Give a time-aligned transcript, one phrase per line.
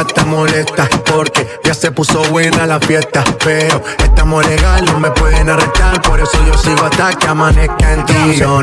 [0.00, 3.24] está molesta porque ya se puso buena la fiesta.
[3.44, 6.02] Pero estamos legal, no me pueden arrestar.
[6.02, 8.36] Por eso yo sigo hasta que amanezca en ti.
[8.36, 8.62] Yo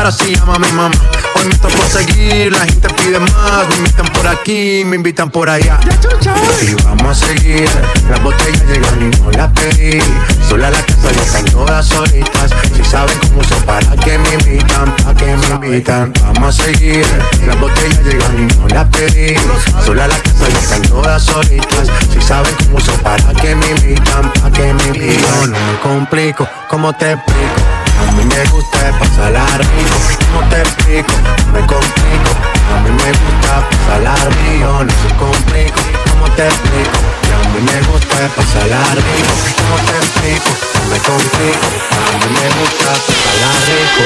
[0.00, 0.96] para si llama mi mamá.
[1.34, 3.68] Hoy me toca seguir, la gente pide más.
[3.68, 5.78] Me invitan por aquí, me invitan por allá.
[6.62, 7.68] Y vamos a seguir.
[8.08, 10.00] Las botellas llegan y no las pedí.
[10.48, 12.50] Sola la casa ya están todas solitas.
[12.74, 16.14] Si saben cómo se para que me invitan, pa' que me invitan.
[16.22, 17.06] Vamos a seguir.
[17.46, 19.34] Las botellas llegan y no las pedí.
[19.84, 21.88] Sola la casa ya están todas solitas.
[22.10, 25.52] Si saben cómo se para que me invitan, pa' que me invitan.
[25.52, 27.69] No me complico, ¿cómo te explico?
[28.00, 29.98] A mí me gusta pasarla rico,
[30.32, 31.12] no te explico,
[31.52, 32.32] me complico.
[32.72, 36.98] A mí me gusta pasarla rico, no se complico, ¿cómo te explico?
[37.34, 39.34] A mí me gusta pasarla rico,
[39.68, 40.50] no te explico,
[40.90, 41.66] me complico.
[41.90, 44.02] A mí me gusta pasarla rico.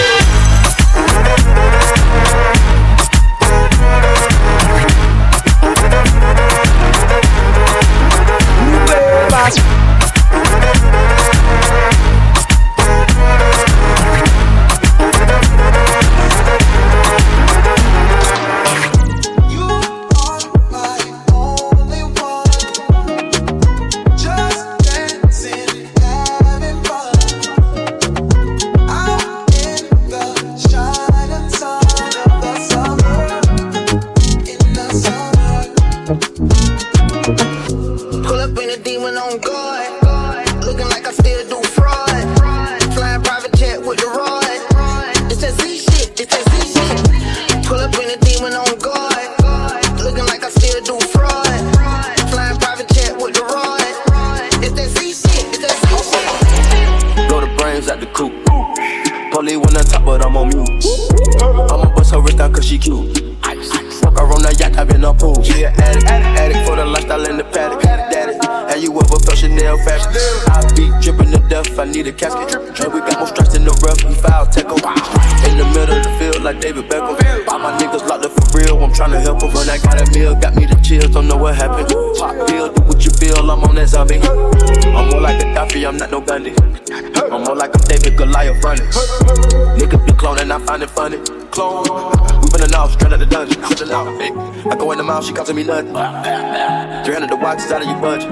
[95.45, 95.93] She costing me nothing.
[97.05, 98.31] 300 the watches out of your budget.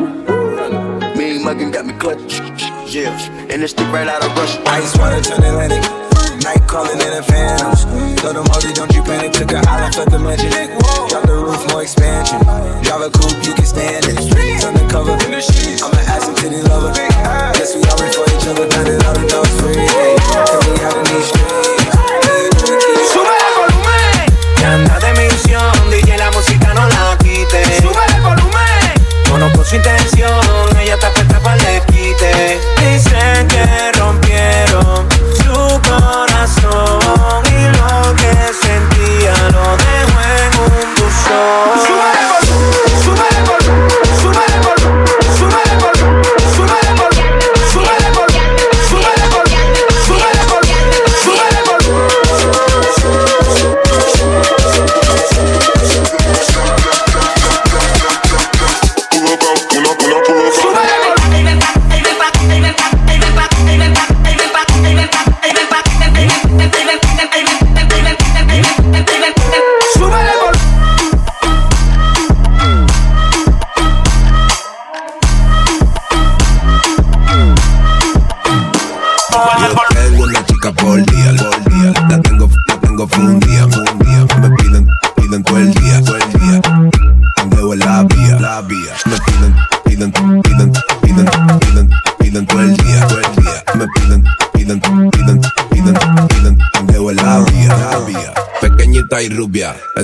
[1.17, 2.41] Mean muggin' got me clutch.
[2.89, 3.13] Yeah,
[3.51, 4.63] and this stick right out of Russia.
[4.67, 5.83] Ice water turn Atlantic.
[6.43, 7.85] Night calling in the phantoms.
[8.21, 9.33] Told them, hold it, don't you panic.
[9.33, 10.51] Took an island, felt the mansion.
[11.09, 12.41] Drop the roof, more expansion.
[12.83, 14.17] Drive a coupe, you can stand it.
[14.61, 15.13] Turn the cover.
[15.13, 16.93] I'm an ass and titty lover.
[16.93, 18.67] Guess we all for each other.
[18.69, 19.77] Now that all the dogs free.
[19.77, 21.42] Tell me how to need straight.
[29.43, 30.41] Conozco su intención,
[30.81, 32.61] ella está puesta para el quite.
[32.79, 37.22] Dicen que rompieron su corazón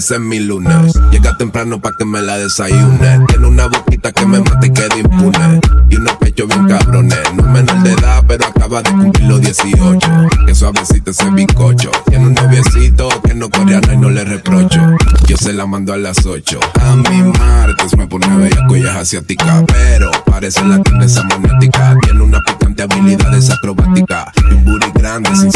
[0.09, 0.95] ese es mi lunes.
[1.11, 3.27] Llega temprano pa' que me la desayune.
[3.29, 5.61] Tiene una boquita que me mata y queda impune.
[5.91, 7.19] Y unos pechos bien cabrones.
[7.35, 10.09] No menor de edad, pero acaba de cumplir los 18.
[10.47, 11.91] Que suavecito ese bizcocho.
[12.07, 14.81] Tiene un noviecito que no coreano y no le reprocho.
[15.27, 16.59] Yo se la mando a las 8.
[16.81, 19.63] A mi martes me pone bella cuellas asiática.
[19.67, 21.95] Pero parece la esa magnética.
[22.01, 24.29] Tiene una picante habilidades acrobáticas.
[24.37, 25.53] Y un booty grande sin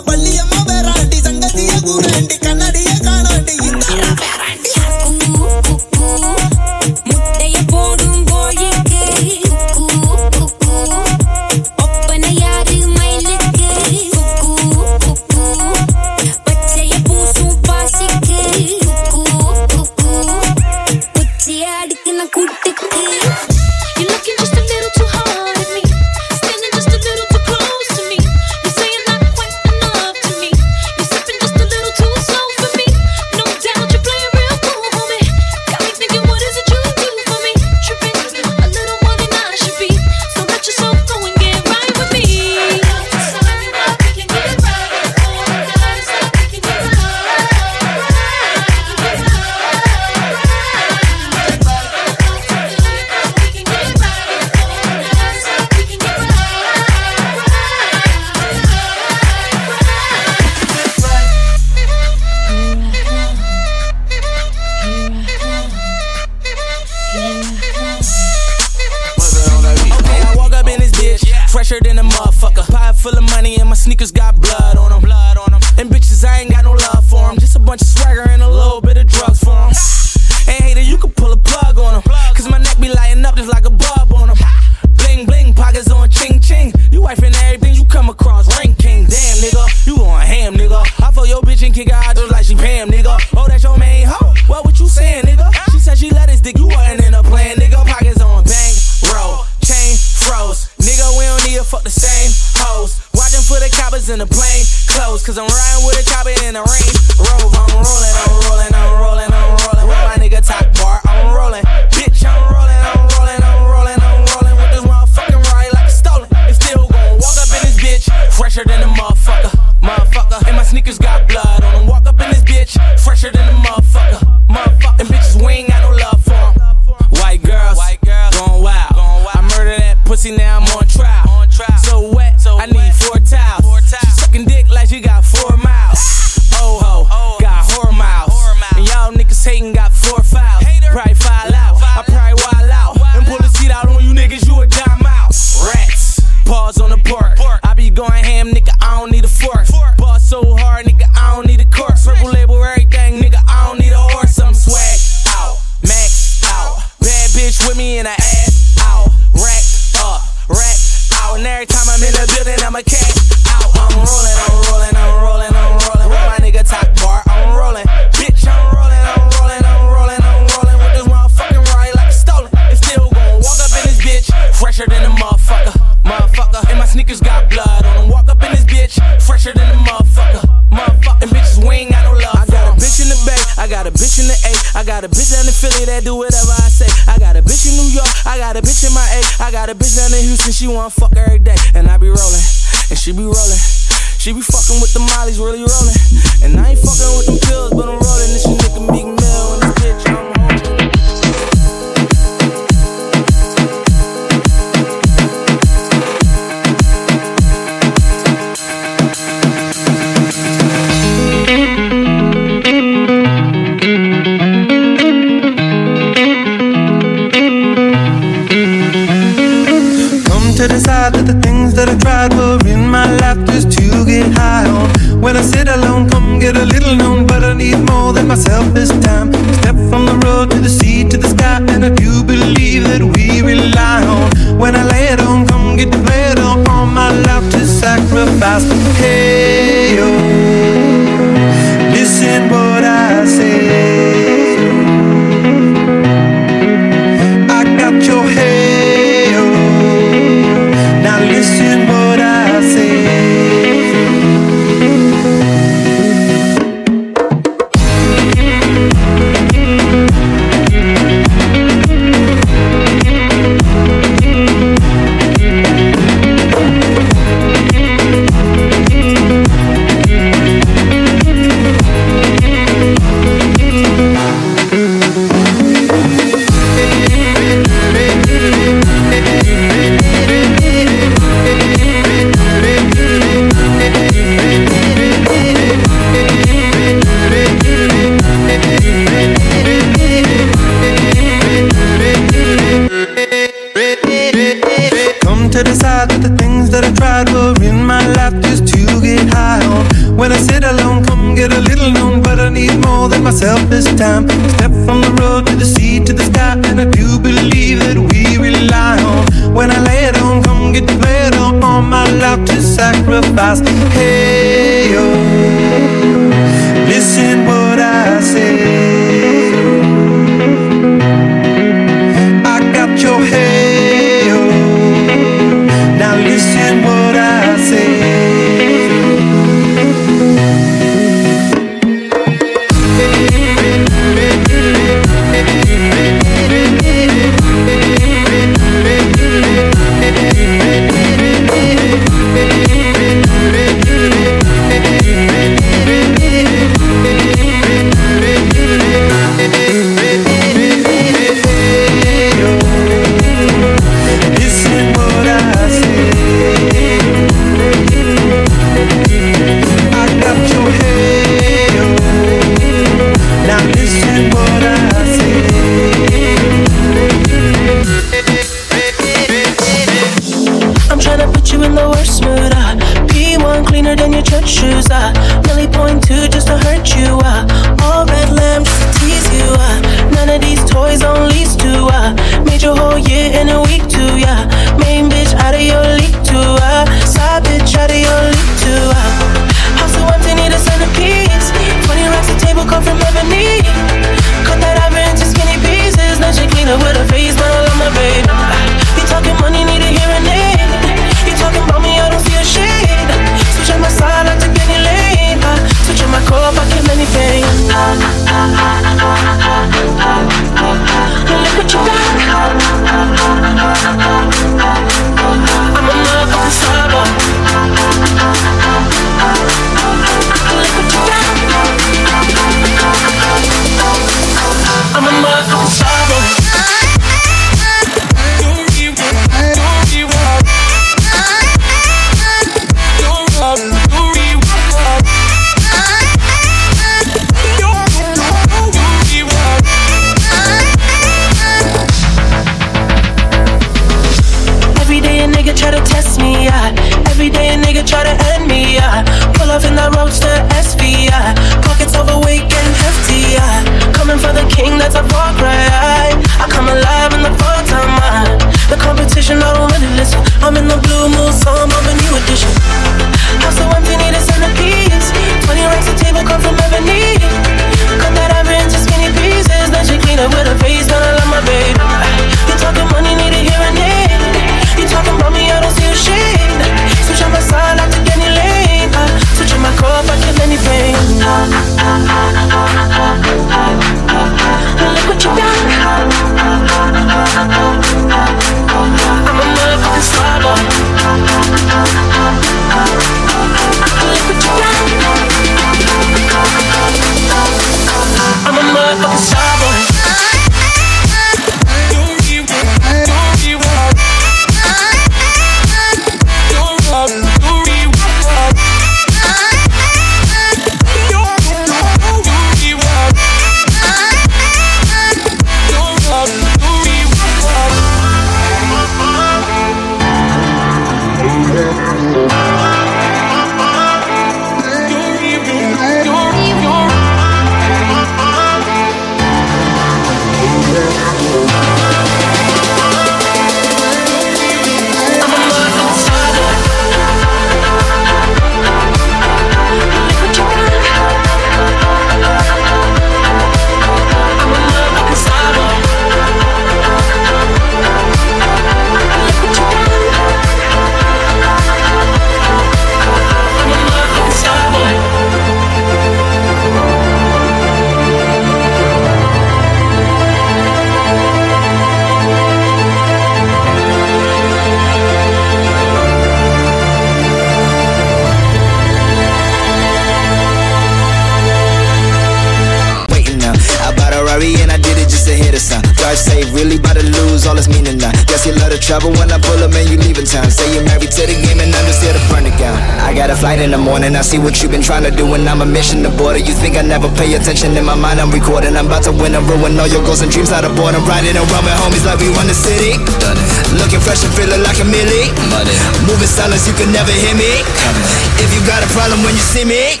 [583.44, 585.68] flight in the morning, I see what you've been trying to do, and I'm a
[585.68, 586.40] mission to border.
[586.40, 588.16] You think I never pay attention in my mind?
[588.16, 588.72] I'm recording.
[588.72, 590.96] I'm about to win and ruin all your goals and dreams out of board.
[590.96, 592.96] I'm riding around with homies like we run the city.
[593.20, 593.52] Done it.
[593.76, 595.28] Looking fresh and feeling like a millie.
[595.52, 595.76] Money.
[596.08, 597.60] Moving silence, you can never hear me.
[597.84, 598.08] Coming.
[598.40, 600.00] If you got a problem when you see me,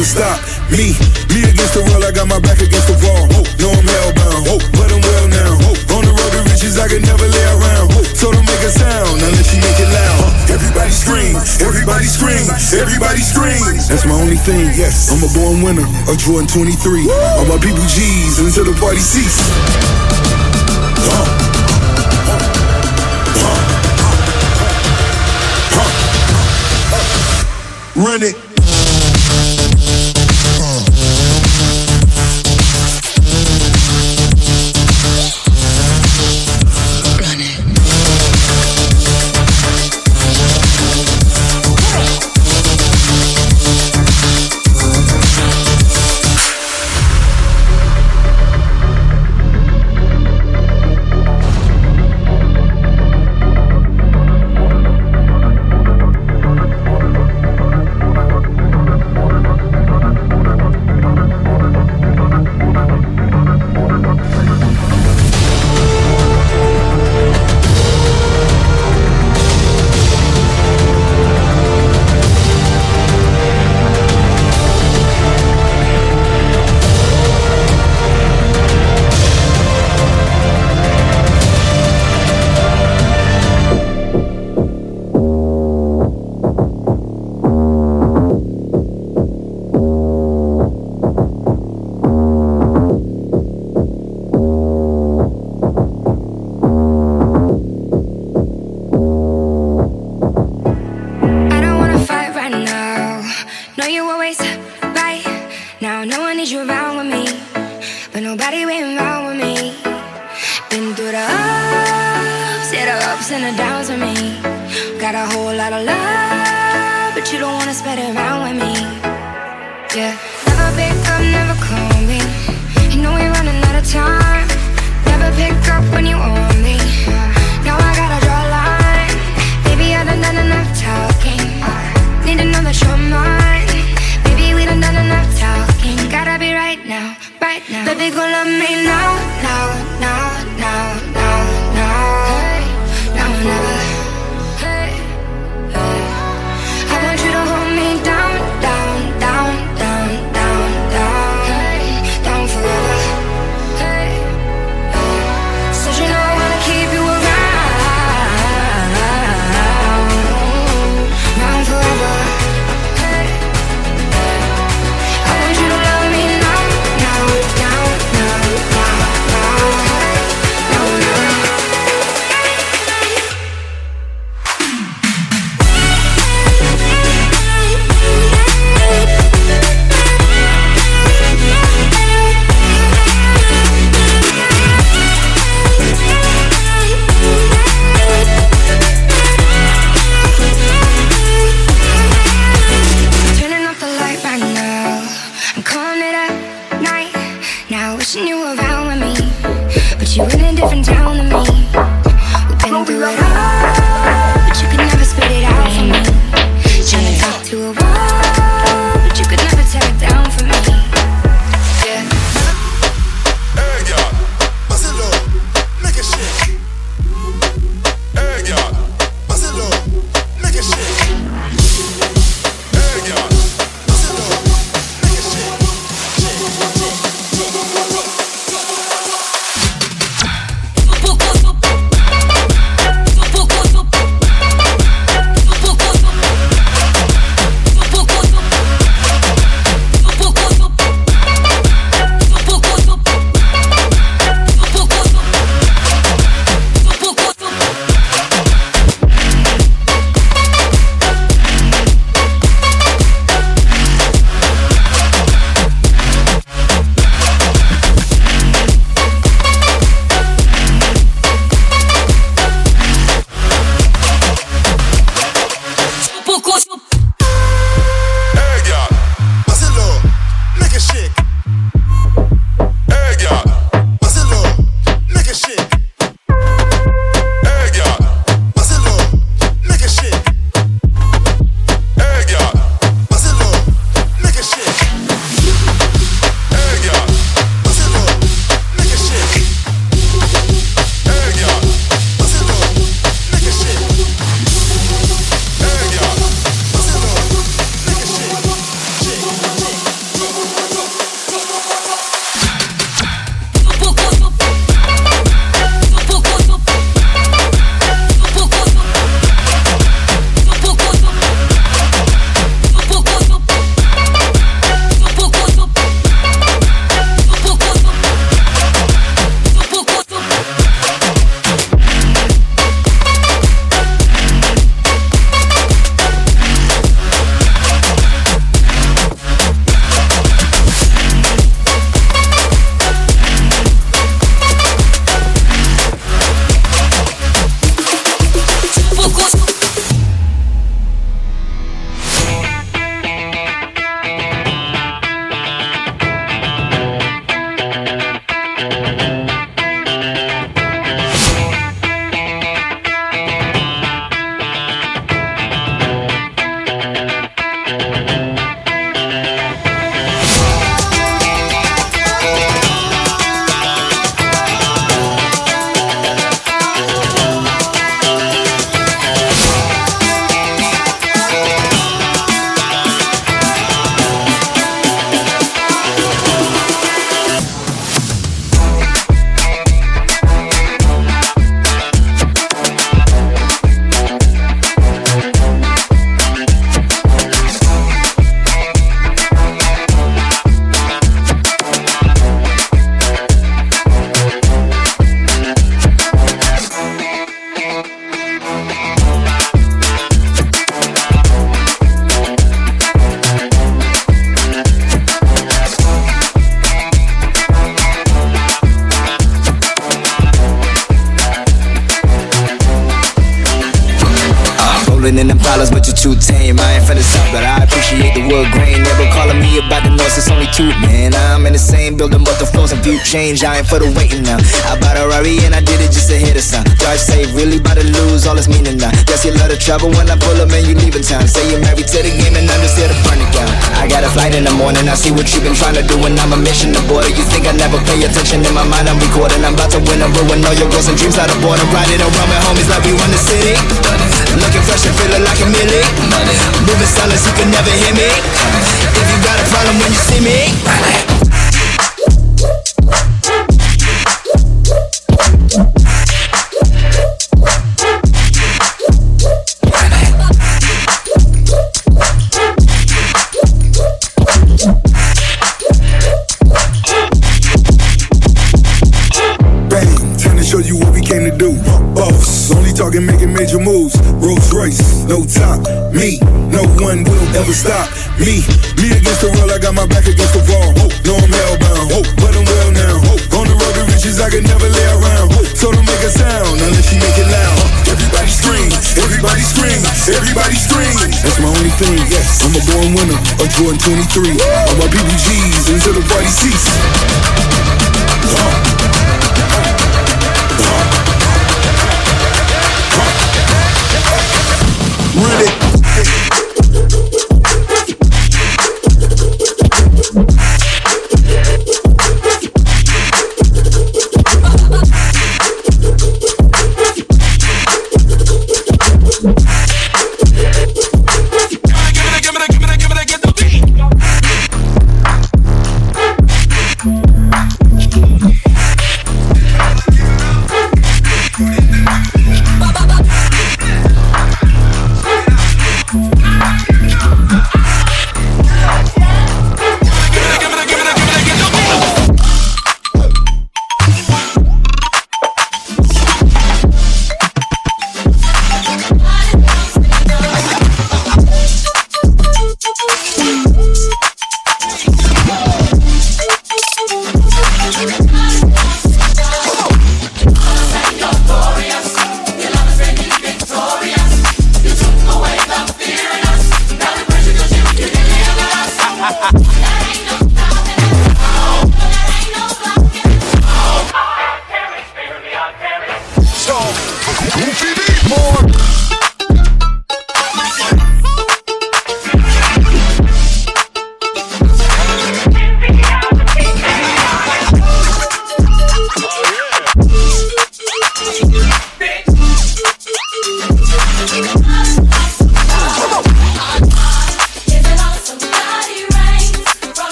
[0.00, 0.40] one will ever stop.
[0.70, 0.96] Me,
[1.28, 3.28] me against the world, I got my back against the wall.
[3.60, 5.52] No, I'm hellbound, but I'm well now.
[5.96, 7.92] On the road to riches, I can never lay around.
[8.16, 10.50] So don't make a sound unless you make it loud.
[10.50, 13.60] Everybody scream, everybody scream, everybody scream.
[13.88, 15.10] That's my only thing, yes.
[15.12, 17.10] I'm a born winner, a Jordan 23.
[17.36, 19.40] All my people G's until the party cease.
[27.96, 28.49] Run it.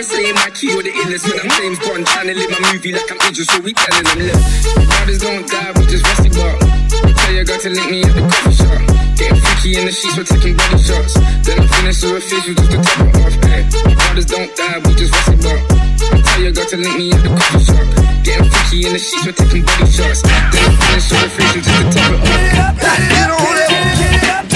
[0.00, 1.28] In saying my key or the illness.
[1.28, 4.00] When I'm James Bond, trying to live my movie like I'm Idris, so we telling
[4.08, 4.40] them, look,
[4.88, 6.56] brothers don't die, we just rusty bark.
[7.20, 8.80] Tell your girl to link me at the coffee shop.
[9.20, 11.20] Getting freaky in the sheets, we're taking body shots.
[11.44, 13.36] Then I'm finished with a just to top it off.
[13.44, 13.60] Hey,
[13.92, 15.60] brothers don't die, we just rusty bark.
[15.68, 17.84] Tell your girl to link me at the coffee shop.
[18.24, 20.24] Getting freaky in the sheets, we're taking body shots.
[20.24, 22.80] Then I'm finished with a just to top it off.
[23.68, 24.49] Catch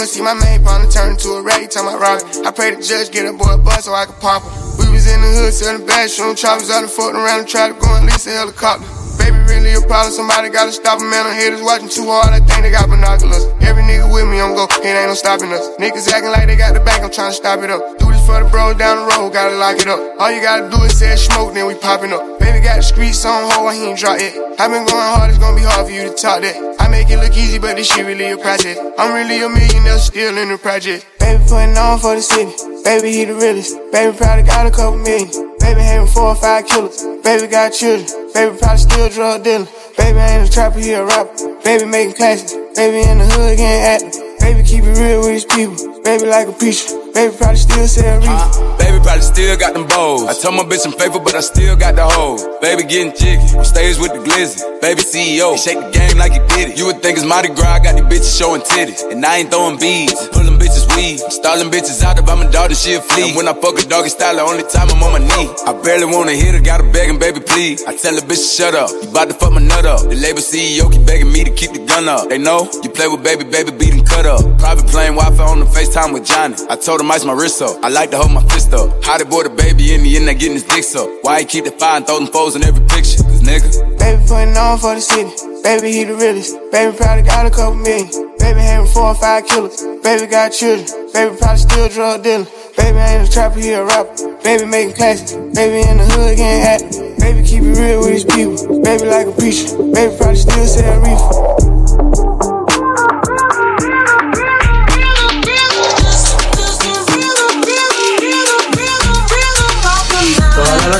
[0.00, 0.22] ducking truancy.
[0.22, 2.46] My main partner turn into a rat, he talking about robbing.
[2.46, 4.52] I pray the judge get a boy a bus so I can pop him.
[4.78, 7.76] We was in the hood selling bathroom choppers out and fucking around and tried to
[7.80, 8.86] go and lease a helicopter.
[9.18, 10.12] Baby, really a problem.
[10.12, 11.26] Somebody gotta stop him, man.
[11.26, 12.32] I'm haters watching too hard.
[12.32, 13.44] I think they got binoculars.
[13.60, 14.64] Every nigga with me, I'm go.
[14.80, 15.68] It ain't no stopping us.
[15.76, 17.04] Niggas acting like they got the bank.
[17.04, 17.98] I'm trying to stop it up.
[18.00, 19.32] Do this for the bros down the road.
[19.36, 20.00] Gotta lock it up.
[20.18, 22.39] All you gotta do is say smoke, then we popping up.
[22.60, 23.72] Baby got the streets on hold.
[23.72, 24.36] He ain't drop it.
[24.60, 25.30] I been going hard.
[25.30, 26.76] It's gonna be hard for you to talk that.
[26.76, 28.76] I make it look easy, but this shit really a project.
[28.98, 31.08] I'm really a millionaire, still in the project.
[31.18, 32.52] Baby putting on for the city.
[32.84, 33.80] Baby, he the realest.
[33.96, 35.32] Baby probably got a couple million.
[35.56, 37.00] Baby having four or five killers.
[37.24, 38.04] Baby got children.
[38.36, 39.64] Baby probably still drug dealing.
[39.96, 41.32] Baby ain't a trapper, he a rapper.
[41.64, 42.52] Baby making classics.
[42.76, 44.20] Baby in the hood getting active.
[44.36, 45.80] Baby keep it real with his people.
[46.04, 46.92] Baby like a preacher.
[47.16, 48.28] Baby probably still sell reefer.
[48.28, 50.24] Uh, Probably still got them bows.
[50.28, 52.44] I told my bitch I'm faithful, but I still got the hoes.
[52.60, 54.60] Baby getting jiggy, on stage with the glizzy.
[54.80, 56.78] Baby CEO, he shake the game like he did it.
[56.78, 59.02] You would think it's Mardi Gras, I got these bitches showing titties.
[59.10, 61.20] And I ain't throwing beads, pulling bitches weed.
[61.24, 63.28] I'm stalling bitches out if I'm a dog, then she a flea.
[63.28, 65.48] And when I fuck a doggy style, the only time I'm on my knee.
[65.66, 67.84] I barely wanna hit her, gotta begging, baby, please.
[67.84, 70.02] I tell the bitch shut up, you bout to fuck my nut up.
[70.08, 72.28] The label CEO keep begging me to keep the gun up.
[72.28, 74.42] They know you play with baby, baby, beat cut up.
[74.58, 76.56] Private plane, Wi-Fi on the FaceTime with Johnny.
[76.68, 77.82] I told him ice my wrist up.
[77.82, 78.89] I like to hold my fist up.
[79.02, 81.08] How they boy the baby in the end, they getting his dicks up.
[81.22, 83.22] Why he keep the fire and throw them foes in every picture?
[83.22, 83.98] Cause nigga.
[83.98, 85.30] Baby putting on for the city.
[85.62, 86.56] Baby, he the realest.
[86.72, 88.08] Baby probably got a couple million.
[88.38, 89.82] Baby having four or five killers.
[90.02, 90.86] Baby got children.
[91.12, 92.46] Baby probably still drug dealer.
[92.76, 94.36] Baby ain't a trapper, he a rapper.
[94.42, 95.32] Baby making classics.
[95.32, 97.20] Baby in the hood getting happy.
[97.20, 98.80] Baby keep it real with his people.
[98.80, 99.76] Baby like a preacher.
[99.92, 102.29] Baby probably still sell reefer.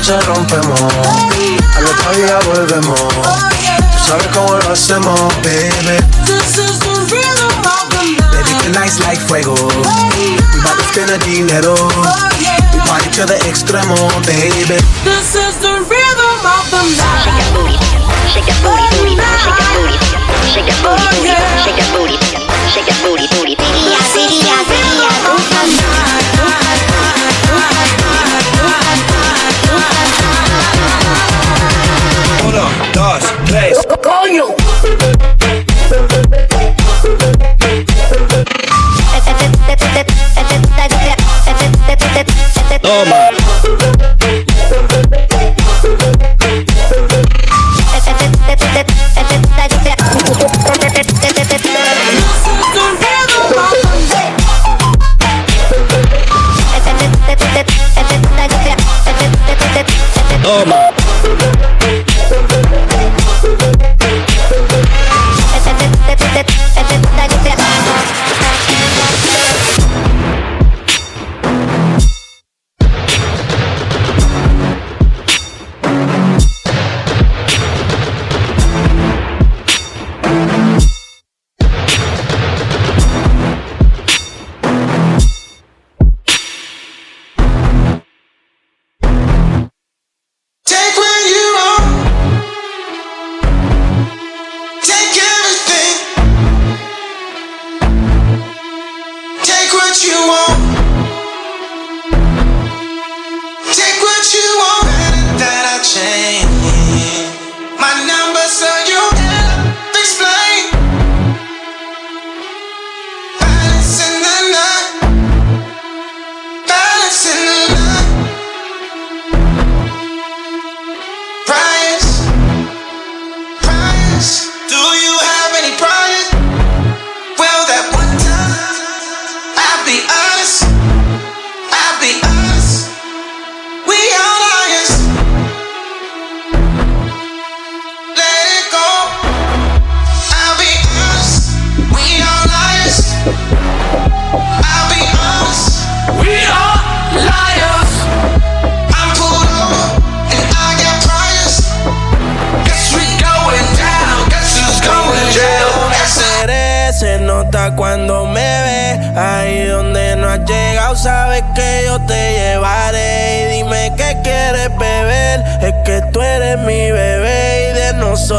[0.01, 0.81] Noche rompemos,
[1.75, 2.99] al otro día volvemos.
[2.99, 5.97] Tú sabes cómo lo hacemos, baby.
[8.31, 9.53] Baby, tonight's like fuego.
[9.53, 11.75] We bout to spend the dinero.
[12.73, 13.95] We party to the extremo,
[14.25, 14.79] baby.
[15.03, 17.21] This is the rhythm of the night.
[17.23, 17.77] Shake your booty,
[18.33, 19.97] shake your booty, booty, shake your booty,
[20.49, 22.17] shake your booty, booty, shake your booty,
[22.73, 23.55] shake your booty, booty.
[23.55, 26.10] Diría, diría, diría,
[33.51, 33.77] tres.
[34.01, 34.55] ¡Coño!
[42.81, 43.31] Toma.
[60.43, 60.90] Toma.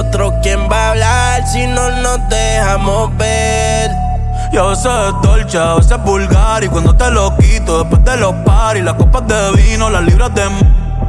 [0.02, 3.90] Nosotros, ¿quién va a hablar si no nos dejamos ver?
[4.50, 8.04] Y a veces es dolce, a veces es vulgar Y cuando te lo quito, después
[8.04, 10.42] de los paris Las copas de vino, las libras de...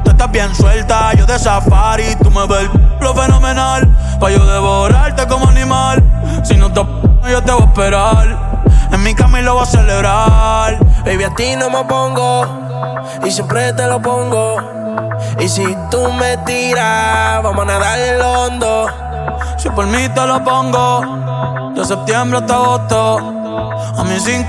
[0.04, 2.70] Tú estás bien suelta, yo de safari Tú me ves
[3.02, 3.88] lo fenomenal
[4.20, 6.02] Pa' yo devorarte como animal
[6.44, 6.82] Si no te
[7.30, 8.38] yo te voy a esperar
[8.92, 12.64] En mi cama y lo voy a celebrar Baby, a ti no me pongo
[13.26, 14.83] y siempre te lo pongo.
[15.40, 18.88] Y si tú me tiras, vamos a nadar el hondo.
[19.58, 23.18] Si por mí te lo pongo De septiembre hasta agosto.
[23.98, 24.46] A mí sin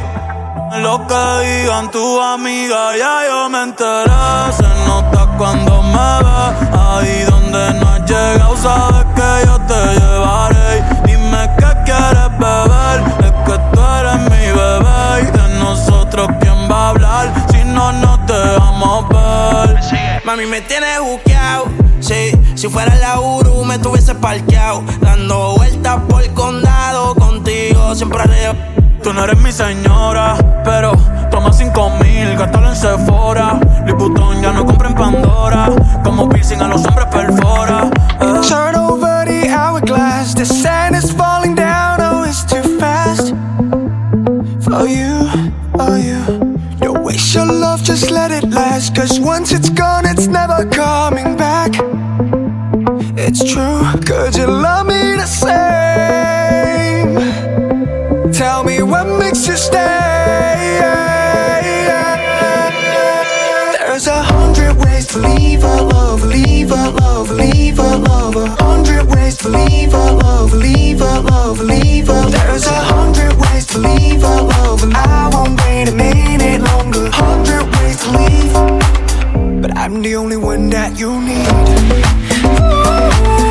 [0.82, 4.52] lo que digan tu amiga Ya yo me enteré.
[4.52, 10.82] Se nota cuando me ves Ahí donde no has llegado Sabes que yo te llevaré.
[11.04, 15.22] Dime qué quieres beber Es que tú eres mi bebé.
[15.22, 21.00] Y de nosotros quién va a hablar Si no nos dejamos ver Mami, me tienes
[21.00, 21.66] buqueado.
[22.00, 24.82] Sí, si fuera la Uru, me tuviese parqueado.
[25.00, 28.54] Dando vueltas por el condado contigo, siempre arreo.
[29.02, 30.92] Tú no eres mi señora, pero
[31.30, 33.60] toma cinco mil, gástalo en Sephora.
[33.86, 35.68] Liputón ya no compra en Pandora,
[36.02, 37.90] como piercing a los hombres perfora.
[38.20, 38.40] eh.
[38.48, 40.34] Turn over the hourglass.
[40.34, 42.00] The sand is falling down.
[42.00, 43.34] Oh, it's too fast.
[44.62, 45.28] For you,
[45.76, 46.43] for you.
[47.34, 48.94] Your love, just let it last.
[48.94, 51.72] Cause once it's gone, it's never coming back.
[53.18, 53.82] It's true.
[54.06, 55.54] Could you love me the same?
[58.32, 60.78] Tell me what makes you stay.
[63.80, 68.63] There's a hundred ways to leave a love, leave a love, leave a love.
[69.44, 72.30] To leave a love, leave a love, leave a.
[72.30, 77.10] There's a hundred ways to leave a love, and I won't wait a minute longer.
[77.12, 81.46] Hundred ways to leave, but I'm the only one that you need.
[83.36, 83.43] It's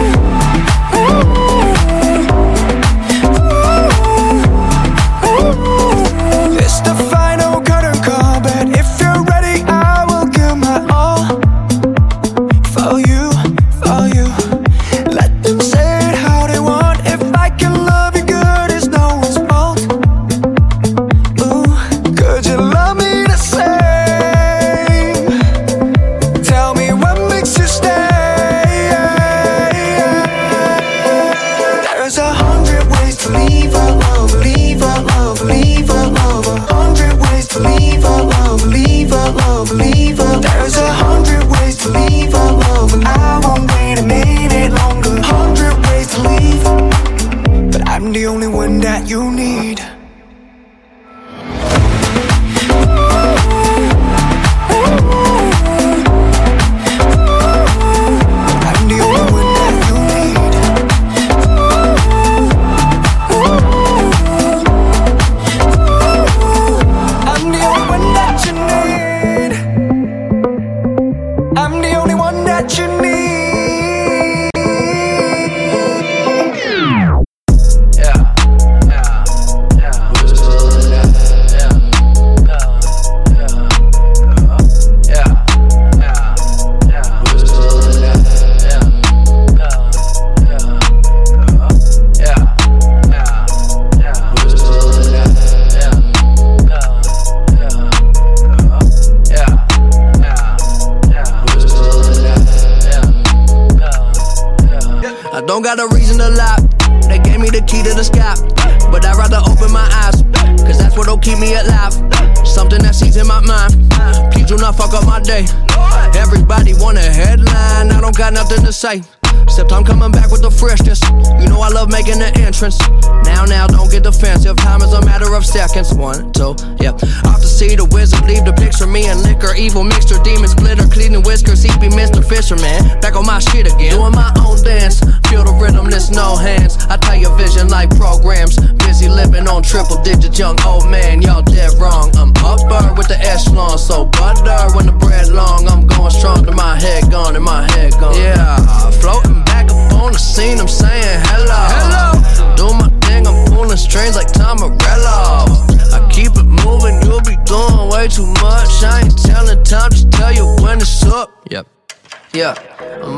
[126.03, 126.51] One, two,
[126.83, 126.91] yeah.
[127.23, 128.83] Off to see the wizard, leave the picture.
[128.85, 131.63] Me and liquor, evil mixture, demons, glitter, cleaning whiskers.
[131.63, 132.19] He be Mr.
[132.19, 132.99] Fisherman.
[132.99, 133.95] Back on my shit again.
[133.95, 134.99] Doing my own dance.
[135.31, 136.75] Feel the rhythm, there's no hands.
[136.91, 138.59] I tell your vision like programs.
[138.83, 141.21] Busy living on triple digits, young old man.
[141.21, 141.41] Y'all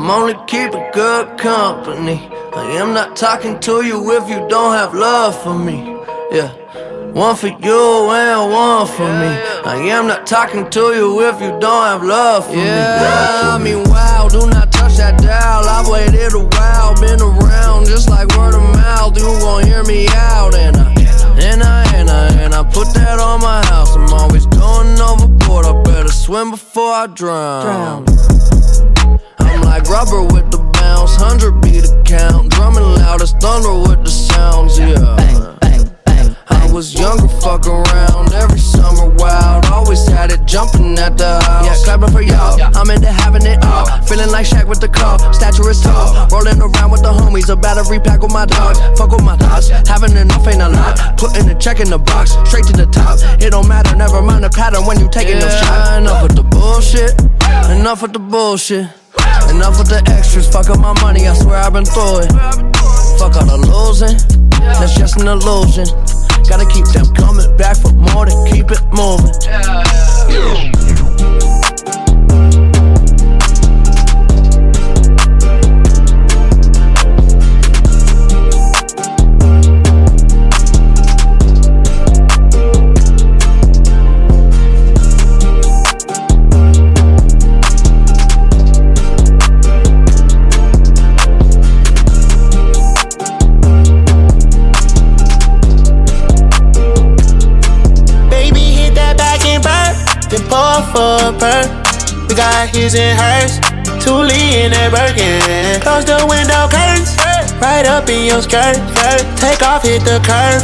[0.06, 2.30] I'm only keeping good company.
[2.54, 5.78] I am not talking to you if you don't have love for me.
[6.30, 6.52] Yeah,
[7.10, 9.32] one for you and one for me.
[9.66, 12.58] I am not talking to you if you don't have love for me.
[12.58, 15.64] Yeah, I mean, wow, do not touch that dial.
[15.66, 19.18] I've waited a while, been around just like word of mouth.
[19.18, 20.94] You gon' hear me out, and I,
[21.40, 23.96] and I, and I, and I put that on my house.
[23.96, 25.66] I'm always going overboard.
[25.66, 28.04] I better swim before I drown.
[28.04, 28.25] Like
[29.88, 34.78] rubber with the bounce, hundred beat the count, drumming loud as thunder with the sounds,
[34.78, 35.56] yeah.
[36.48, 39.64] I was younger, fuck around every summer wild.
[39.66, 41.64] Always had it jumping at the house.
[41.64, 42.60] Yeah, clapping for y'all.
[42.74, 43.86] I'm into having it all.
[44.02, 45.18] Feeling like Shaq with the call.
[45.32, 46.28] Stature is tall.
[46.28, 47.48] Rolling around with the homies.
[47.48, 48.78] A battery pack with my dogs.
[48.98, 49.68] Fuck with my thoughts.
[49.88, 51.16] Having enough ain't a lot.
[51.16, 52.32] Putting a check in the box.
[52.44, 53.18] Straight to the top.
[53.40, 53.96] It don't matter.
[53.96, 55.98] Never mind the pattern when you taking no shot.
[55.98, 57.18] Enough with the bullshit.
[57.70, 58.88] Enough with the bullshit.
[59.56, 60.46] Enough with the extras.
[60.46, 61.26] Fuck up my money.
[61.26, 62.32] I swear I've been through it.
[63.16, 64.18] Fuck all the losing.
[64.60, 65.86] That's just an illusion.
[66.44, 69.32] Gotta keep them coming back for more to keep it moving.
[70.76, 70.85] per.
[102.36, 103.58] Got his and hers.
[104.04, 105.80] Toolie in that Birkin.
[105.80, 107.16] Close the window curtains.
[107.58, 108.76] Right up in your skirt.
[109.40, 110.62] Take off, hit the curve.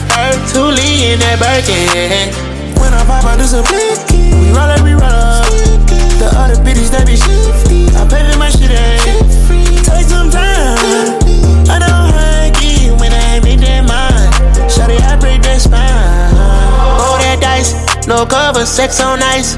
[0.52, 2.28] Toolie in that Birkin.
[2.76, 4.36] When I pop out, this a blicky.
[4.36, 5.48] We roll we roll up.
[6.20, 7.88] The other bitches, they be shifty.
[7.96, 9.26] I pay for my shit, ain't
[9.88, 10.76] Take some time.
[11.72, 12.12] I don't
[12.60, 14.30] you when I ain't that mind.
[14.68, 15.80] Shawty, I break that spine.
[17.00, 17.72] Roll that dice,
[18.06, 19.56] no cover, sex on ice.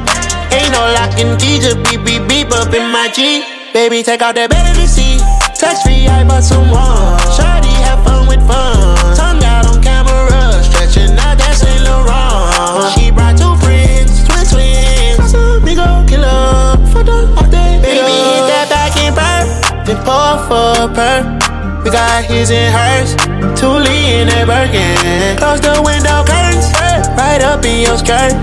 [0.53, 3.45] Ain't no locking key, just beep beep beep up in my G.
[3.73, 5.19] Baby, take out that to see.
[5.59, 7.19] Touch free, I bought some one.
[7.35, 8.77] Shawty, have fun with fun.
[9.17, 12.93] Tongue out on camera, stretching out that Saint Laurent.
[12.95, 15.33] She brought two friends, twin twins.
[15.35, 16.79] A old killer.
[16.93, 19.47] For the all day, baby, hit that back and burn.
[19.87, 21.45] Then pour for a purr.
[21.85, 23.17] We got his and hers.
[23.59, 25.37] Toolie in that Birkin.
[25.37, 26.84] Close the window curtains.
[27.25, 28.37] Right up in your skirt.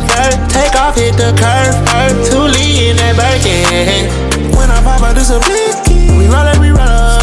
[0.49, 1.77] Take off, hit the curve.
[2.34, 4.09] Toolie in that Birkin.
[4.57, 6.09] When I pop out, this a blicky.
[6.17, 7.21] We roll we roll up.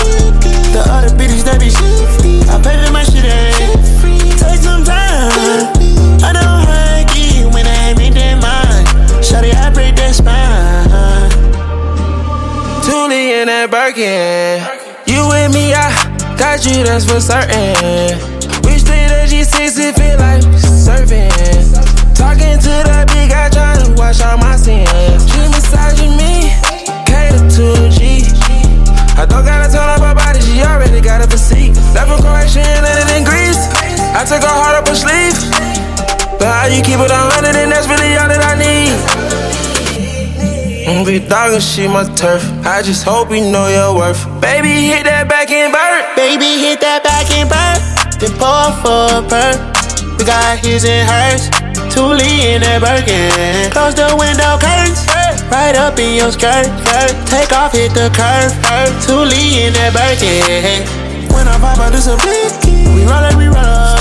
[0.71, 2.47] The other bitches, they be shifty.
[2.47, 3.75] I pay for my shit, ain't
[4.39, 5.35] Take some time.
[6.23, 8.87] I don't hug you when I ain't that mind.
[9.19, 11.35] Shawty, I break that spine.
[12.87, 14.63] Toolie in that Birkin.
[15.11, 15.91] You with me, I
[16.39, 18.15] got you, that's for certain.
[18.63, 20.38] We split a G6, it feel like.
[22.29, 24.85] Talking to that big guy, trying to wash all my sins.
[25.33, 26.53] She massaging me,
[27.09, 28.21] cater to G.
[29.17, 31.73] I don't gotta up her body, she already got a physique.
[31.97, 33.57] Left from Croatia and landed in Greece.
[34.13, 35.41] I took her heart up her sleeve.
[36.37, 38.93] But how you keep it a hundred, and that's really all that I need.
[40.85, 42.45] Mm, Big dog and she my turf.
[42.61, 44.21] I just hope you know your worth.
[44.45, 46.05] Baby, hit that back and burn.
[46.13, 47.81] Baby, hit that back and burn.
[48.21, 49.57] Then pour for a purr.
[50.21, 51.58] We got his and hers.
[51.99, 53.75] Toolie in that Birkin.
[53.75, 55.03] Close the window curtains.
[55.51, 56.71] Right up in your skirt.
[57.27, 58.55] Take off, hit the curve.
[59.03, 60.87] Toolie in that Birkin.
[61.35, 62.87] When I pop out, this a blicky.
[62.95, 63.99] We roll up, we roll up.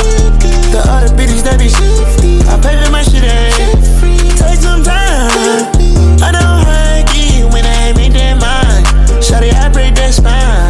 [0.69, 2.45] The other bitches, they be shifty.
[2.45, 3.65] I pay for my shit, eh.
[3.65, 5.65] ain't Take some time.
[6.21, 8.85] I don't hug you when I ain't that mind.
[9.25, 10.66] Shawty, I break that spine.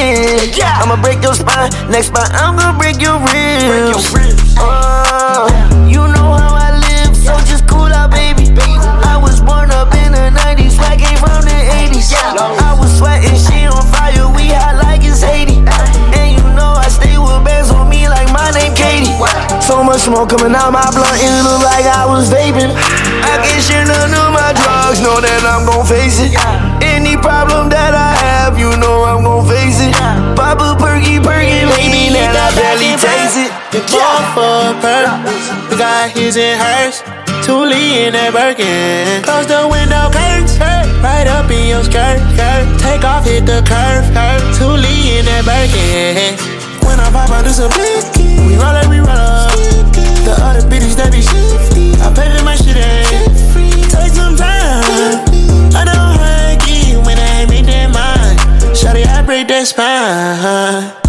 [0.00, 0.72] I get.
[0.80, 1.68] I'ma break your spine.
[1.92, 4.16] Next spine, I'm gonna break your ribs.
[4.56, 5.44] Oh,
[5.84, 8.48] you know how I live, so just cool out, baby.
[9.04, 12.16] I was born up in the 90s, I came from the 80s.
[12.16, 15.60] I was sweating, she on fire, we hot like it's Haiti.
[16.16, 19.12] And you know I stay with bands on me like my name Katie.
[19.60, 22.72] So much smoke coming out my blunt, it look like I was vaping.
[22.72, 26.32] I can share none of my drugs, know that I'm gon' face it.
[26.82, 29.92] Any problem that I have, you know I'm gon' face it.
[30.36, 33.50] Pop a perky, perky, baby, that I barely taste it.
[33.88, 35.06] Pour for a purr.
[35.70, 37.02] We got his and hers.
[37.44, 39.24] Toolie in that Birkin.
[39.24, 40.58] Close the window curtains.
[41.00, 42.20] Right up in your skirt.
[42.78, 44.04] Take off, hit the curve.
[44.58, 46.36] Toolie in that Birkin.
[46.86, 48.38] When I pop out, this a blicky.
[48.46, 49.50] We roll up, we roll up.
[50.24, 51.96] The other bitches, they be shifty.
[52.02, 55.29] I pay for my shit, ain't Take some time.
[59.76, 60.99] I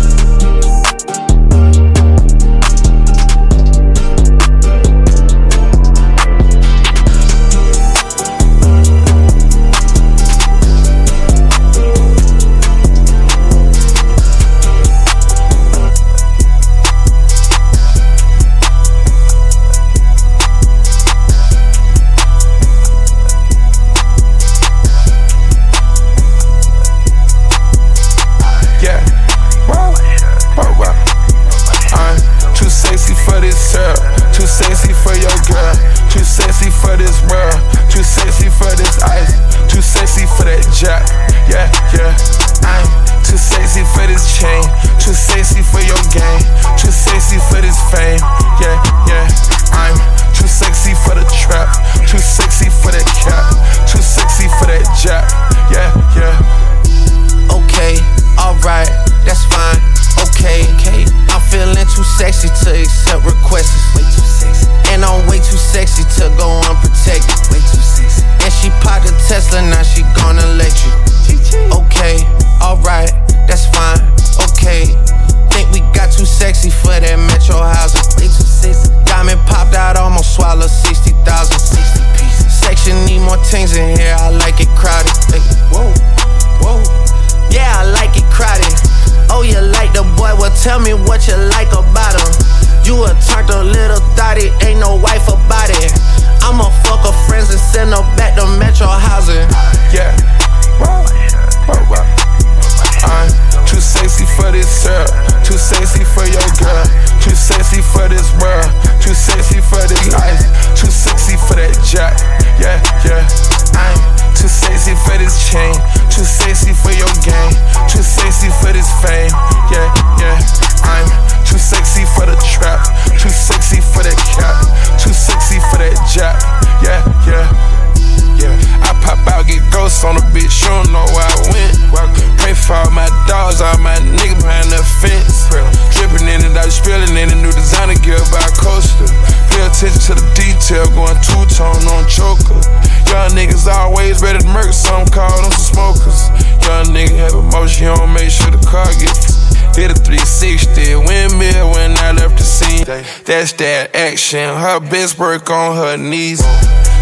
[153.25, 154.49] That's that action.
[154.49, 156.41] Her best work on her knees.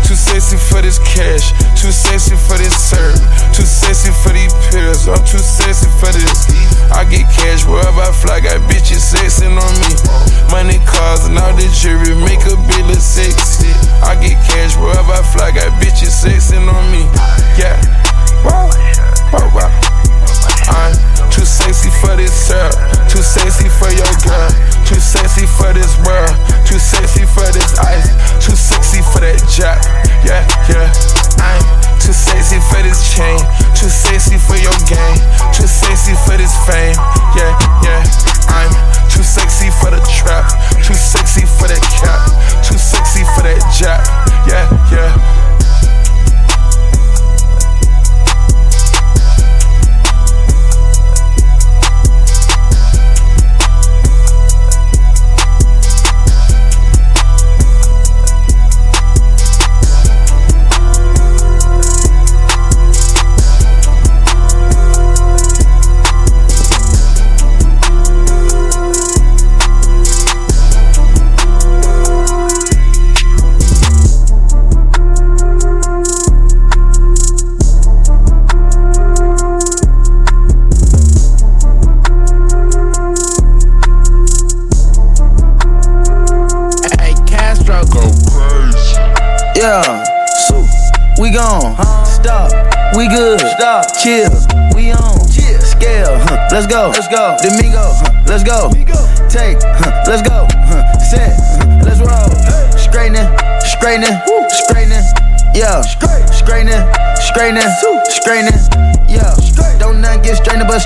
[0.10, 3.14] Too sexy for this cash, too sexy for this serve,
[3.54, 5.06] too sexy for these pills.
[5.06, 6.50] I'm too sexy for this.
[6.90, 9.94] I get cash wherever I fly, got bitches sexing on me.
[10.50, 13.70] Money, cars, and all the jewelry make a bill of sexy.
[14.02, 17.06] I get cash wherever I fly, got bitches sexing on me.
[17.54, 17.78] Yeah,
[18.42, 18.66] wow,
[19.30, 19.70] wow, wow.
[20.74, 20.98] I'm
[21.30, 22.74] too sexy for this syrup,
[23.14, 24.50] too sexy for your girl,
[24.90, 26.32] too sexy for this world,
[26.66, 28.08] too sexy for this ice,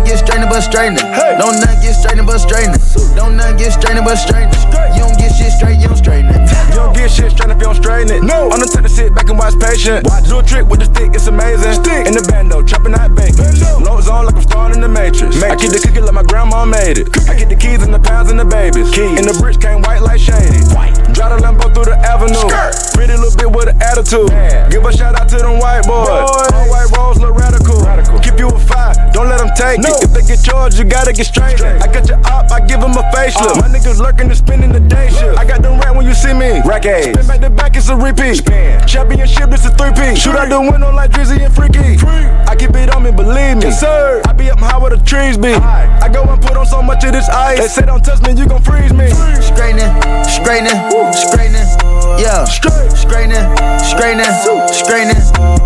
[0.00, 1.04] nothing get straightening but straightening.
[1.38, 2.80] Don't nothing get straightening but straightening.
[3.16, 4.56] Don't nothing get straightening but straightening.
[4.96, 6.40] You don't get shit straight, you don't straighten it.
[6.72, 8.22] You don't get shit straight if you don't straighten it.
[8.22, 8.50] No.
[8.50, 10.06] I'm the type to sit back and watch patient.
[10.06, 10.28] Watch.
[10.28, 11.72] Do a trick with the stick, it's amazing.
[11.84, 12.06] Stick.
[12.06, 13.44] In the bando, chopping out bacon.
[13.84, 15.42] Lows on like I'm starring in the Matrix.
[15.42, 17.08] I keep the cookie like my grandma made it.
[17.28, 18.90] I get the keys and the pounds and the babies.
[18.90, 19.18] Keys.
[19.18, 20.64] And the bricks came white like shady.
[20.72, 20.96] White.
[21.12, 22.48] Drive the Lambo through the avenue.
[22.48, 22.79] Skirt.
[22.94, 24.30] Pretty little bit with an attitude.
[24.30, 24.70] Man.
[24.70, 26.08] Give a shout out to them white boys.
[26.08, 26.52] boys.
[26.52, 27.80] All white rolls look radical.
[27.82, 28.18] radical.
[28.20, 29.88] Keep you a five, don't let them take no.
[29.88, 30.04] it.
[30.04, 31.58] If they get charged, you gotta get straight.
[31.58, 31.82] straight.
[31.82, 33.56] I got your op, I give them a facelift.
[33.56, 33.60] Uh.
[33.60, 35.38] My niggas lurking and spending the day shift.
[35.38, 36.60] I got them right when you see me.
[36.64, 37.14] Rack A's.
[37.14, 38.36] Spin back to back, it's a repeat.
[38.36, 38.86] Spin.
[38.86, 40.18] Championship, this a three-piece.
[40.18, 41.96] Shoot out the window like Drizzy and Freaky.
[41.96, 42.26] Free.
[42.50, 43.70] I keep it on me, believe me.
[43.70, 44.22] Yes, sir.
[44.26, 45.52] I be up high where the trees be.
[45.52, 45.88] High.
[46.02, 47.58] I go and put on so much of this ice.
[47.58, 49.08] They say don't touch me, you gon' freeze me.
[49.40, 49.90] Straightening,
[50.26, 50.78] straightening,
[51.12, 51.79] straightening.
[52.18, 53.44] Yeah, straightening,
[53.78, 54.32] straightening,
[54.72, 55.20] straightening.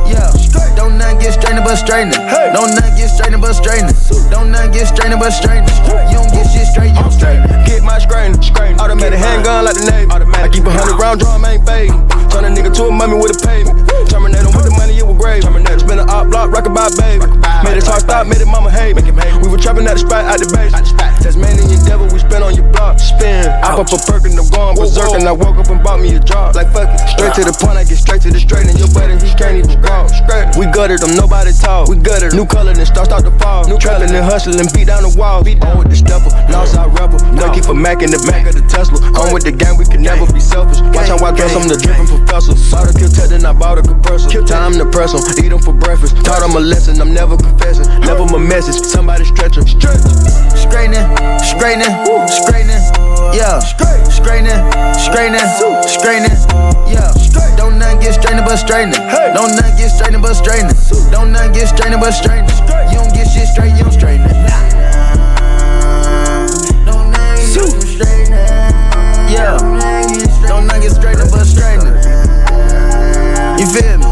[0.05, 0.28] Yeah,
[0.76, 2.20] don't nothing get straightening but straightening.
[2.53, 3.95] Don't nothing get straightening but straightening.
[4.30, 5.70] Don't nothing get straightening but straightening.
[6.11, 7.05] You don't get shit straight, you.
[7.64, 8.40] Get my straightening,
[8.80, 10.11] automatic handgun like the Navy.
[10.11, 11.97] I keep a hundred round drum, ain't fading.
[12.28, 13.88] Turn a nigga to a mummy with a payment.
[14.11, 15.45] Terminate him with the money, it was grave.
[15.45, 17.26] Spin a op block, rock by baby.
[17.64, 19.03] Made it talk stop, made it mama hate me.
[19.42, 20.72] We were trapping at the spot, out the base.
[21.25, 23.01] Tasmanian devil, we spin on your block.
[23.01, 23.49] Spin.
[23.49, 25.16] I pop a perk and I'm going berserk.
[25.16, 26.53] And I woke up and bought me a job.
[26.53, 27.01] Like fuck it.
[27.09, 28.68] Straight to the point, I get straight to the straight.
[28.68, 30.12] And your buddy, he can't even walk.
[30.61, 31.89] We gutted them, nobody talk.
[31.89, 33.64] We gutted New color, then start start to fall.
[33.64, 35.41] New trapping and hustling, beat down the wall.
[35.41, 37.16] Beat down with the stepper, lost our rebel.
[37.33, 37.49] No.
[37.57, 39.01] Keep a Mac in the back of the Tesla.
[39.16, 40.85] On with the gang, we can never be selfish.
[40.93, 42.53] Watch how I dress, I'm the dripping professor.
[42.68, 44.29] Bought a Kel-Tec, then I bought a compressor.
[44.45, 46.20] Time to press 'em, eat 'em for breakfast.
[46.20, 47.89] Taught 'em a lesson, I'm never confessing.
[48.05, 49.64] Never my message, somebody stretch 'em.
[49.64, 50.05] Stretch.
[50.53, 51.07] Straightening,
[51.43, 51.93] straightening,
[52.29, 52.83] straightening.
[53.35, 54.61] Yeah, straightening,
[54.95, 55.47] straightening,
[55.89, 56.37] straightening.
[56.87, 57.12] Yeah,
[57.57, 59.01] don't nothing get straightening but straightening.
[59.35, 60.77] Don't nothing get straightening but straightening.
[61.11, 62.55] Don't nothing get straightening but straightening.
[62.91, 64.35] You don't get shit straight, you don't straighten it.
[66.87, 68.39] Don't nothing get straightening.
[69.31, 69.59] Yeah,
[70.47, 71.95] don't nothing get straightening but straightening.
[73.59, 74.07] You feel me?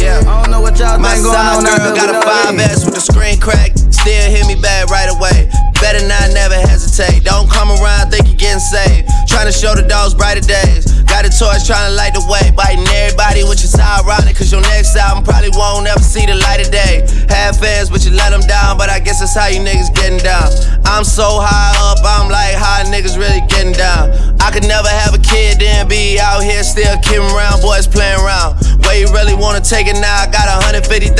[0.00, 2.26] Yeah, I don't know what y'all My think going side on out girl got a
[2.26, 3.75] 5S with the screen crack.
[3.90, 5.50] Still hit me back right away.
[5.80, 7.24] Better not never hesitate.
[7.24, 9.08] Don't come around, think you're getting saved.
[9.26, 10.86] Trying to show the dogs brighter days.
[11.04, 12.50] Got a torch trying to light the way.
[12.56, 14.36] Biting everybody, which is ironic.
[14.36, 17.06] Cause your next album probably won't ever see the light of day.
[17.28, 18.78] Had fans, but you let them down.
[18.78, 20.48] But I guess that's how you niggas getting down.
[20.86, 24.14] I'm so high up, I'm like, how niggas really getting down?
[24.38, 28.22] I could never have a kid, then be out here still kidding around, boys playing
[28.22, 28.62] around.
[28.86, 30.22] Where you really wanna take it now?
[30.22, 31.10] I got $150,000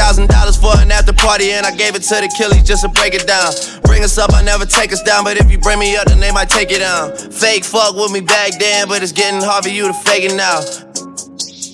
[0.61, 3.27] for an after party, and I gave it to the killies just to break it
[3.27, 3.51] down.
[3.83, 6.21] Bring us up, I never take us down, but if you bring me up, then
[6.21, 7.17] they might take it down.
[7.17, 10.37] Fake fuck with me back then, but it's getting hard for you to fake it
[10.37, 10.61] now.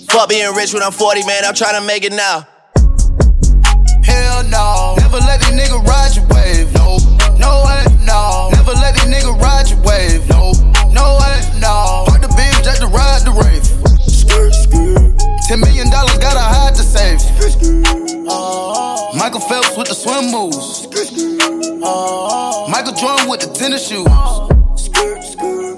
[0.07, 2.47] Fuck being rich when I'm 40, man, I'm trying to make it now.
[4.07, 4.95] Hell no.
[5.03, 6.71] Never let these nigga ride your wave.
[6.79, 6.99] No,
[7.43, 8.51] no way, no.
[8.55, 10.23] Never let these nigga ride your wave.
[10.31, 10.55] No,
[10.95, 12.07] no way, no.
[12.07, 13.67] Park the beam just to ride the rave.
[14.07, 15.19] Skirt, skirt.
[15.49, 17.19] Ten million dollars gotta hide the safe.
[18.29, 19.19] Uh-huh.
[19.19, 20.87] Michael Phelps with the swim moves.
[21.83, 22.69] Uh-huh.
[22.71, 24.07] Michael Jordan with the tennis shoes.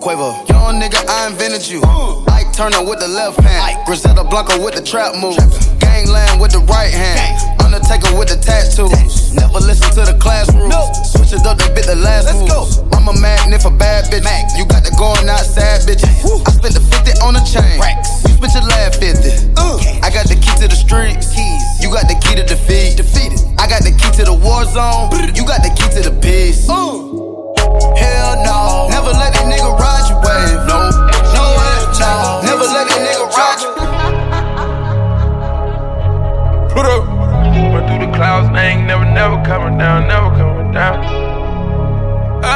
[0.04, 1.80] Quavo, young nigga, I invented you.
[2.28, 3.80] Ike Turner with the left hand.
[3.86, 5.40] Griselda Blanco with the trap move.
[5.80, 7.40] Gangland with the right hand.
[7.64, 9.32] Undertaker with the tattoos.
[9.32, 10.92] Never listen to the class rules.
[11.08, 12.84] Switch it up, they bit the last moves.
[12.92, 14.28] I'm a magnet for bad bitch.
[14.60, 16.04] You got the going outside bitch.
[16.04, 17.80] I spent the 50 on a chain.
[18.28, 19.56] You spent your last 50.
[20.04, 21.32] I got the key to the streets.
[21.80, 23.00] You got the key to defeat.
[23.00, 23.40] Defeated.
[23.56, 25.16] I got the key to the war zone.
[25.32, 26.68] You got the key to the peace.
[27.96, 28.88] Hell no.
[28.90, 30.60] Never let that nigga ride your wave.
[30.68, 30.90] No.
[31.36, 31.44] No,
[32.00, 32.42] no.
[32.44, 33.74] Never let that nigga ride your
[36.74, 37.06] Put up.
[37.06, 41.04] Run through the clouds, I ain't never, never coming down, never coming down.
[42.42, 42.50] Oh,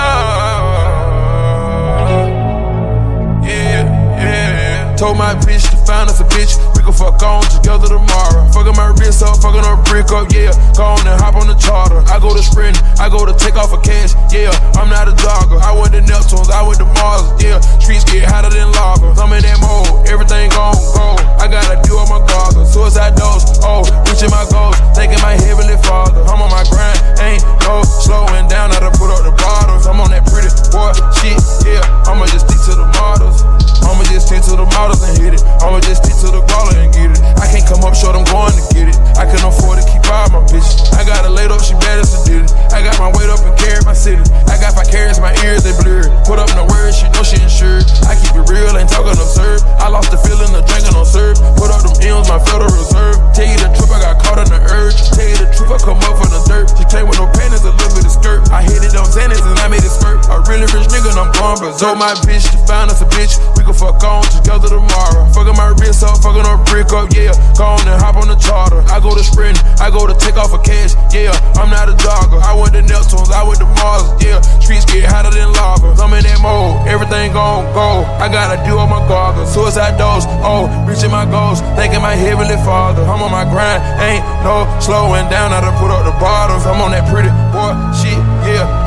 [3.44, 3.84] yeah,
[4.18, 4.96] yeah.
[4.96, 6.67] Told my bitch to find us a bitch.
[6.98, 8.42] Fuck on together tomorrow.
[8.50, 10.50] Fucking my wrist up, fucking her brick up, yeah.
[10.74, 12.02] Go on and hop on the charter.
[12.10, 14.50] I go to sprint, I go to take off a cash, yeah.
[14.74, 15.62] I'm not a jogger.
[15.62, 17.62] I went to Neptunes, I went to Mars, yeah.
[17.78, 19.14] Streets get hotter than lava.
[19.14, 21.14] I'm in that mode, everything gon' go.
[21.38, 22.74] I gotta do all my goggles.
[22.74, 24.74] Suicide dose, oh, reaching my goals.
[24.98, 26.26] Thanking my heavenly father.
[26.26, 28.74] I'm on my grind, ain't no slowing down.
[28.74, 29.86] I done put up the bottles.
[29.86, 32.10] I'm on that pretty boy shit, yeah.
[32.10, 33.57] I'ma just stick to the models.
[33.84, 35.42] I'ma just stick to the models and hit it.
[35.64, 37.20] I'ma just stick to the baller and get it.
[37.38, 38.96] I can't come up short, I'm going to get it.
[39.18, 40.88] I can afford to keep all my bitches.
[40.94, 42.50] I got her laid up, she bad as a it.
[42.70, 44.22] I got my weight up and carry my city.
[44.46, 46.12] I got five carrots, my ears they blurred.
[46.24, 47.84] Put up no words, she know she insured.
[48.06, 49.64] I keep it real, ain't talking absurd.
[49.82, 51.40] I lost the feeling of drinking on serve.
[51.58, 53.18] Put up them M's, my Federal Reserve.
[53.34, 54.96] Tell you the truth, I got caught in the urge.
[55.12, 56.70] Tell you the truth, I come up from the dirt.
[56.78, 58.46] She came with no panties, a little bit of skirt.
[58.54, 60.22] I hit it on Xanax and I made it spurt.
[60.30, 61.58] A really rich nigga, and I'm gone.
[61.58, 63.34] Told my bitch to find us a bitch.
[63.58, 65.26] We can fuck on together tomorrow.
[65.34, 67.34] Fucking my wrist up, fucking her brick up, yeah.
[67.58, 68.86] Go on and hop on the charter.
[68.86, 71.34] I go to sprint, I go to take off a cash, yeah.
[71.58, 72.38] I'm not a jogger.
[72.38, 74.38] I went to Neptunes, I went to Mars, yeah.
[74.62, 75.98] Streets get hotter than lava.
[75.98, 78.06] I'm in that mode, everything gon' go.
[78.22, 79.50] I gotta do all my goggles.
[79.50, 81.58] Suicide dose, oh, reaching my goals.
[81.74, 83.02] Thanking my heavenly father.
[83.02, 85.50] I'm on my grind, ain't no slowing down.
[85.50, 86.62] I done put up the bottles.
[86.62, 88.18] I'm on that pretty boy shit,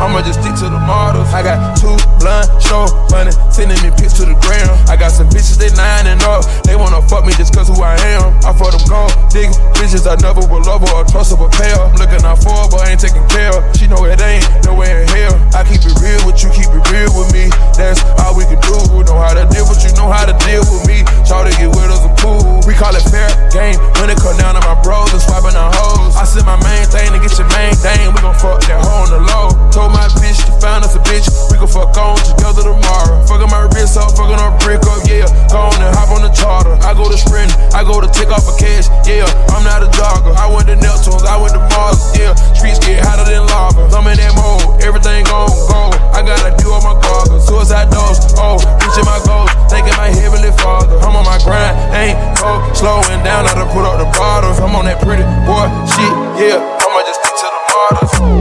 [0.02, 1.30] I'ma just stick to the models.
[1.34, 4.74] I got two blunt show money, sending me pics to the ground.
[4.90, 6.46] I got some bitches they lining up.
[6.64, 8.34] They wanna fuck me just cause who I am.
[8.42, 11.76] I for them gold digging bitches I never will love or trust or her.
[11.82, 13.62] I'm looking out for her, but I ain't taking care of.
[13.78, 15.36] She know it ain't nowhere in hell.
[15.54, 17.50] I keep it real with you, keep it real with me.
[17.78, 18.78] That's all we can do.
[19.12, 21.04] Know how to deal with you, know how to deal with me.
[21.28, 22.64] Try to get with us a pool.
[22.64, 23.76] We call it fair game.
[24.00, 26.16] When it come down to my bros and swiping on hoes.
[26.16, 28.14] I send my main thing to get your main thing.
[28.16, 29.51] We gon' fuck that hoe on the low.
[29.72, 31.28] Told my bitch to find us a bitch.
[31.48, 33.24] We gon' fuck on together tomorrow.
[33.28, 35.28] Fucking my wrist up, fucking her brick up, yeah.
[35.48, 36.76] Go on and hop on the charter.
[36.84, 39.28] I go to sprint, I go to take off a cash, yeah.
[39.56, 40.36] I'm not a jogger.
[40.36, 42.36] I went to Neptunes, I went to Mars, yeah.
[42.52, 43.88] Streets get hotter than lava.
[43.96, 45.92] I'm in that mode, everything gon' go.
[46.12, 47.48] I gotta do all my goggles.
[47.48, 49.50] Suicide dose, oh, reaching my goals.
[49.72, 51.00] Thanking my heavenly father.
[51.00, 53.48] I'm on my grind, ain't no slowing down.
[53.48, 54.60] I done put up the bottles.
[54.60, 56.60] I'm on that pretty boy shit, yeah.
[56.60, 58.41] I'ma just stick to the models.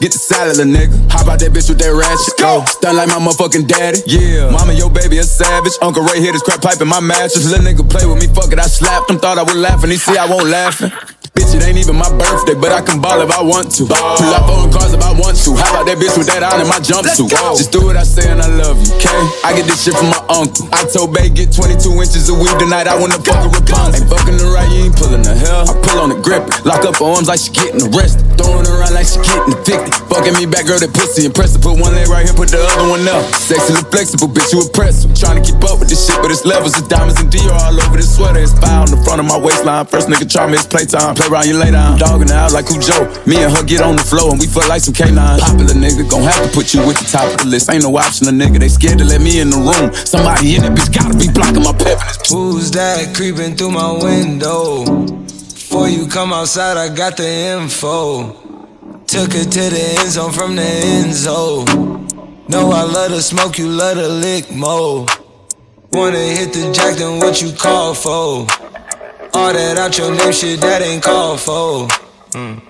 [0.00, 0.94] Get the salad, little nigga.
[1.10, 2.38] How about that bitch with that ratchet?
[2.38, 2.62] Go.
[2.66, 3.98] Stun like my motherfucking daddy.
[4.06, 4.50] Yeah.
[4.50, 5.74] Mama, your baby a savage.
[5.82, 7.50] Uncle Ray hit his crack pipe in my mattress.
[7.50, 9.18] Little nigga play with me, fuck it, I slapped him.
[9.18, 10.92] Thought I was laugh and he see I won't laughing.
[11.38, 13.86] Bitch, it ain't even my birthday, but I can ball if I want to.
[13.86, 15.54] Pull up on cars if I want to.
[15.54, 17.30] How about that bitch with that on in my jumpsuit?
[17.54, 19.22] Just do what I say and I love you, okay?
[19.46, 20.66] I get this shit from my uncle.
[20.74, 22.90] I told Bay get 22 inches of weed tonight.
[22.90, 24.02] I wanna fuck a Rapunzel.
[24.02, 25.62] Ain't fucking the right, you ain't pulling the hell.
[25.62, 28.26] I pull on the grip, lock up her arms like she getting arrested.
[28.34, 29.94] Throwing around like she getting addicted.
[30.10, 31.62] Fucking me back, girl, that pussy impressive.
[31.62, 33.22] Put one leg right here, put the other one up.
[33.30, 35.14] Sexy, and flexible, bitch, you impressive.
[35.14, 36.74] Trying to keep up with this shit, but it's levels.
[36.74, 38.42] It's diamonds and Dior all over this sweater.
[38.42, 39.86] It's fire on the front of my waistline.
[39.86, 41.14] First nigga try me, it's playtime.
[41.14, 41.98] Play around, you lay down.
[41.98, 43.06] Dogging out like Cujo.
[43.26, 45.40] Me and her get on the floor and we fuck like some canines.
[45.40, 47.70] Popular nigga, gon' have to put you at the top of the list.
[47.70, 48.58] Ain't no option, a nigga.
[48.58, 49.92] They scared to let me in the room.
[49.92, 51.98] Somebody in that bitch gotta be blocking my pep.
[52.28, 54.84] Who's that creeping through my window?
[55.68, 58.32] Before you come outside, I got the info.
[59.06, 62.08] Took her to the end zone from the end zone.
[62.48, 65.06] Know I love to smoke, you love to lick mo.
[65.92, 68.46] Wanna hit the jack, then what you call for?
[69.34, 71.88] All that out your name shit, that ain't called for.
[72.32, 72.60] Mm.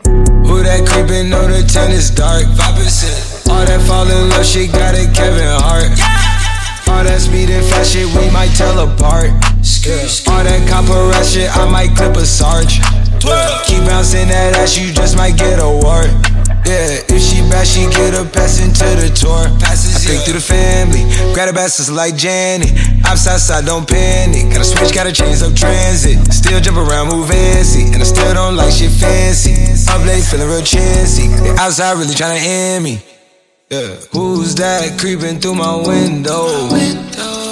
[0.47, 2.45] Who that creepin', on the tennis dark.
[2.45, 3.49] 5%.
[3.51, 5.93] All that fall in love shit, got it Kevin Hart.
[6.89, 9.31] All that speed and fast shit, we might tell apart.
[9.85, 10.05] Yeah.
[10.33, 12.81] All that copper shit, I might clip a sarge.
[13.67, 16.11] Keep bouncing that ass, you just might get a wart.
[16.69, 19.41] Yeah, if she bad, she get a pass into the tour.
[19.57, 22.69] Passes, I think through the family, grab a bastards like Janet.
[23.09, 24.53] Outside side, don't panic.
[24.53, 26.21] Gotta switch, gotta change up transit.
[26.31, 29.57] Still jump around, move fancy, and I still don't like shit fancy.
[29.89, 31.29] Up late, feeling real chancy.
[31.29, 33.01] The outside really tryna end me.
[33.71, 33.97] Yeah.
[34.13, 36.69] Who's that creeping through my window?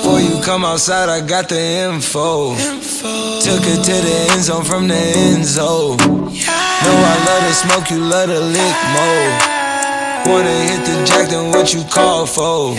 [0.06, 2.54] Before you come outside, I got the info.
[2.54, 5.96] Took it to the end zone from the end zone.
[5.98, 10.30] Know I love to smoke, you love to lick mo.
[10.30, 12.78] Wanna hit the jack, then what you call for?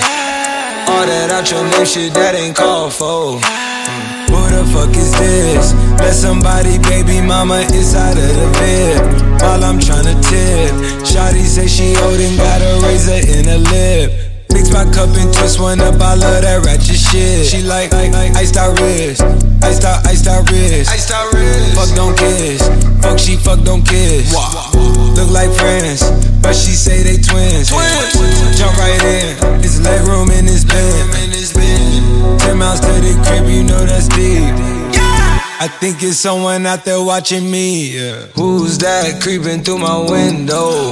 [0.87, 3.35] All that out your name shit, that ain't called for.
[3.35, 4.31] Mm.
[4.31, 5.73] Who the fuck is this?
[5.99, 9.41] Let somebody, baby mama, inside of the bed.
[9.41, 10.71] While I'm tryna tip.
[11.03, 14.27] Shawty say she old and got a razor in her lip.
[14.53, 17.45] Mix my cup and twist one up, I love that ratchet shit.
[17.45, 19.21] She like, iced out wrist,
[19.63, 21.75] iced out, iced out wrist, iced out wrist.
[21.75, 22.61] Fuck don't kiss,
[23.01, 24.33] fuck she fuck don't kiss.
[25.15, 26.03] Look like friends,
[26.41, 27.69] but she say they twins.
[28.57, 32.39] Jump right in, it's leg room in this bed.
[32.39, 34.53] Ten miles to the crib, you know that's deep.
[35.59, 37.97] I think it's someone out there watching me.
[37.97, 38.27] Yeah.
[38.35, 40.91] Who's that creeping through my window?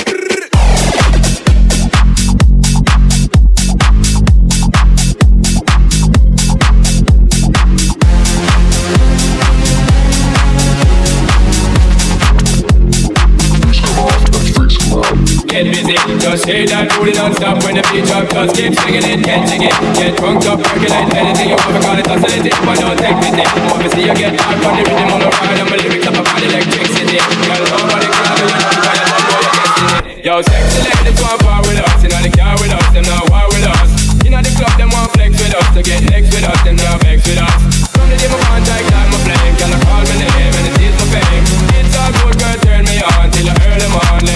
[15.51, 18.23] Get busy, just shake that booty non-stop when the beat drop.
[18.31, 19.67] Just keep swinging it, get jiggy,
[19.99, 23.19] get drunk up, percolate anything you want to call it, oscillate it, but don't take
[23.19, 23.43] pity.
[23.67, 26.15] Want to you get hard on the rhythm on the ride, and my lyrics up
[26.15, 27.19] about electricity.
[27.19, 30.23] Girl, nobody can have you, you know, you don't know your destiny.
[30.23, 33.43] Yo, sexy ladies want part with us, inna the car with us, them not war
[33.51, 33.91] with us.
[34.23, 36.95] Inna the club, them want flex with us, to get next with us, them not
[37.03, 37.59] vex with us.
[37.91, 40.79] From the day my contact, like my flame, can I call my name and it
[40.79, 41.43] is my fame.
[41.75, 44.30] It's all good, girl, turn me on till I earn them on.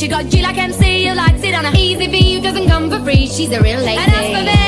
[0.00, 2.88] You got G like MC who likes it on a easy V who doesn't come
[2.88, 3.26] for free.
[3.26, 4.59] She's a real lady.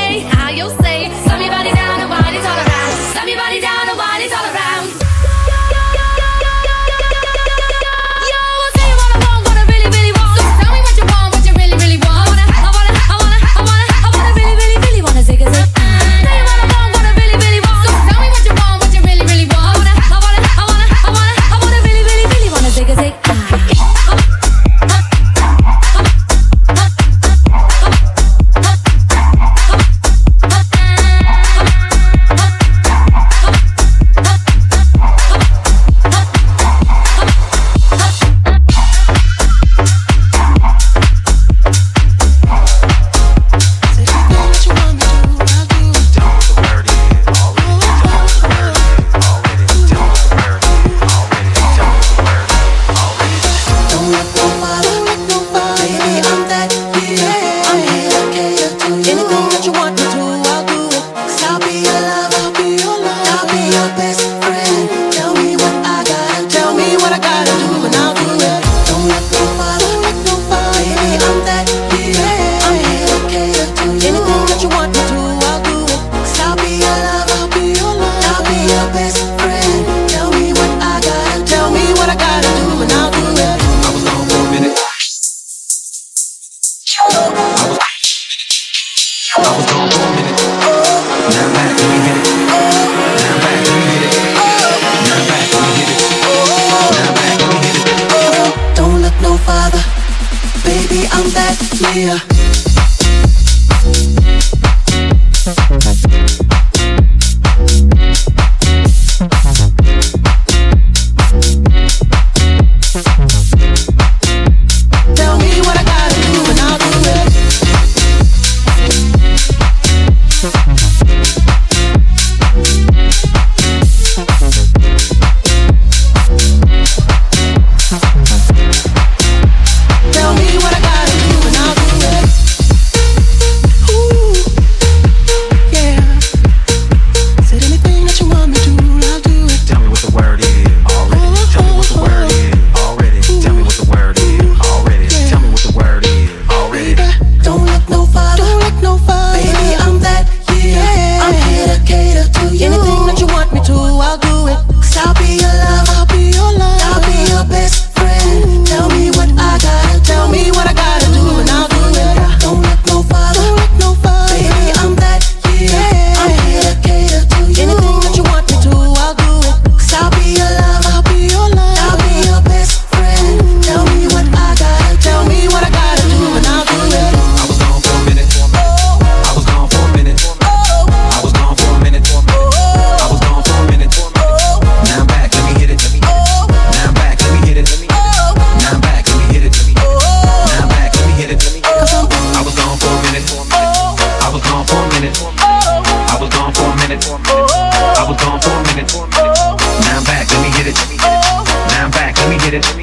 [202.53, 202.82] It.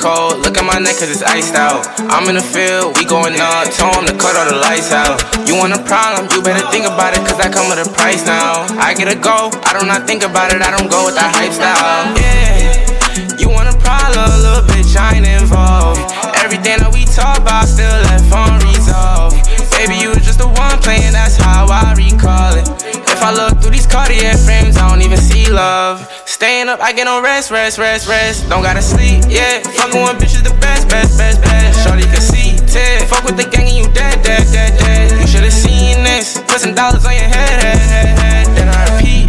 [0.00, 0.40] Cold.
[0.40, 1.84] Look at my neck cause it's iced out.
[2.08, 3.68] I'm in the field, we going up.
[3.76, 5.20] Tell 'em to cut all the lights out.
[5.44, 8.24] You want a problem, you better think about it cause I come with a price
[8.24, 8.64] now.
[8.80, 11.16] I get a go, I do not not think about it, I don't go with
[11.16, 12.14] that hype style.
[12.14, 15.98] Yeah, you want a problem, little bitch, I ain't involved.
[16.38, 19.34] Everything that we talk about still left unresolved.
[19.74, 22.68] Baby, you was just the one playing, that's how I recall it.
[23.10, 26.06] If I look through these Cartier frames, I don't even see love.
[26.38, 28.48] Staying up, I get no rest, rest, rest, rest.
[28.48, 29.58] Don't gotta sleep, yeah.
[29.58, 31.84] Fucking bitch bitches the best, best, best, best.
[31.84, 33.08] Shorty can see, Ted.
[33.08, 35.20] Fuck with the gang and you dead, dead, dead, dead.
[35.20, 36.38] You should've seen this.
[36.42, 38.27] Put some dollars on your head, head, head, head.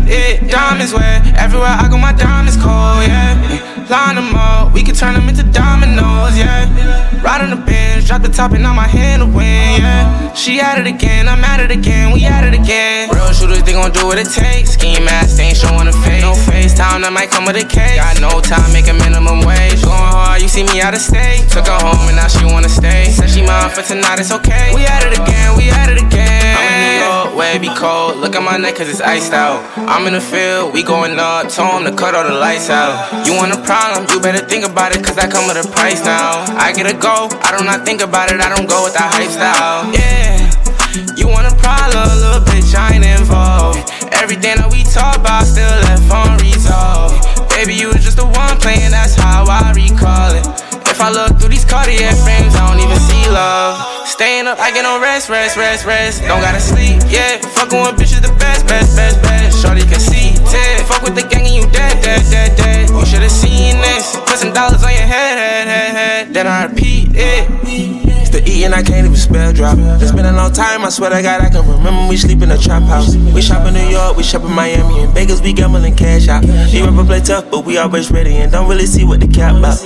[0.09, 0.49] It.
[0.49, 1.37] Diamonds wet.
[1.37, 3.37] Everywhere I go, my diamonds cold, yeah.
[3.89, 6.69] Line them up, we can turn them into dominoes, yeah.
[7.21, 10.33] Ride on the bench, drop the top and now my hand to win, yeah.
[10.33, 13.09] She at it again, I'm at it again, we at it again.
[13.09, 14.77] Real shooters, they gon' do what it takes.
[14.77, 16.21] Scheme ass, they ain't showing a face.
[16.21, 17.97] No FaceTime, that might come with a cake.
[17.97, 19.81] Got no time, make a minimum wage.
[19.81, 21.49] Going hard, you see me out of state.
[21.49, 23.09] Took her home and now she wanna stay.
[23.09, 24.69] Said she mine for tonight, it's okay.
[24.73, 27.18] We at it again, we at it again.
[27.49, 28.17] It be cold.
[28.17, 29.65] Look at my neck cause it's iced out.
[29.75, 31.49] I'm in the field, we going up.
[31.49, 33.25] Told 'em to cut all the lights out.
[33.25, 36.03] You want a problem, you better think about it cause I come with a price
[36.05, 36.45] now.
[36.59, 38.93] I get a go, I do not not think about it, I don't go with
[38.93, 39.85] that hype style.
[39.93, 40.41] Yeah.
[41.15, 43.77] You want a problem, little bitch, I ain't involved.
[44.11, 47.13] Everything that we talk about still left unresolved.
[47.53, 50.68] Baby, you was just the one playing, that's how I recall it.
[50.89, 53.77] If I look through these Cartier frames, I don't even see love.
[54.07, 56.21] Staying up, I get no rest, rest, rest, rest.
[56.23, 57.37] Don't gotta sleep, yeah.
[57.55, 59.61] Fucking with bitches the best, best, best, best.
[59.61, 60.85] Shorty can see, Ted.
[60.87, 62.89] Fuck with the gang and you dead, dead, dead, dead.
[62.89, 64.17] You should've seen this.
[64.25, 66.33] Put some dollars on your head, head, head, head.
[66.33, 67.47] Then I repeat it.
[67.63, 69.77] It's the E and I can't even spell drop.
[70.01, 72.51] It's been a long time, I swear to God, I can remember we sleep in
[72.51, 73.15] a trap house.
[73.15, 76.43] We shop in New York, we shop in Miami, in Vegas, we gambling cash out.
[76.43, 79.55] We ever play tough, but we always ready and don't really see what the cap
[79.55, 79.79] about.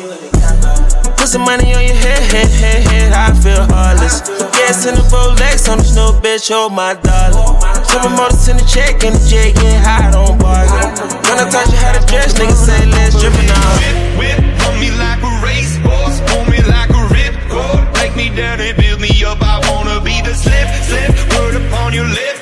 [1.33, 4.21] Some money on your head, head, head, head, I feel heartless.
[4.53, 7.57] Gas in the Rolex on the snow, bitch, hold my dollar.
[7.89, 10.93] Some motors in the check and the jet, get high, don't bargain.
[11.25, 13.81] When I taught you how to dress, niggas say let's drippin' out.
[14.13, 17.81] Whip, run me like a racehorse, pull me like a ripcord.
[17.97, 19.41] Take me down and build me up.
[19.41, 21.17] I wanna be the slip, slip.
[21.33, 22.32] Word upon your lip,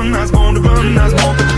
[0.00, 0.14] son.
[0.14, 0.98] I was born to run.
[0.98, 1.49] I was born for the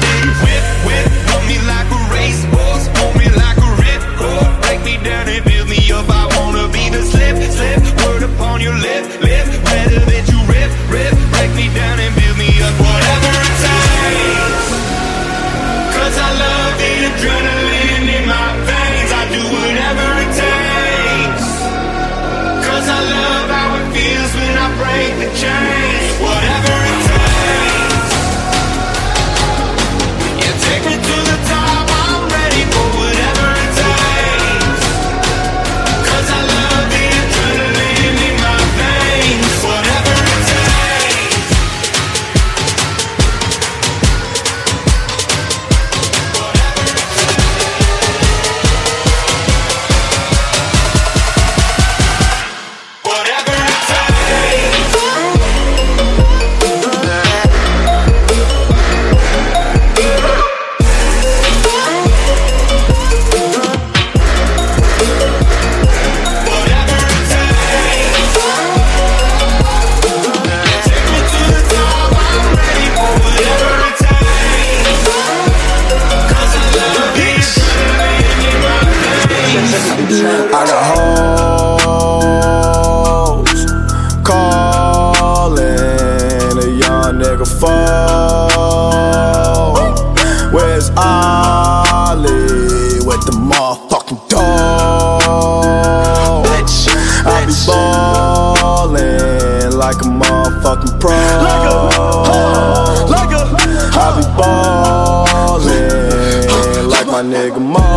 [107.32, 107.91] nigga more.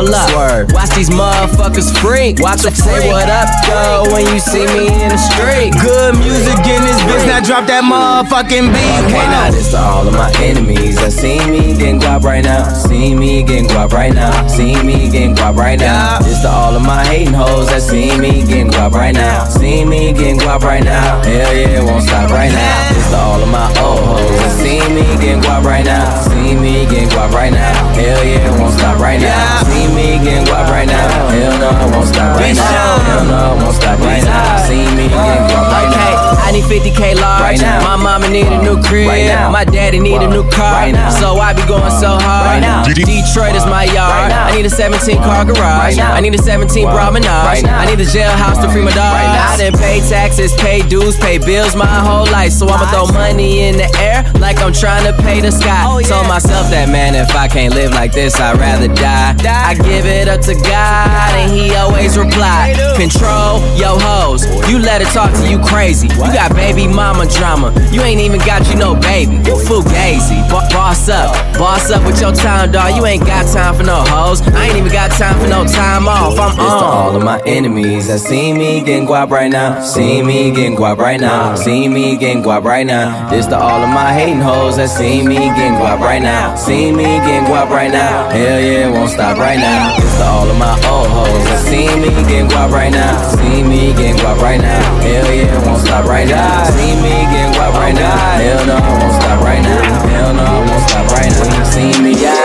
[0.00, 1.59] Pull up, watch these motherfuckers
[2.00, 2.40] freak.
[2.40, 5.70] Watch them say what up, though, when you see me in the street.
[5.78, 8.98] Good music in this bitch, now drop that motherfucking beat.
[9.06, 12.66] Okay, now this to all of my enemies that see me getting guap right now.
[12.72, 14.46] See me getting guap right now.
[14.48, 16.18] See me getting guap right now.
[16.18, 19.44] This to all of my hating hoes that see me getting guap right now.
[19.44, 21.22] See me getting guap right now.
[21.22, 22.94] Hell yeah, it won't stop right now.
[22.94, 26.22] This to all of my old hoes that see me getting guap right now.
[26.26, 27.74] See me getting guap right now.
[27.94, 29.62] Hell yeah, it won't stop right now.
[29.68, 31.28] See me getting guap right now.
[31.30, 32.98] Hell no, it won't stop right now.
[33.04, 34.66] Hell no, it won't stop right now.
[34.66, 36.19] See me right now.
[36.38, 37.42] I need 50k large.
[37.42, 37.82] Right now.
[37.82, 39.08] My mama need a new crib.
[39.08, 39.50] Right now.
[39.50, 40.72] My daddy need a new car.
[40.72, 41.10] Right now.
[41.10, 42.46] So I be going so hard.
[42.46, 42.84] Right now.
[42.84, 43.96] Detroit is my yard.
[44.10, 44.46] Right now.
[44.46, 45.60] I need a 17 car garage.
[45.60, 46.12] Right now.
[46.12, 47.26] I need a 17 bra menage.
[47.26, 47.78] Right now.
[47.80, 49.14] I need a jailhouse to free my dog.
[49.14, 49.54] Right now.
[49.54, 52.52] I done pay taxes, pay dues, pay bills my whole life.
[52.52, 55.84] So I'ma throw money in the air like I'm trying to pay the sky.
[55.86, 59.34] Oh, Told myself that man, if I can't live like this, I'd rather die.
[59.34, 59.70] die.
[59.70, 62.74] I give it up to God, and He always reply.
[62.96, 64.44] Control yo hoes.
[64.68, 66.08] You let it talk to you crazy.
[66.24, 67.72] You got baby mama drama.
[67.90, 69.36] You ain't even got you no baby.
[69.48, 70.38] You fugazi.
[70.50, 72.96] Bo- boss up, boss up with your time, dog.
[72.96, 74.40] You ain't got time for no hoes.
[74.54, 76.38] I ain't even got time for no time off.
[76.38, 79.82] I'm This to all of my enemies that see me getting guap right now.
[79.82, 81.54] See me getting guap right now.
[81.54, 83.28] See me getting guap right now.
[83.30, 86.54] This to all of my hating hoes that see me getting guap right now.
[86.56, 88.28] See me getting guap right now.
[88.30, 90.09] Hell yeah, won't stop right now.
[90.20, 93.16] To all of my old hoes that see me getting guap right now.
[93.40, 95.00] See me getting guap right now.
[95.00, 96.68] Hell yeah, won't stop right now.
[96.76, 98.36] See me getting guap right now.
[98.36, 99.80] Hell no, won't stop right now.
[100.12, 101.64] Hell no, won't stop right now.
[101.72, 102.39] See me getting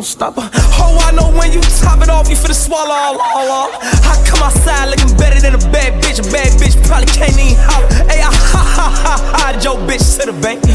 [0.00, 0.34] gon' stop.
[0.38, 3.70] Oh, I know when you top it off, you finna swallow all, all, all.
[4.08, 7.60] I come outside looking better than a bad bitch, a bad bitch probably can't even
[7.68, 7.88] holler.
[8.08, 10.69] Hey, I ha ha ha ha, your bitch to the bank.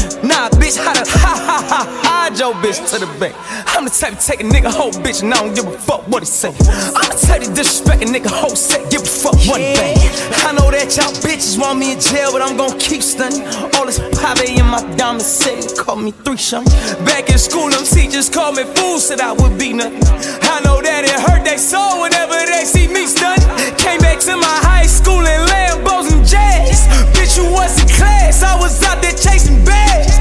[2.46, 3.34] Your bitch to the bank.
[3.74, 6.06] I'm the type to take a nigga whole bitch and I don't give a fuck
[6.06, 6.50] what he say.
[6.94, 9.98] I'm the type to disrespect a nigga whole set, give a fuck what he bang.
[10.46, 13.42] I know that y'all bitches want me in jail, but I'm gon' keep stunning.
[13.74, 16.70] All this pave in my diamond city, call me three shunning.
[17.02, 20.06] Back in school, them teachers called me fool, said I would be nothing.
[20.46, 23.42] I know that it hurt they soul whenever they see me stunning.
[23.74, 26.86] Came back to my high school in Lambos and jazz.
[27.10, 30.15] Bitch, you was in class, I was out there chasing bags.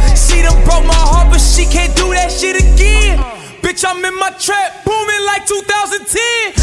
[0.46, 3.18] Done broke my heart, but she can't do that shit again.
[3.66, 6.55] Bitch, I'm in my trap, booming like 2010.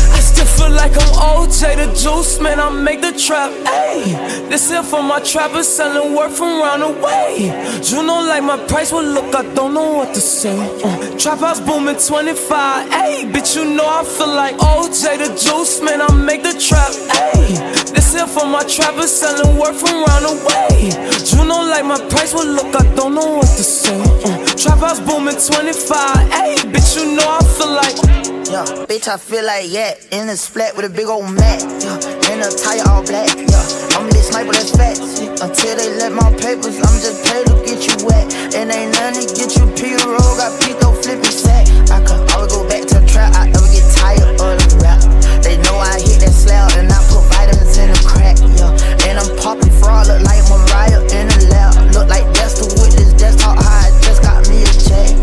[0.62, 2.60] Feel like I'm OJ the Juice, man.
[2.60, 3.50] I make the trap.
[3.66, 4.14] Ayy,
[4.48, 7.50] this here for my trappers selling work from round the way.
[7.82, 10.54] You know, like my price will look, I don't know what to say.
[10.84, 12.90] Uh, trap house booming 25.
[12.90, 16.00] Ayy, bitch, you know I feel like OJ the Juice, man.
[16.00, 16.92] I make the trap.
[17.10, 17.58] Ayy,
[17.92, 20.94] this here for my trappers selling work from round the way.
[21.34, 23.98] You know, like my price will look, I don't know what to say.
[23.98, 26.30] Uh, trap house booming 25.
[26.30, 28.31] Ayy, bitch, you know I feel like.
[28.52, 31.64] Yeah, bitch, I feel like yeah, in a splat with a big old mat.
[31.80, 31.96] Yeah,
[32.28, 33.32] in a tire all black.
[33.32, 35.00] Yeah, I'm this sniper that's fat.
[35.40, 38.28] Until they let my papers, I'm just paid to get you wet.
[38.52, 41.64] And ain't nothing to get you P roll, oh, got Pito flipping sack.
[41.88, 45.00] I could always go back to the trap, I never get tired of the rap.
[45.40, 48.36] They know I hit that slab and I put vitamins in the crack.
[48.36, 51.72] Yeah, and I'm popping fraud, look like Mariah in the lab.
[51.96, 55.21] Look like Dexter witness, this desktop high, just got me a check.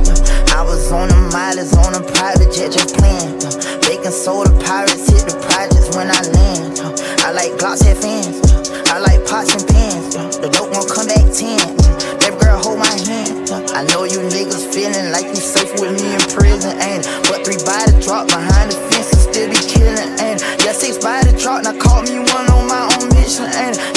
[0.60, 3.40] I was on the mileage on a private jet, just playing.
[3.40, 6.76] Uh, yeah, baking soda pirates hit the projects when I land.
[6.76, 6.92] Yeah,
[7.24, 8.44] I like Glocks head fans.
[8.44, 10.20] Yeah, I like pots and pans.
[10.20, 11.64] Yeah, the dope won't come back 10.
[11.64, 13.48] Yeah, baby girl, hold my hand.
[13.48, 17.08] Yeah, I know you niggas feeling like you safe with me in prison, ain't?
[17.32, 20.44] But three bodies drop behind the fence and still be killing, ain't?
[20.60, 23.48] Yeah, six body drop, now call me one on my own mission?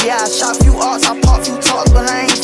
[0.07, 2.42] Yeah, I shot few arts, I pop few talks, but I ain't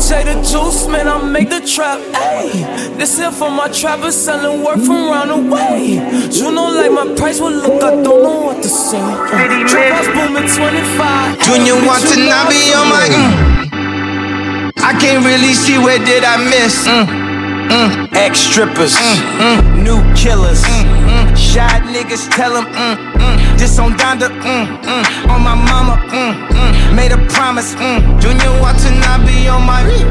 [0.00, 1.08] I'm the Juice, man.
[1.08, 2.00] I make the trap.
[2.14, 6.00] Ayy, this here for my trappers selling work from round the way.
[6.32, 8.98] You know, like my price will look, I don't know what to say.
[8.98, 11.40] Uh, house booming 25.
[11.44, 13.06] Junior Ayy, want bitch, to not be I on my.
[13.12, 14.82] Mm.
[14.82, 16.88] I can't really see where did I miss.
[16.88, 17.29] Mm.
[17.70, 18.08] Mm.
[18.16, 20.60] Ex strippers, mm, new killers.
[20.64, 25.94] Mm, Shot niggas tell them, mm, mm, this on Donda, mm, mm, on my mama,
[26.10, 30.06] mm, mm, made a promise, mm, Junya Watanabe on my, beat.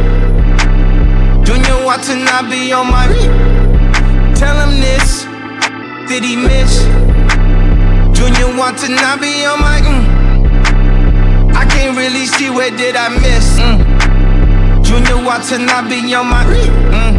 [1.45, 3.07] Junya Watanabe on my,
[4.39, 5.25] tell him this,
[6.07, 6.83] did he miss?
[8.15, 13.83] Junya Watanabe on my, mm, I can't really see where did I miss, mm,
[14.81, 17.18] Junya Watanabe on my,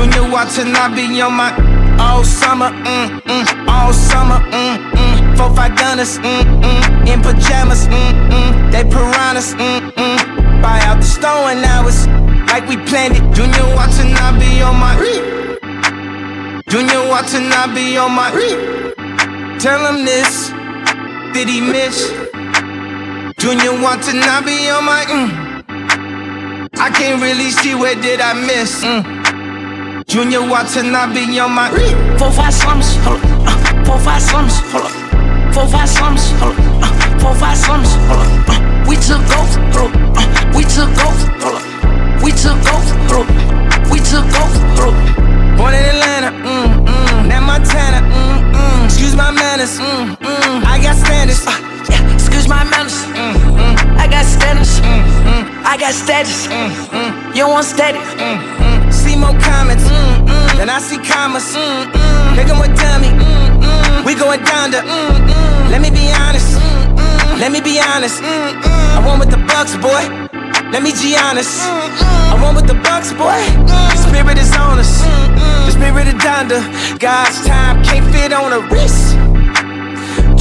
[0.00, 1.50] mm, mm, Junya Watanabe on my,
[1.98, 7.86] all summer, mm, mm, all summer, mm, mm, four five gunners, mm, mm, in pajamas,
[7.86, 12.06] mm, mm, they piranhas, mm, mm, buy out the store and now it's
[12.52, 13.22] like we planned it.
[13.34, 14.96] Junya Watanabe on my,
[16.68, 18.30] Junya Watanabe on my,
[19.58, 20.50] tell him this,
[21.32, 22.10] did he miss?
[23.38, 25.50] Junya Watanabe on my, mm,
[26.78, 28.82] I can't really see where did I miss.
[28.82, 29.19] Mm.
[30.10, 31.70] Junior Watson, I be on my
[32.18, 36.58] four five slums, hold up, uh, four five slums, hold up, four five slums, hold
[36.58, 38.50] up, uh, four five slums, hold up.
[38.50, 38.58] Uh,
[38.90, 43.30] we took off, hold up, uh, we took off, hold up, we took off, hold
[43.30, 44.50] up, we took off,
[44.82, 45.56] hold up.
[45.56, 48.84] Born in Atlanta, mm mm, now Montana, mm mm.
[48.86, 50.64] Excuse my manners, mm mm.
[50.66, 51.46] I got standards.
[51.46, 51.69] Uh,
[54.80, 56.46] Mm, mm, I got status.
[56.48, 58.00] Mm, mm, you don't want static.
[58.92, 59.84] See more comments.
[59.84, 61.44] Mm, mm, then I see commas.
[61.54, 63.08] Mm, mm, nigga, what dummy?
[63.08, 64.80] Mm, mm, we going down to.
[65.70, 66.58] Let me be honest.
[67.38, 68.22] Let me be honest.
[68.22, 70.02] I went with the Bucks, boy.
[70.72, 71.60] Let me be honest.
[72.32, 73.38] I went with the Bucks, boy.
[73.66, 75.02] The spirit is on us.
[75.66, 76.60] The spirit of Donda.
[76.98, 79.16] God's time can't fit on a wrist.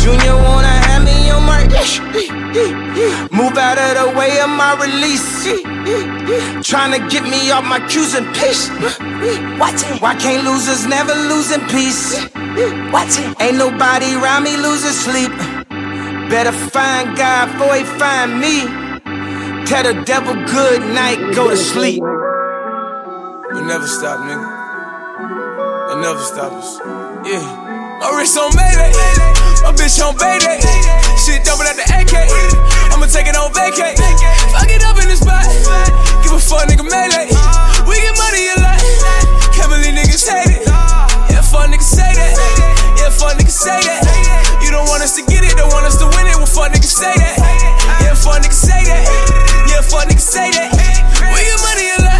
[0.01, 1.59] Junior wanna have me on my.
[3.31, 5.45] Move out of the way of my release.
[6.67, 8.69] Trying to get me off my cues and piss.
[9.59, 10.01] Watch it.
[10.01, 12.25] Why can't losers never lose in peace?
[12.91, 13.41] Watch it.
[13.41, 15.31] Ain't nobody around me losing sleep.
[16.29, 18.65] Better find God before he find me.
[19.65, 22.01] Tell the devil good night, go to sleep.
[22.01, 24.47] We'll never stop, nigga.
[25.87, 26.79] They'll never stop us.
[27.25, 27.68] Yeah.
[27.99, 28.95] My wrist on Mayday,
[29.59, 30.63] my bitch on Bayday.
[31.19, 32.15] Shit double at the AK.
[32.95, 33.91] I'ma take it on vacay.
[34.55, 35.43] Fuck it up in this spot.
[36.23, 37.27] Give a fuck, nigga melee.
[37.83, 38.79] We get money a lot.
[39.51, 40.63] Can't believe niggas hate it.
[41.27, 42.39] Yeah, fuck niggas say that.
[42.95, 44.07] Yeah, fuck niggas say that.
[44.63, 46.39] You don't want us to get it, don't want us to win it.
[46.39, 47.35] Well, fuck niggas say that.
[47.99, 49.03] Yeah, fuck niggas say that.
[49.67, 50.71] Yeah, fuck niggas say that.
[51.35, 52.18] We get money a lot.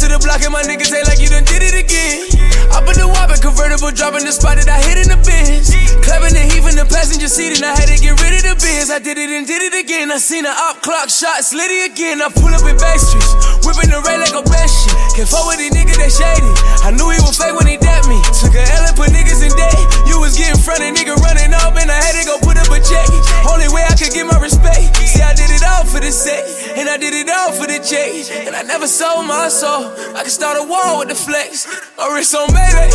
[0.00, 2.24] To the block and my niggas say like you done did it again.
[2.72, 5.68] I put the whopper convertible dropping the spot that I hit in the bins.
[6.00, 8.56] Clapping the heave in the passenger seat and I had to get rid of the
[8.56, 8.88] bins.
[8.88, 10.08] I did it and did it again.
[10.08, 12.24] I seen an op clock shot slitty again.
[12.24, 13.28] I pull up in back streets,
[13.70, 14.94] whipping the ray like a best shit.
[15.14, 16.50] Can't fuck with these niggas that shady.
[16.82, 18.18] I knew he was fake when he dapped me.
[18.34, 19.78] Took a L and put niggas in debt.
[20.10, 22.66] You was getting front and nigga running up and I had to go put up
[22.66, 23.06] a check.
[23.46, 24.98] Only way I could get my respect.
[25.06, 26.42] See, I did it all for the set,
[26.74, 28.30] and I did it all for the change.
[28.30, 29.92] And I never sold my soul.
[30.18, 31.66] I could start a war with the flex.
[31.98, 32.90] My wrist on Mayday,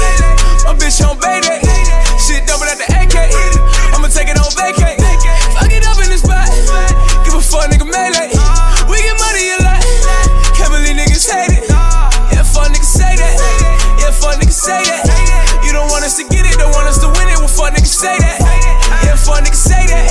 [0.68, 1.64] my bitch on Bayday.
[2.19, 3.15] Shit double at the AK.
[3.95, 4.99] I'ma take it on vacay.
[5.56, 6.47] Fuck it up in this spot.
[7.23, 8.44] Give a fuck, nigga melee.
[11.31, 11.69] Hate it.
[11.69, 13.35] Yeah, fuck niggas say that.
[13.99, 15.61] Yeah, fuck niggas say that.
[15.65, 17.38] You don't want us to get it, don't want us to win it.
[17.38, 18.39] Well, fuck niggas say that.
[19.03, 20.06] Yeah, fuck niggas say that.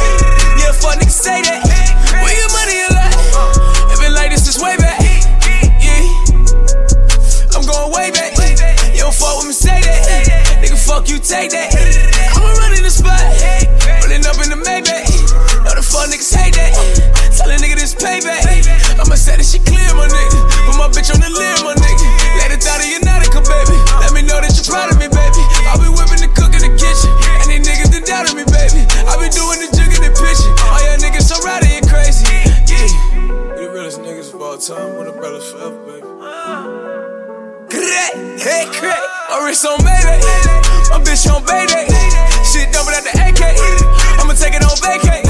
[0.59, 1.54] Yeah, fuck niggas say that.
[38.45, 39.01] Hey, crack.
[39.31, 40.21] My wrist oh, on Mayday.
[40.91, 41.89] My bitch on Bayday.
[42.45, 44.21] Shit double at the AK.
[44.21, 45.24] I'ma take it on vacay.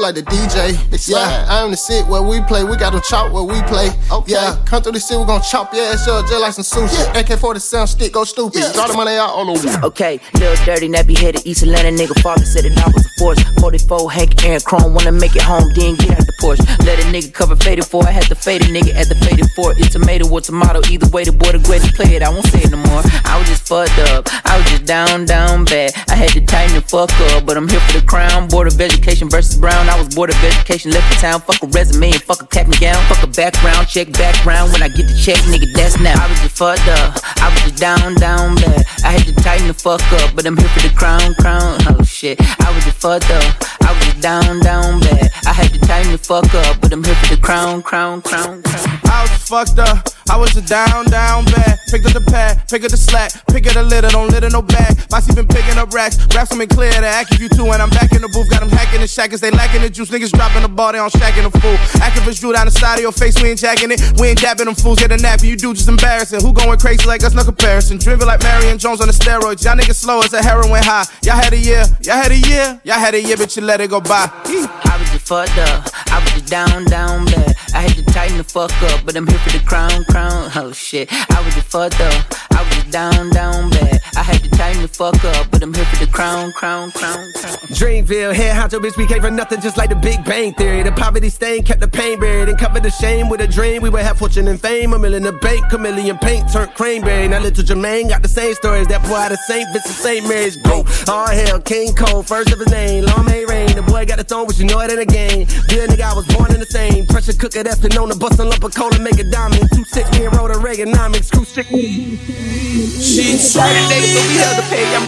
[0.00, 1.08] Get it bitch screw like the DJ.
[1.08, 2.64] Yeah, I am the sit where we play.
[2.64, 3.90] We got to chop where we play.
[4.26, 7.20] Yeah, come through the city, we gon' chop your ass up just like some sushi.
[7.20, 8.62] AK 47 stick, go stupid.
[8.74, 9.86] Draw the money out all over.
[9.86, 12.20] Okay, little dirty, nappy headed East Atlanta nigga.
[12.22, 13.38] Father said it I was a force.
[13.60, 16.64] 44 Hank Aaron Chrome, wanna make it home, then get out the Porsche.
[16.86, 18.02] Let a nigga cover faded for.
[18.08, 19.76] I had to fade a nigga at the faded for.
[19.76, 20.80] It's tomato or tomato.
[20.88, 22.22] Either way, the boy the greatest play it.
[22.22, 23.04] I won't say it no more.
[23.28, 24.24] I was just fucked up.
[24.48, 25.92] I was just down, down bad.
[26.08, 28.48] I had to tighten the fuck up, but I'm here for the crown.
[28.48, 29.88] Board of Education versus Brown.
[29.90, 31.40] I was board of education, left the town.
[31.42, 32.96] Fuck a resume and fuck a cap and gown.
[33.12, 34.72] Fuck a background, check background.
[34.72, 36.16] When I get the check, nigga, that's now.
[36.16, 37.20] I was just fucked up.
[37.44, 38.84] I was just down, down bad.
[39.04, 41.76] I had to tighten the fuck up, but I'm here for the crown, crown.
[41.86, 42.38] Oh shit.
[42.60, 43.54] I was just fucked up.
[43.80, 45.30] I was down, down bad.
[45.46, 48.62] I had to tighten the fuck up, but I'm here for the crown, crown, crown,
[48.62, 48.92] crown.
[49.04, 50.19] I was fucked up.
[50.40, 51.78] Was a down, down bad.
[51.90, 54.62] Picked up the pad, pick up the slack, pick up the litter, don't litter no
[54.62, 54.96] bag.
[55.10, 57.90] Bossy been picking up racks, raps coming clear to act if you two, and I'm
[57.90, 58.48] back in the booth.
[58.48, 60.08] Got them hacking the shackers, they lacking the juice.
[60.08, 61.76] Niggas dropping the ball, they on shacking the fool.
[62.00, 64.00] Activists drew down the side of your face, we ain't jacking it.
[64.18, 66.40] We ain't dapping them fools, get a nap, you do just embarrassing.
[66.40, 67.98] Who going crazy like us, no comparison.
[67.98, 69.62] Driven like Marion Jones on the steroids.
[69.62, 71.04] Y'all niggas slow as a heroin high.
[71.20, 73.82] Y'all had a year, y'all had a year, y'all had a year, but you let
[73.82, 74.24] it go by.
[74.24, 75.84] I was just fucked up.
[76.08, 77.56] I was just down, down bad.
[77.74, 80.50] I had tighten the fuck up, but I'm here for the crown, crown.
[80.56, 81.08] Oh shit.
[81.12, 82.49] I was just fucked up.
[82.60, 84.02] I was down, down bad.
[84.16, 87.32] I had to tighten the fuck up, but I'm here for the crown, crown, crown,
[87.32, 87.56] crown.
[87.72, 90.82] Dreamville, head honcho, bitch, we came for nothing just like the Big Bang Theory.
[90.82, 93.80] The poverty stain kept the pain buried and covered the shame with a dream.
[93.80, 97.28] We would have fortune and fame, a million in the bank, chameleon paint turned cranberry.
[97.28, 98.88] Now little Jermaine got the same stories.
[98.88, 99.66] That boy out of St.
[99.72, 100.28] Vincent, St.
[100.28, 100.84] Mary's, go.
[101.08, 103.04] All hell, King Cole, first of his name.
[103.04, 105.46] Long may rain, the boy got the throne, but you know it ain't a game.
[105.72, 107.06] Real nigga, I was born in the same.
[107.06, 109.66] Pressure cooker that's been known to bust a lump of cola, make a diamond.
[109.72, 112.49] Two six, me and Rhoda Reaganomics, crew sick.
[112.50, 114.86] She told me so we had to pay.
[114.96, 115.06] I'm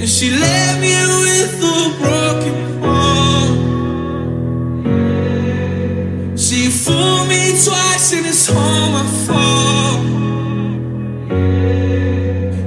[0.00, 3.54] And she left me with a broken heart.
[6.38, 10.02] She fooled me twice and it's all my fault.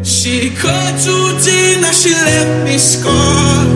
[0.06, 3.70] She cut too deep, now she left me scarred.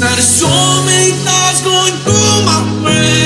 [0.00, 0.48] Now there's so
[0.86, 3.19] many thoughts going through my brain.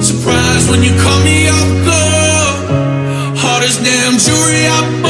[0.00, 3.36] Surprised when you call me off guard.
[3.36, 5.07] Hardest damn jewelry I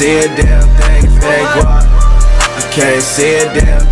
[0.00, 1.42] see a damn thing if they.
[1.44, 3.89] I can't see a damn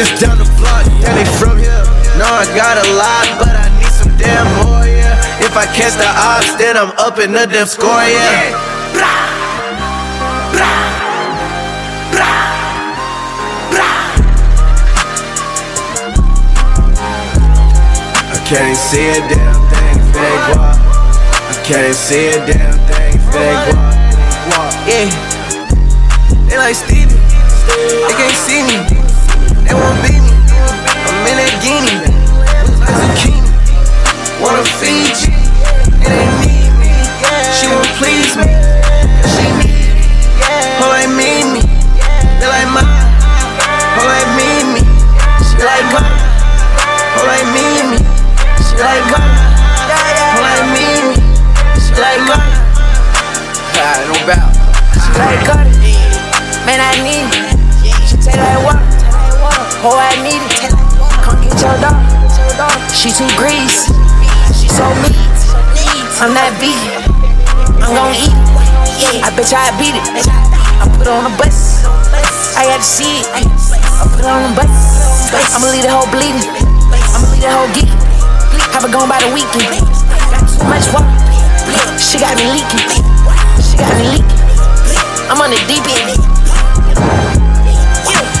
[0.00, 0.84] niggas down the block.
[1.00, 1.84] Yeah, they from here.
[2.16, 5.44] No, I got a lot, but I need some damn more, yeah.
[5.44, 8.56] If I catch the ops, then I'm up in the damn score, yeah.
[18.32, 20.76] I can't see a damn thing fake guap.
[21.46, 23.94] I can't see a damn thing they guap.
[24.88, 25.06] Yeah,
[26.48, 27.14] they like Stevie.
[27.68, 28.79] They can't see me.
[29.70, 30.34] They won't beat me.
[31.06, 32.02] I'm in that guinea.
[32.82, 33.38] Like zucchini.
[34.42, 35.30] Wanna feed you.
[36.02, 36.90] It ain't need me.
[37.54, 38.50] She won't please me.
[39.30, 40.10] She need me.
[40.82, 41.62] Her like me, me.
[42.42, 42.82] They like mine.
[43.94, 44.82] Her like me, me.
[45.38, 46.18] She like mine.
[47.14, 47.98] Her like me, me.
[48.58, 49.30] She like mine.
[50.34, 51.16] Her me, me.
[51.78, 52.42] She like mine.
[53.78, 53.86] No.
[54.98, 55.46] She like.
[56.66, 57.54] Man, I need it.
[58.10, 58.99] She take like water.
[59.82, 60.68] Oh, I need it.
[61.24, 61.96] Come get your dog.
[62.92, 63.88] She too greasy.
[64.52, 65.16] She so meat.
[66.20, 67.00] I'm not vegan.
[67.80, 68.36] I'm gon' eat.
[69.24, 70.04] I bet I beat it.
[70.76, 71.88] I put on the bus.
[72.60, 73.26] I got to see it.
[73.32, 75.32] I put on the bus.
[75.56, 76.44] I'ma leave the whole bleeding.
[77.16, 77.88] I'ma leave the whole geek.
[78.76, 79.80] Have it gone by the weekend.
[80.28, 81.08] Got too much water.
[81.96, 82.84] She got me leaking.
[83.64, 84.40] She got me leaking.
[85.32, 86.29] I'm on the deep end.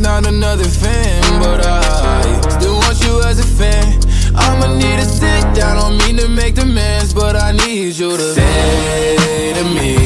[0.00, 4.00] not another fan, but I still want you as a fan.
[4.34, 8.34] I'ma need to sit down, don't mean to make demands, but I need you to
[8.34, 9.97] say to me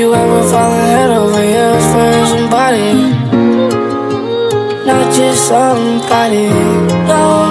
[0.00, 2.92] you ever fallen head over heels for somebody?
[4.86, 6.48] Not just somebody,
[7.06, 7.49] no.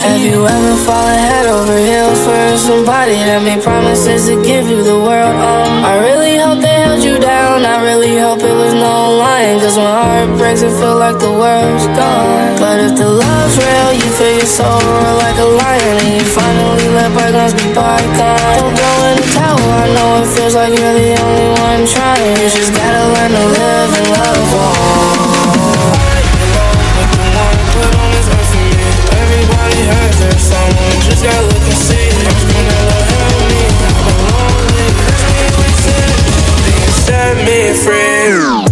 [0.00, 4.80] Have you ever fallen head over heels for somebody that made promises to give you
[4.80, 5.36] the world?
[5.36, 7.68] Um, I really hope they held you down.
[7.68, 9.60] I really hope it was no lying.
[9.60, 12.56] Cause when heart breaks, it feel like the world's gone.
[12.56, 15.96] But if the love's real, you feel your soul roar like a lion.
[16.00, 18.56] And you finally let bygones be bygones.
[18.56, 19.68] Don't throw in the towel.
[19.68, 22.40] I know it feels like you're the only one trying.
[22.40, 25.29] You just gotta learn to live and love on.
[37.82, 38.69] free.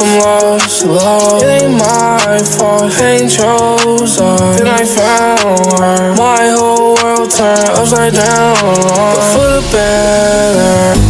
[0.00, 1.38] Someone just slow.
[1.42, 4.36] It ain't my fault, ain't chosen.
[4.56, 6.14] Then I found her.
[6.16, 8.56] My whole world turned upside down.
[8.56, 11.09] But for the better.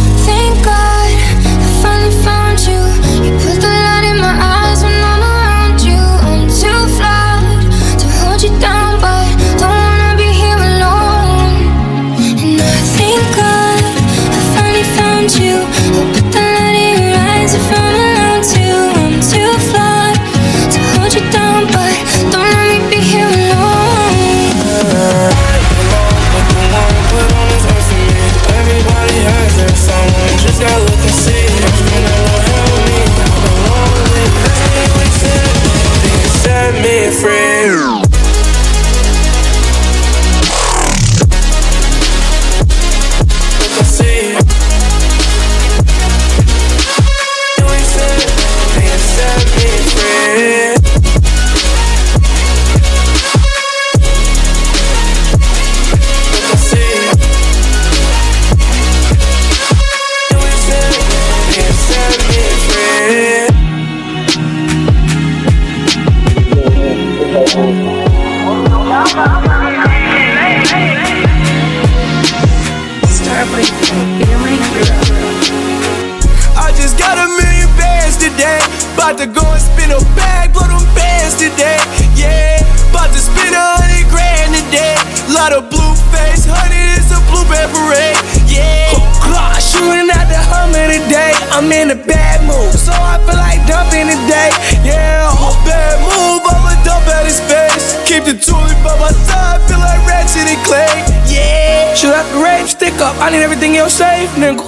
[98.51, 100.91] Tulip by my side, feel like ratchet and clay.
[101.31, 103.15] Yeah, shoot out the rape, stick up.
[103.23, 104.59] I need everything else safe, nigga.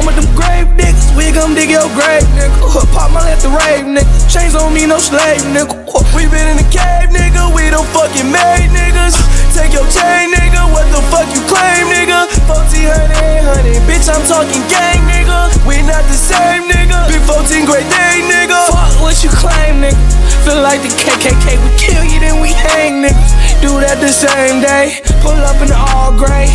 [0.00, 2.56] I'm with them grave niggas, we gon' dig your grave, nigga.
[2.96, 4.08] Pop my let the rave, nigga.
[4.32, 5.76] Chains on me, no slave, nigga.
[6.16, 7.52] We been in the cave, nigga.
[7.52, 9.12] We don't fucking made niggas.
[9.52, 10.64] Take your chain, nigga.
[10.72, 12.32] What the fuck you claim, nigga?
[12.48, 15.52] 1400, honey, bitch, I'm talking gang, nigga.
[15.68, 17.10] We not the same, nigga.
[17.12, 18.72] Big 14 great day, nigga.
[18.72, 19.98] Fuck what you claim, nigga.
[20.44, 23.32] Feel like the KKK, we kill you, then we hang, niggas.
[23.62, 25.02] Do that the same day.
[25.20, 26.46] Pull up in the all gray.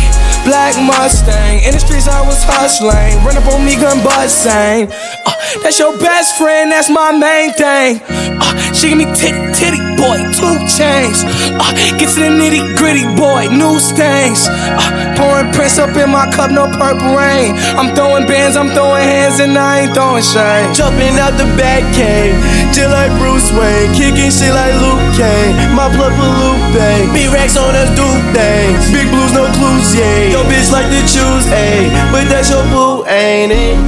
[0.44, 3.16] Black Mustang, in the streets I was hustling.
[3.24, 4.92] Run up on me, gun busting.
[5.24, 5.32] Uh,
[5.64, 8.00] that's your best friend, that's my main thing.
[8.36, 11.22] Uh, she give me titty, titty, boy, two chains.
[11.54, 14.50] Uh, get to the nitty gritty, boy, new stains.
[14.50, 17.54] Uh, pouring Prince up in my cup, no purple rain.
[17.78, 20.74] I'm throwing bands, I'm throwing hands, and I ain't throwing shade.
[20.74, 22.34] Jumping out the back cave,
[22.74, 23.94] just like Bruce Wayne.
[23.94, 25.54] Kicking shit like Liu Kang.
[25.78, 27.14] My blood for Lupe.
[27.14, 28.90] Big racks on us, do things.
[28.90, 30.34] Big blues, no clues, yeah.
[30.34, 31.86] Yo, bitch like to choose, ayy.
[32.10, 33.78] But that's your boo, ain't it?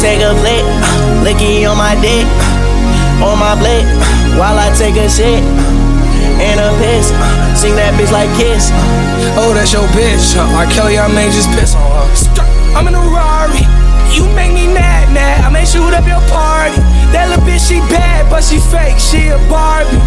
[0.00, 0.64] Take a flick,
[1.26, 2.24] licky on my dick,
[3.20, 3.84] on my blick,
[4.38, 5.67] while I take a shit.
[6.38, 8.70] And a piss, uh, sing that bitch like Kiss.
[8.70, 10.38] Uh, oh, that's your bitch.
[10.38, 10.66] Uh, R.
[10.70, 12.06] Kelly, I may just piss on her.
[12.78, 13.66] I'm in a Rari.
[14.14, 15.44] You make me mad, mad.
[15.44, 16.78] I may shoot up your party.
[17.10, 19.02] That little bitch, she bad, but she fake.
[19.02, 19.98] She a Barbie.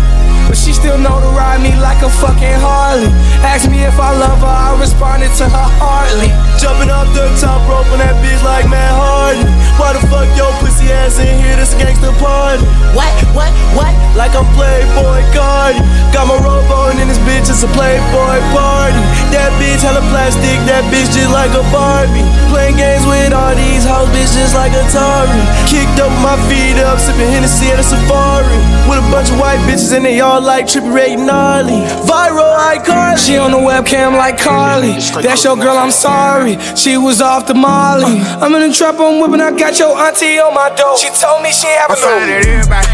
[0.52, 3.08] But she still know to ride me like a fucking Harley.
[3.40, 6.28] Ask me if I love her, I responded to her hardly.
[6.60, 9.48] Jumping off the top rope on that bitch like Matt Hardy.
[9.80, 11.56] Why the fuck your pussy ass in here?
[11.56, 12.68] This a gangsta party.
[12.92, 13.08] What?
[13.32, 13.56] What?
[13.80, 13.96] What?
[14.20, 15.80] Like I'm Playboi Carti.
[16.12, 19.00] Got my robe on and this bitch, is a Playboy party.
[19.32, 22.28] That bitch hella plastic, that bitch just like a Barbie.
[22.52, 25.40] Playing games with all these hoes, bitch just like Atari.
[25.72, 28.60] Kicked up my feet up, sipping Hennessy at a safari.
[28.92, 31.82] With a bunch of white bitches and they all like Trippy Ray gnarly.
[32.06, 33.18] Viral icon.
[33.18, 34.94] She on the webcam like Carly.
[35.22, 36.58] That's your girl, I'm sorry.
[36.76, 38.06] She was off the Molly.
[38.06, 38.46] Uh-huh.
[38.46, 40.98] I'm in the trap, I'm whipping, I got your auntie on my door.
[40.98, 42.88] She told me she ain't have a I'm flying at everybody.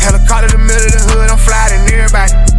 [0.00, 2.57] Helicopter in the middle of the hood, I'm flying at everybody.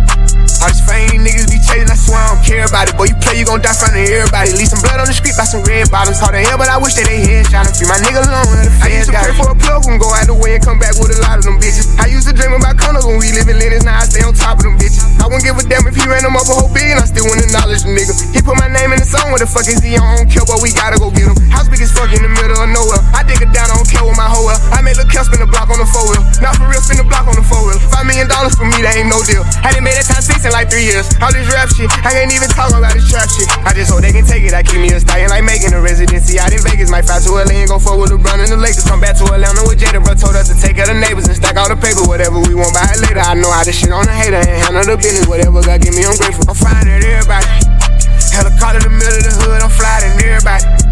[0.59, 2.99] All these fame niggas be chasing, I swear I don't care about it.
[2.99, 4.51] Boy, you play, you gon' die front of everybody.
[4.59, 6.19] Leave some blood on the street by some red bottoms.
[6.19, 7.71] Hard to hell, but I wish that they head shot him.
[7.71, 10.11] Free my nigga alone, where the I used to pray for a plug, gon' go
[10.11, 11.87] out the way and come back with a lot of them bitches.
[11.95, 14.35] I used to dream about condos when we live in Lenox, now I stay on
[14.35, 15.07] top of them bitches.
[15.23, 17.23] I wouldn't give a damn if he ran them up a whole billion, I still
[17.23, 18.11] wouldn't acknowledge the nigga.
[18.35, 19.95] He put my name in the song, what the fuck is he?
[19.95, 21.39] I don't care, but we gotta go get him.
[21.55, 22.99] House big as fuck in the middle of nowhere.
[23.15, 24.59] I dig it down, I don't care with my hoe well.
[24.75, 26.23] I made Lil' Kel spin the block on the four wheel.
[26.43, 27.79] Not for real, spin the block on the four wheel.
[27.87, 29.45] Five million dollars for me, that ain't no deal.
[29.63, 31.05] Hadn't made that time six in like three years.
[31.21, 33.45] All this rap shit, I can't even talk about this trap shit.
[33.61, 34.57] I just hope they can take it.
[34.57, 36.89] I keep me a stallion like making a residency out in Vegas.
[36.89, 38.83] Might fly to LA and go fuck with LeBron and the Lakers.
[38.89, 40.17] Come back to Atlanta with Jada, bro.
[40.17, 42.01] Told us to take of the neighbors and stack all the paper.
[42.09, 43.21] Whatever we want, buy it later.
[43.21, 45.29] I know how to shit on the hater and handle the business.
[45.29, 46.49] Whatever God give me, I'm grateful.
[46.49, 47.45] I'm flying at everybody.
[48.33, 50.88] Helicopter the middle of the hood, I'm flying at everybody.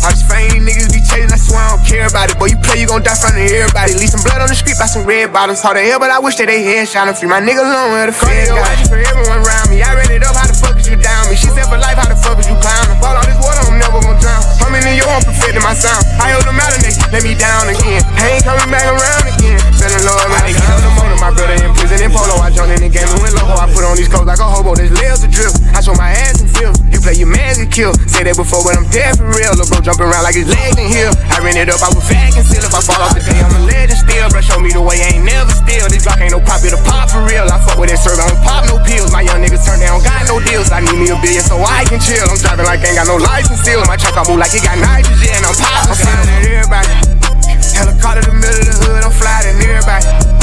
[0.00, 2.38] All these fame niggas be chasing, I swear I don't care about it.
[2.40, 3.96] Boy, you play, you gon' die front of everybody.
[4.00, 5.60] Leave some blood on the street by some red bottoms.
[5.60, 7.28] Hard to hell, but I wish that they head shining free.
[7.28, 9.82] My nigga alone where the feds got you for everyone around me.
[9.84, 11.34] I ran it up, how the fuck is you down me?
[11.34, 13.00] She said for life, how the fuck is you clowning?
[13.00, 14.40] Fall on this water, I'm never gon' drown.
[14.62, 16.04] I'm in New York, perfecting my sound.
[16.22, 18.06] I held them out and they let me down again.
[18.14, 19.58] I ain't coming back around again.
[19.74, 21.18] Feeling low, man, they get on the motor.
[21.18, 22.40] My brother in prison in polo.
[22.40, 23.46] I jumped in the game and went low.
[23.52, 24.74] I put on these clothes like a hobo.
[24.74, 25.52] There's layers of drip.
[25.76, 26.72] I show my ass and feel.
[26.88, 27.96] You play your man get killed.
[28.08, 29.52] Say that before, but I'm dead for real.
[29.52, 31.12] Lil' bro jumping around like his legs in here.
[31.28, 32.64] I ran it up, I was fag and still.
[32.64, 34.26] If I fall off the day, I'm a legend still.
[34.32, 35.86] Bro, show me the way, I ain't never still.
[35.92, 37.44] This block ain't no popular pop for real.
[37.44, 39.12] I fuck with that serve, I don't pop no pills.
[39.12, 40.72] My young niggas turn down, got no deals.
[40.72, 42.24] I need me a billion so I can chill.
[42.24, 43.84] I'm driving like I ain't got no license still.
[43.84, 45.40] My truck, I move like it got nitrogen.
[45.44, 46.94] I'm popping, I'm flying at everybody.
[47.76, 50.39] Helicopter the middle of the hood, I'm flying at everybody.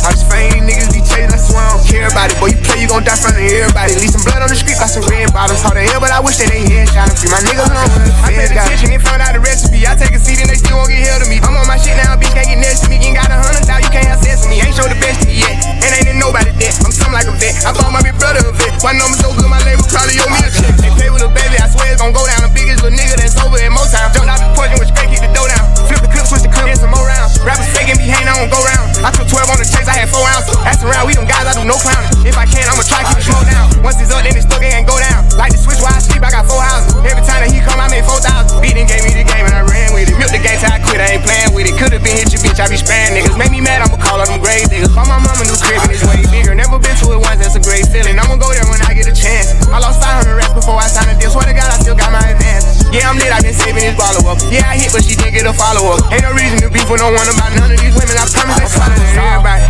[0.00, 2.36] All these fame niggas be chasing, I swear I don't care about it.
[2.40, 3.92] Boy, you play, you gon' die front of everybody.
[4.00, 5.60] Leave some blood on the street, got some red bottoms.
[5.60, 7.28] Hard to hell, but I wish that they head shining free.
[7.28, 7.92] My niggas alone.
[8.24, 9.84] I paid attention and found out the recipe.
[9.84, 11.36] I take a seat and they still won't get held to me.
[11.44, 12.96] I'm on my shit now, bitch can't get next to me.
[12.96, 14.64] Ain't got a hundred thousand, you can't have sex with me.
[14.64, 15.56] Ain't show the best to yet.
[15.84, 16.72] And ain't in nobody dead.
[16.80, 17.60] I'm something like a vet.
[17.68, 18.80] I bought my big brother a vet.
[18.80, 20.72] My number so good, my label probably owe me a check.
[20.80, 22.48] They play with a baby, I swear it's gon' go down.
[22.48, 24.10] The biggest little nigga that's over in Motown.
[24.16, 25.64] Jumped out the porch and went straight, kick the dough down.
[25.86, 27.42] Flip the switch the clip, and some more rounds.
[27.42, 28.94] Rappers faking, be hating, I don't go round.
[29.02, 30.54] I took 12 on the chase, I had 4 ounces.
[30.62, 32.14] Ask around, we them guys, I do no clowning.
[32.22, 33.66] If I can, I'ma try keep it slow down.
[33.82, 35.26] Once it's up, then it's stuck, it ain't go down.
[35.34, 36.94] Like the switch while I sleep, I got 4 houses.
[37.02, 38.62] Every time that he come, I made 4,000.
[38.62, 40.14] Beat and gave me the game and I ran with it.
[40.14, 41.74] Milk the game till I quit, I ain't playing with it.
[41.74, 43.34] Could've been hit your bitch, I be spraying niggas.
[43.34, 44.94] Make me mad, I'ma call all them grave niggas.
[44.94, 46.54] Bought my mama new crib and it's way bigger.
[46.54, 48.20] Never been to it once, that's a great feeling.
[48.20, 49.56] I'ma go there when I get a chance.
[49.72, 51.32] I lost 500 racks before I signed a deal.
[51.32, 52.86] Swear to God, I still got my advance.
[52.92, 54.38] Yeah, I'm lit, I been saving this follow up.
[54.50, 56.12] Yeah, I hit, but she didn't get a follow up.
[56.20, 58.12] Ain't no reason to beef with no one about none of these women.
[58.12, 59.64] I promise they flying than everybody.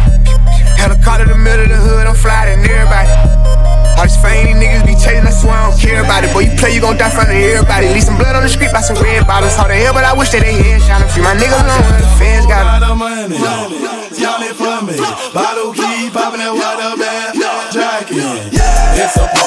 [0.75, 3.07] Helicopter the middle of the hood, I'm flying than everybody.
[3.95, 6.35] All these fame niggas be chasing, I swear I don't care about it.
[6.35, 7.87] Boy, you play, you gon' die front of everybody.
[7.95, 9.55] Leave some blood on the street by some red bottles.
[9.55, 11.23] Hard to hell, but I wish that they head shining free.
[11.23, 12.83] My nigga alone, the fans got it.
[12.83, 13.39] lot of money.
[14.19, 14.99] Y'all it for me.
[15.31, 17.39] Bottle key popping that water bag.
[17.71, 18.51] Jacking.
[18.51, 19.40] It's it's a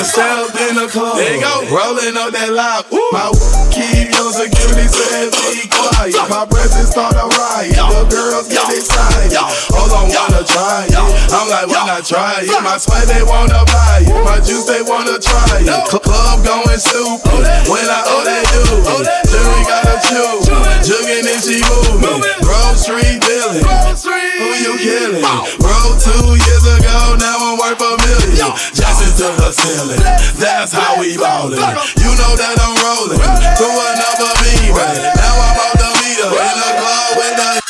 [0.00, 2.88] I in the club, there you go, rolling up that loud.
[3.12, 3.28] My
[3.68, 6.16] keep your security says be quiet.
[6.24, 7.76] My presence start a riot.
[7.76, 9.36] The girls get excited.
[9.76, 10.96] Hold on, wanna try it.
[10.96, 12.48] I'm like, why not try it?
[12.64, 14.16] My sweat they wanna buy it.
[14.24, 15.68] My juice they wanna try it.
[15.68, 17.44] Cl- Club going stupid.
[17.68, 19.04] When I oh they do it.
[19.28, 20.48] Jury gotta chew.
[20.80, 22.24] Jugging and she moving.
[22.40, 23.68] Grove Street dealing.
[23.68, 25.28] Who you killing?
[25.60, 28.48] Bro, two years ago, now I'm worth a million.
[28.72, 29.89] Just to the ceiling.
[30.38, 31.58] That's how we ballin'.
[31.98, 33.18] You know that I'm rolling
[33.56, 34.70] through another beat.
[34.74, 37.69] Now I'm out the meter in the club with the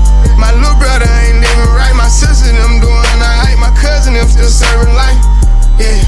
[0.37, 1.95] My little brother ain't living right.
[1.95, 3.57] My sister them doing alright.
[3.59, 5.19] My cousin them still serving life.
[5.79, 6.01] Yeah.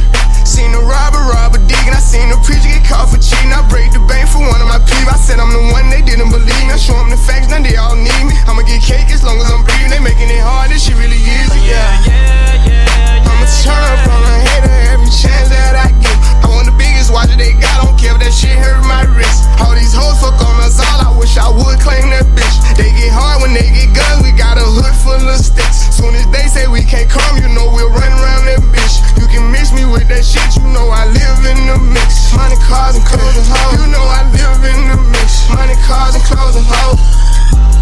[0.43, 3.55] Seen the robber rob a dig and I seen the preacher get caught for cheating.
[3.55, 5.07] I break the bank for one of my peeps.
[5.07, 6.75] I said I'm the one they didn't believe me.
[6.75, 8.35] I show them the facts, now they all need me.
[8.43, 9.89] I'ma get cake as long as I'm breathing.
[9.89, 10.69] They making it hard.
[10.69, 11.63] This shit really easy.
[11.63, 11.79] Yeah.
[12.05, 13.23] Yeah, yeah.
[13.23, 16.17] I'ma turn up on a hater every chance that I get.
[16.43, 17.79] I want the biggest watch that they got.
[17.79, 19.47] Don't care if that shit hurt my wrist.
[19.63, 20.99] All these hoes fuck on us all.
[21.07, 22.55] I wish I would claim that bitch.
[22.75, 24.21] They get hard when they get guns.
[24.21, 25.87] We got a hood full of sticks.
[25.95, 29.01] Soon as they say we can't come, you know we'll run around that bitch.
[29.17, 30.32] You can mix me with that shit.
[30.33, 32.33] You know I live in the mix.
[32.33, 33.77] Money, cars, and clothes and hoes.
[33.77, 35.47] You know I live in the mix.
[35.53, 36.97] Money, cars, and clothes and hoes.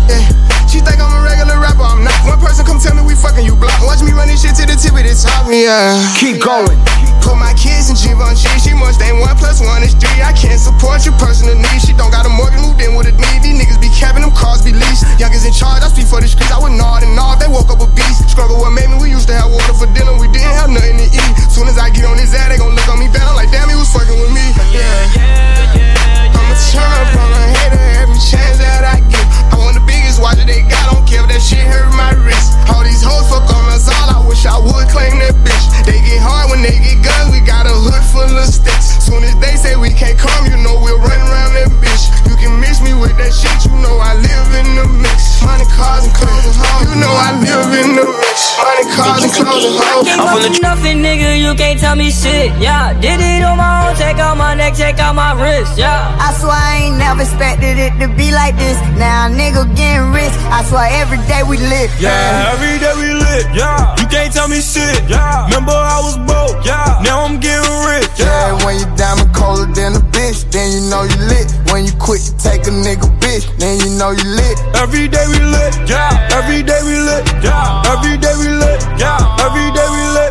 [0.07, 0.23] Yeah.
[0.71, 2.15] She think I'm a regular rapper, I'm not.
[2.23, 3.75] One person come tell me we fucking you block.
[3.83, 5.99] Watch me run this shit to the tip of the top, yeah.
[6.15, 6.79] Keep going.
[7.19, 8.49] Put my kids in Givenchy.
[8.57, 10.23] She must ain't one plus one is three.
[10.23, 11.85] I can't support your personal needs.
[11.85, 13.39] She don't got a mortgage, moved in with a need.
[13.45, 15.05] These niggas be capping them cars, be leased.
[15.19, 16.49] Youngers in charge, I speak for the streets.
[16.49, 17.43] I would nod and nod.
[17.43, 18.25] They woke up a beast.
[18.31, 18.97] Struggle what made me.
[18.97, 20.17] We used to have water for dinner.
[20.17, 21.33] We didn't have nothing to eat.
[21.51, 23.27] Soon as I get on his ass, they gon' look on me bad.
[23.27, 24.45] I'm like, damn, he was fucking with me.
[24.71, 24.81] Yeah.
[24.81, 25.77] Yeah, yeah.
[25.77, 29.25] yeah I'ma turn up on a hater every chance that I get.
[29.53, 30.95] I want the biggest watch they got.
[30.95, 32.55] Don't care if that shit hurt my wrist.
[32.71, 34.07] All these hoes fuck on us all.
[34.07, 35.65] I wish I would claim that bitch.
[35.83, 37.35] They get hard when they get guns.
[37.35, 39.03] We got a hood full of sticks.
[39.03, 42.07] Soon as they say we can't come, you know we'll run around that bitch.
[42.31, 43.51] You can miss me with that shit.
[43.67, 45.43] You know I live in the mix.
[45.43, 46.87] Money, cars, and clothes and hoes.
[46.87, 48.55] You know I live in the mix.
[48.61, 50.07] Money, cars, and clothes and hoes.
[50.07, 51.35] I'm from the nothing, nigga.
[51.35, 52.53] You can't tell me shit.
[52.61, 53.97] Yeah, did it on my own.
[53.97, 55.77] Check out my neck, check out my wrist.
[55.77, 56.15] Yeah.
[56.21, 58.77] I swear I ain't never expected it to be like this.
[58.95, 60.33] Now a nigga getting rich.
[60.53, 61.89] I swear every day we lit.
[61.97, 63.45] Yeah, every day we lit.
[63.57, 65.01] Yeah, you can't tell me shit.
[65.09, 66.61] Yeah, remember I was broke.
[66.65, 68.07] Yeah, now I'm getting rich.
[68.21, 71.49] Yeah, when you diamond colder than a bitch, then you know you lit.
[71.73, 74.55] When you quit to take a nigga bitch, then you know you lit.
[74.77, 75.73] Every day we lit.
[75.89, 77.25] Yeah, every day we lit.
[77.41, 78.79] Yeah, every day we lit.
[79.01, 80.30] Yeah, every day we lit.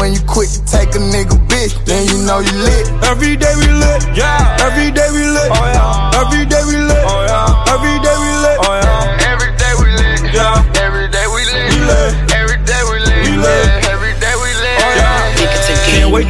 [0.00, 2.84] When you quit to take a nigga bitch, then you know you lit.
[3.04, 4.02] Every day we lit.
[4.14, 5.50] Yeah, every day we lit.
[5.50, 7.02] Oh yeah, every day we lit.
[7.06, 8.58] Oh yeah, every day we lit.
[8.60, 10.34] Oh yeah, every day we lit.
[10.34, 10.60] Yeah,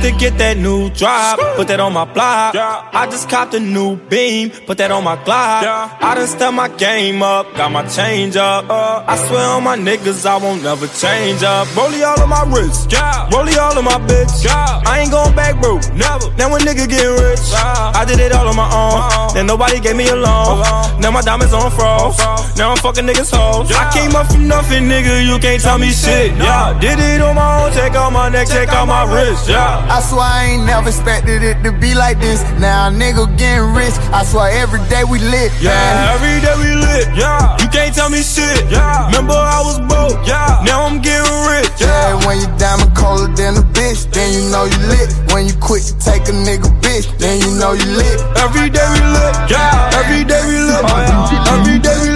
[0.06, 1.38] to get that new drop.
[1.56, 2.54] Put that on my block.
[2.54, 4.50] I just copped a new beam.
[4.50, 5.66] Put that on my Glock.
[6.00, 7.46] I done step my game up.
[7.56, 8.70] Got my change up.
[8.70, 9.04] Uh.
[9.06, 11.66] I swear on my niggas, I won't never change up.
[11.68, 12.90] Rollie all of my wrist.
[13.34, 14.46] Rollie all of my bitch.
[14.46, 15.76] I ain't going back, bro.
[15.94, 16.30] Never.
[16.38, 17.46] Now a nigga get rich.
[17.54, 19.00] I did it all on my own.
[19.00, 19.34] Uh-huh.
[19.34, 20.60] Then nobody gave me a loan.
[20.62, 20.98] Uh-huh.
[21.00, 22.18] Now my diamonds on froze.
[22.56, 23.72] Now I'm fucking niggas hoes.
[23.72, 25.26] I came up from nothing, nigga.
[25.26, 26.32] You can't tell me shit.
[26.36, 27.72] Yeah, did it on my own.
[27.72, 29.48] Check out my neck, check out my wrist.
[29.48, 29.95] Yeah.
[29.97, 32.44] I swear I ain't never expected it to be like this.
[32.60, 33.97] Now a nigga getting rich.
[34.12, 35.48] I swear every day we lit.
[35.56, 36.12] Yeah, man.
[36.12, 37.09] every day we lit.
[37.16, 38.68] Yeah, you can't tell me shit.
[38.68, 40.20] Yeah, remember I was broke.
[40.28, 41.73] Yeah, now I'm getting rich.
[41.81, 45.09] Yeah, when you diamond colder than a bitch, then you know you lit.
[45.32, 48.20] When you quit to take a nigga bitch, then you know you lit.
[48.36, 49.32] Every day we lit.
[49.48, 50.77] Yeah, every day we lit.
[50.77, 51.56] Oh, yeah.
[51.56, 52.15] Every day we lit.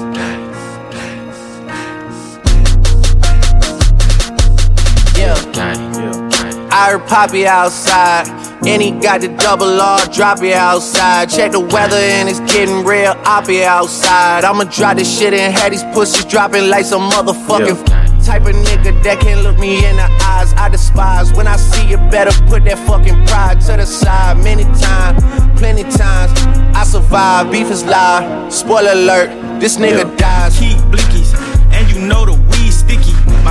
[6.81, 8.27] I heard Poppy outside,
[8.65, 11.29] and he got the double R, drop it outside.
[11.29, 14.43] Check the weather, and it's getting real oppy outside.
[14.43, 17.85] I'ma drop this shit and have these pussies dropping like some motherfucking
[18.25, 20.53] type of nigga that can't look me in the eyes.
[20.53, 24.37] I despise when I see you better put that fucking pride to the side.
[24.43, 25.21] Many times,
[25.59, 26.33] plenty times,
[26.75, 27.51] I survive.
[27.51, 28.51] Beef is live.
[28.51, 29.29] Spoiler alert,
[29.59, 30.57] this nigga dies.
[30.57, 31.35] Keep blickies,
[31.73, 32.40] and you know the weed sticky.
[32.40, 32.40] My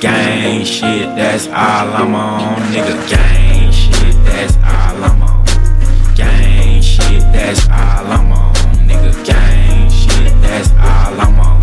[0.00, 2.54] Gang shit, that's all I'm on.
[2.70, 5.44] Nigga, gang shit, that's all I'm on.
[6.14, 8.54] Gang shit, that's all I'm on.
[8.86, 11.60] Nigga, gang shit, that's all I'm on.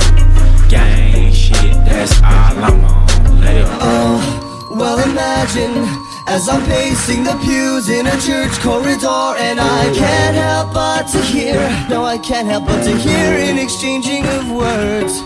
[0.68, 3.40] Gang shit, that's all I'm on.
[3.40, 5.88] Let it Oh, well imagine
[6.28, 11.20] as I'm pacing the pews in a church corridor and I can't help but to
[11.20, 11.56] hear,
[11.90, 15.22] no I can't help but to hear an exchanging of words.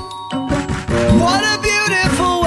[1.19, 2.38] What a beautiful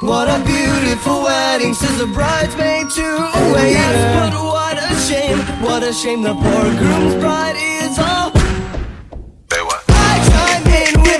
[0.00, 3.78] what a beautiful wedding, says the bridesmaid to a waiter.
[3.78, 8.32] Yes, But what a shame, what a shame the poor groom's bride is all.
[9.88, 11.17] I chime in with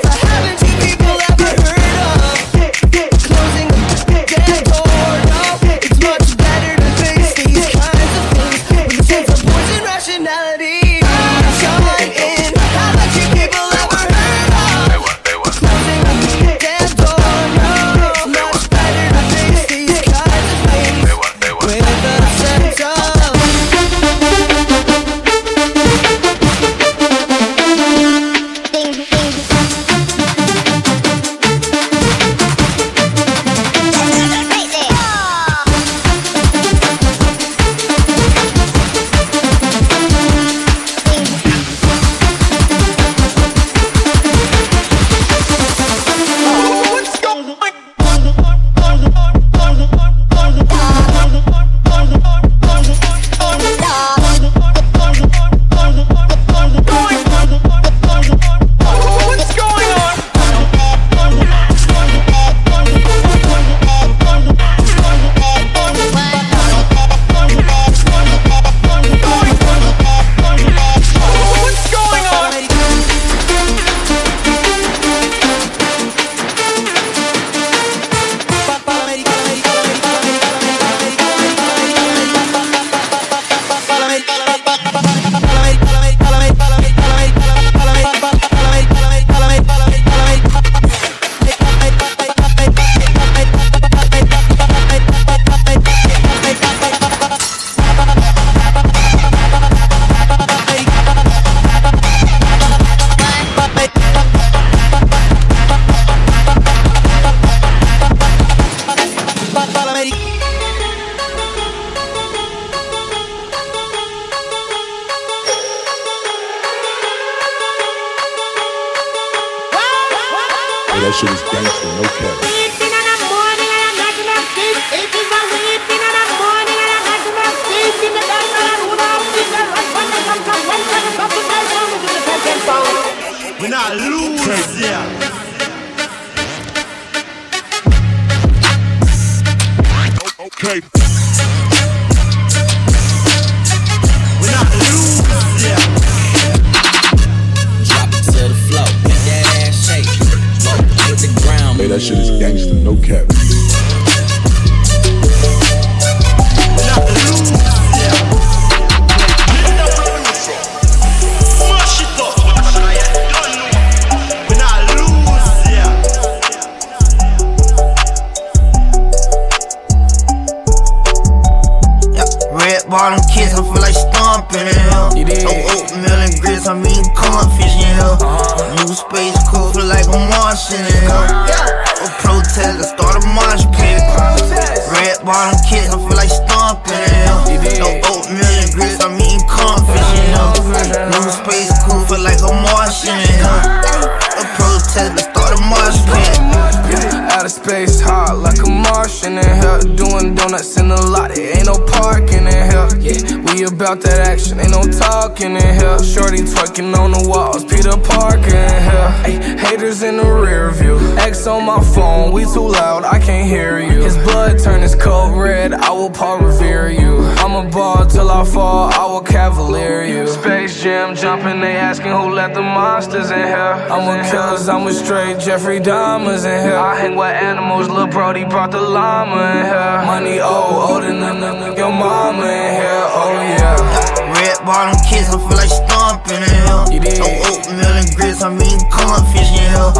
[203.88, 205.98] about that action, ain't no talking in here.
[206.04, 209.08] Shorty twerking on the walls, Peter Parker in here.
[209.24, 210.97] Ay, haters in the rear view.
[211.18, 214.02] X on my phone, we too loud, I can't hear you.
[214.02, 217.18] His blood turn his coat red, I will Paul revere you.
[217.42, 220.26] I'm a ball till I fall, I will cavalier you.
[220.26, 223.74] Space Jam jumping, they asking who let the monsters in here.
[223.92, 226.76] I'm a killers, I'm a straight Jeffrey Dahmer's in here.
[226.76, 230.06] I hang with animals, Lil Brody brought the llama in here.
[230.06, 234.32] Money oh, old, older than the- your mama in here, oh yeah.
[234.34, 236.67] Red bottom kids, I feel like stomping in here.
[236.98, 239.92] No oatmeal and grits, I'm eating cornfish in here.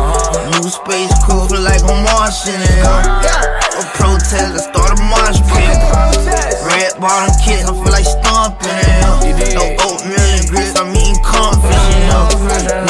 [0.51, 2.99] New space cool, feel like I'm Martian in here.
[3.79, 5.79] A protest, let's start a mosh pit.
[6.67, 11.71] Red bottom kids, I feel like stomping in No oatmeal and grits, I'm eating comfort
[11.71, 12.27] in hell.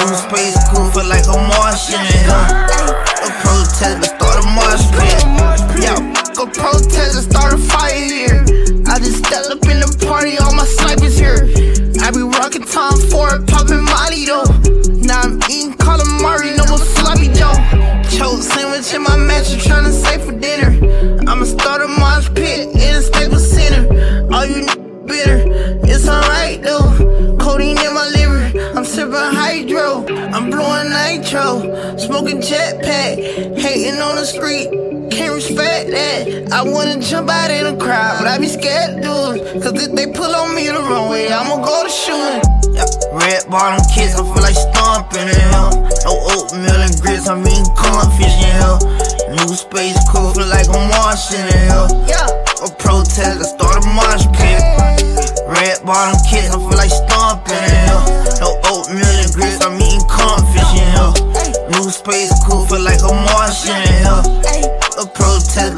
[0.00, 2.48] New space cool, feel like a Martian in hell.
[3.20, 5.20] A protest, let's start a mosh pit.
[5.84, 6.00] Yeah,
[6.32, 7.87] go protest, let's start a fight
[12.78, 14.44] rocking Tom Ford, popping Molly though.
[15.02, 17.54] Now I'm eating calamari, no more sloppy Joe.
[18.16, 20.70] Choke sandwich in my mattress, tryna save for dinner.
[21.28, 23.86] I'ma start a mosh pit in a Staples Center.
[24.32, 25.44] All you n- bitter,
[25.84, 27.36] it's alright though.
[27.38, 30.06] Codeine in my liver, I'm sipping hydro.
[30.32, 34.68] I'm blowing nitro, smoking jetpack, hating on the street.
[35.10, 36.52] Can't respect that.
[36.52, 39.62] I wanna jump out in the crowd, but I be scared to do it.
[39.62, 42.57] Cause if they pull on me the wrong way, I'ma go to shooting.
[42.78, 45.74] Red bottom kids, I feel like stomping in hell.
[46.06, 48.78] No oatmeal and grits, I'm eating cornfish in hell.
[49.34, 51.90] New space cool, feel like I'm washing in hell.
[52.06, 52.30] Yeah,
[52.62, 54.62] a protest, let's start a mosh pit.
[55.50, 58.02] Red bottom kids, I feel like stomping in hell.
[58.38, 61.12] No oatmeal and grits, I'm eating cornfish in hell.
[61.74, 64.22] New space cool, feel like I'm washing in hell.
[65.02, 65.74] A protest,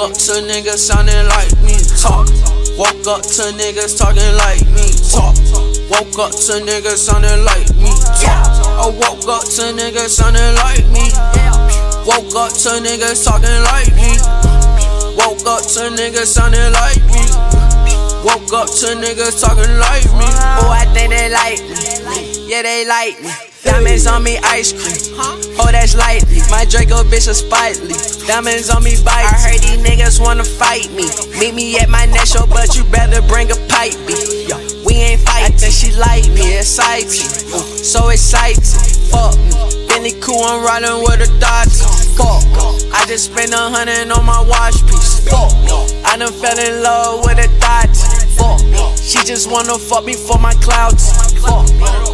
[0.00, 2.24] up to niggas sounding like me, talk.
[2.80, 5.36] Woke up to niggas talking like me, talk.
[5.92, 8.48] Woke up to niggas sounding like me, talk.
[8.80, 11.04] I woke up to niggas sounding like me.
[12.08, 14.16] Woke up to niggas talking like me.
[15.20, 17.20] Woke up to niggas sounding like me.
[18.24, 20.28] Woke up to niggas talking like me.
[20.64, 22.48] Oh, I think they like me.
[22.48, 23.30] Yeah, they like me.
[23.62, 25.12] Diamonds on me, ice cream.
[25.60, 26.40] Oh, that's lightly.
[26.50, 28.09] My Draco bitch is spitely.
[28.30, 29.26] Diamonds on me, bite.
[29.26, 31.02] I heard these niggas wanna fight me.
[31.40, 33.90] Meet me at my next show, but you better bring a pipe.
[34.06, 34.46] B.
[34.46, 34.54] Yo,
[34.86, 35.50] we ain't fighting.
[35.50, 37.26] I think she like me, exciting.
[37.50, 38.62] Ooh, uh, so exciting.
[39.10, 39.50] Fuck me.
[39.90, 41.82] Bentley cool, I'm riding with a thoughts.
[42.14, 42.46] Fuck.
[42.94, 45.26] I just spent a hundred on my watch piece.
[45.26, 45.50] Fuck.
[46.06, 48.06] I done fell in love with a thoughts.
[48.38, 48.62] Fuck.
[48.94, 51.34] She just wanna fuck me for my clouds.
[51.42, 51.66] Fuck.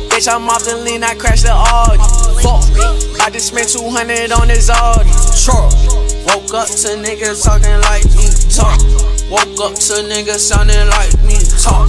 [0.09, 2.01] Bitch, I'm off the lean, I crashed the Audi.
[2.41, 3.21] Fuck.
[3.21, 5.13] I just spent 200 on this Audi.
[5.37, 6.06] Sure.
[6.27, 8.27] Woke up to niggas talking like me.
[8.51, 8.83] Talk.
[9.31, 11.39] Woke up to niggas sounding like me.
[11.63, 11.87] Talk.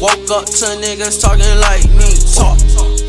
[0.00, 2.12] Woke up to niggas talking like me.
[2.36, 2.60] Talk.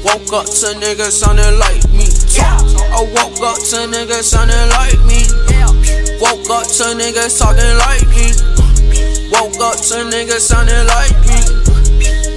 [0.08, 2.08] Woke up to niggas sounding like me.
[2.32, 2.64] Talk.
[2.95, 5.27] I woke up to niggas sounding like me.
[6.24, 8.32] Woke up to niggas talking like me.
[9.35, 11.40] Woke up to niggas sounding like me.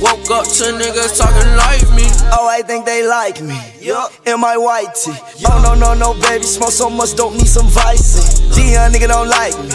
[0.02, 2.10] Woke up to niggas talking like me.
[2.34, 3.71] Oh, I think they like me.
[3.82, 5.10] In my white tee.
[5.50, 6.44] Oh, no, no, no, baby.
[6.44, 8.38] Smoke so much, don't need some vice.
[8.54, 9.74] Dion nigga don't like me.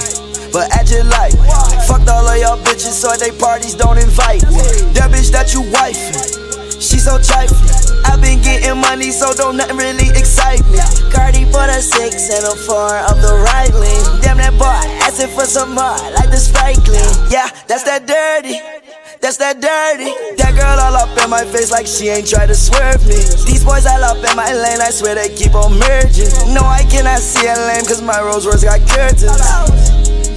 [0.56, 1.52] But act just like me.
[1.84, 4.64] Fucked all of y'all bitches, so they parties don't invite me.
[4.95, 6.80] That bitch that you wifing.
[6.80, 8.00] She so trifling.
[8.08, 10.80] i been getting money, so don't nothing really excite me.
[11.11, 14.22] Cardi put a six and a four of the right lane.
[14.24, 17.11] Damn that boy, asking for some more, like the Sprite clean.
[17.27, 18.86] Yeah, that's that dirty.
[19.22, 20.11] That's that dirty.
[20.38, 23.19] That girl all up in my face like she ain't try to swerve me.
[23.45, 26.32] These boys all up in my lane, I swear they keep on merging.
[26.53, 29.27] No, I cannot see a lane, cause my Rolls Royce got curtains.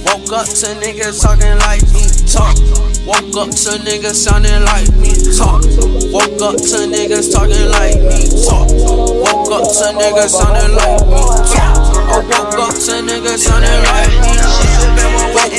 [0.07, 2.03] Woke up to niggas talking like me.
[2.27, 2.57] Talk.
[3.05, 5.11] Woke up to niggas sounding like me.
[5.37, 5.63] Talk.
[6.11, 8.27] Woke up to niggas talking like me.
[8.47, 8.67] Talk.
[8.71, 11.21] Woke up to niggas sounding like me.
[11.53, 11.71] Talk.
[12.11, 14.35] I woke up to niggas sounding like me.
[14.35, 14.70] Woke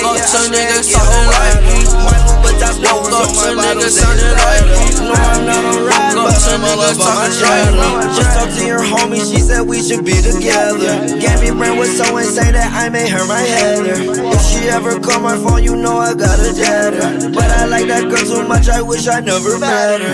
[0.04, 1.78] up to niggas talking like me.
[2.02, 4.82] Woke up to niggas sounding like me.
[5.08, 5.18] Woke
[6.18, 7.88] up to niggas talking like me.
[8.16, 11.18] Just talked to your homie, she said we should be together.
[11.18, 13.96] Gabby Brand was so insane that I made her my header.
[13.96, 17.30] If she ever call my phone, you know I got a data.
[17.34, 20.12] But I like that girl too much, I wish I never met her.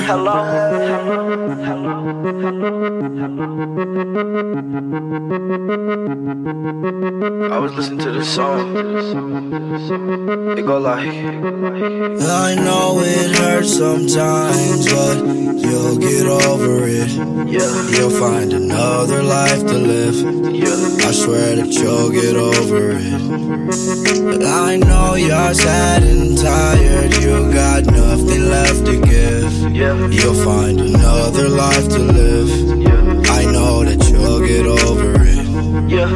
[7.50, 9.77] I was listening to the song.
[9.81, 11.07] It go like.
[11.07, 17.10] I know it hurts sometimes, but you you'll get over it.
[17.48, 17.90] Yeah.
[17.90, 20.16] You'll find another life to live.
[20.55, 21.08] Yeah.
[21.08, 24.31] I swear that you'll get over it.
[24.31, 27.15] But I know you're sad and tired.
[27.23, 29.52] You got nothing left to give.
[29.74, 30.08] Yeah.
[30.08, 32.48] You'll find another life to live.
[32.82, 33.32] Yeah.
[33.39, 35.47] I know that you'll get over it.
[35.89, 36.10] Yeah.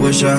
[0.00, 0.38] Wish I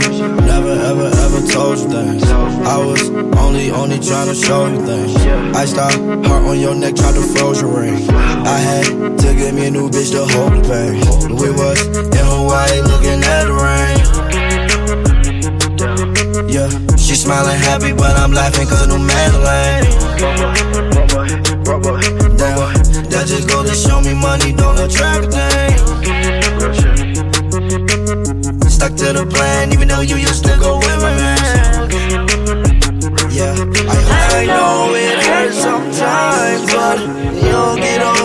[0.58, 2.24] never ever ever told you things.
[2.66, 5.16] I was only only trying to show you things.
[5.56, 8.10] I stopped heart on your neck, tried to froze your ring.
[8.10, 8.86] I had
[9.20, 10.96] to get me a new bitch to hold the pain.
[11.42, 11.80] We was
[12.18, 13.98] in Hawaii looking at the rain.
[16.50, 19.86] Yeah, she smiling happy, but I'm laughing cause new Madeline.
[22.38, 22.58] Damn,
[23.12, 26.27] that just go to show me money don't attract a thing.
[28.78, 31.90] Stuck to the plan, even though you used to go with my man.
[33.32, 33.56] Yeah,
[33.90, 37.00] I, I know it hurts sometimes, but
[37.42, 38.17] you'll get over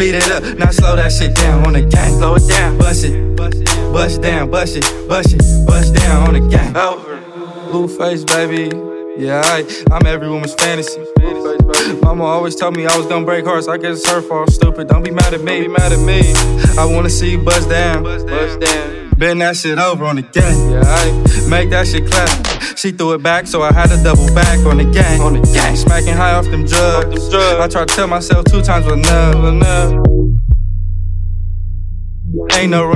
[0.00, 2.16] Speed it up, now slow that shit down on the gang.
[2.16, 6.48] Slow it down, bust it, bust down, bust it, bust it, bust down on the
[6.48, 6.74] gang.
[6.74, 7.18] Over.
[7.68, 8.74] Blueface, baby.
[9.22, 11.04] Yeah, I, I'm every woman's fantasy.
[12.00, 13.68] Mama always told me I was gonna break hearts.
[13.68, 14.50] I guess it's her fault.
[14.50, 14.88] Stupid.
[14.88, 15.64] Don't be mad at me.
[15.64, 16.22] Don't be mad at me.
[16.78, 18.02] I wanna see you bust down.
[18.02, 19.10] Bust down.
[19.18, 20.70] Bend that shit over on the gang.
[20.70, 22.59] Yeah, I make that shit clap.
[22.80, 25.20] She threw it back, so I had to double back on the gang.
[25.20, 25.76] On the gang.
[25.76, 27.28] Smacking high off them drugs.
[27.34, 29.34] I tried to tell myself two times was enough.
[29.34, 30.02] enough.
[32.52, 32.86] Ain't no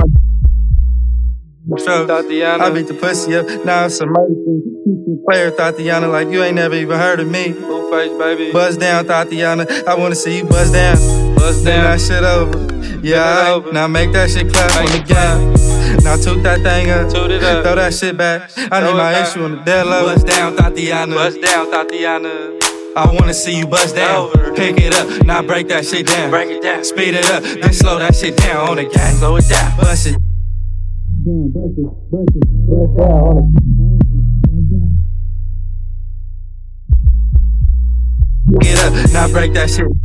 [1.67, 2.07] run.
[2.07, 2.59] Thotiana.
[2.59, 5.21] I beat the pussy up, now it's a murder scene.
[5.27, 7.53] Player Thotiana, like you ain't never even heard of me.
[7.53, 8.51] Blueface, baby.
[8.51, 9.85] Buzz down, Thotiana.
[9.87, 10.97] I wanna see you buzz down.
[11.35, 11.83] Buzz down.
[11.83, 12.75] that shit over.
[13.05, 13.71] Yeah, over.
[13.71, 16.03] now make that shit clap make on the game.
[16.03, 17.11] Now toot that thing up.
[17.11, 17.63] Toot it up.
[17.63, 18.51] Throw that shit back.
[18.57, 20.13] I need my issue on the dead level.
[20.13, 21.13] Buzz down, Thotiana.
[21.13, 22.61] Buzz down, Thotiana.
[22.97, 24.31] I wanna see you bust down.
[24.55, 26.29] Pick it up, now break that shit down.
[26.29, 26.83] Break it down.
[26.85, 29.15] Speed it up, then slow that shit down on the gang.
[29.15, 29.77] Slow it down.
[29.77, 30.24] Bust it
[31.25, 33.61] down, bust it, bust it, bust on it.
[38.61, 40.04] Get up, now break that shit.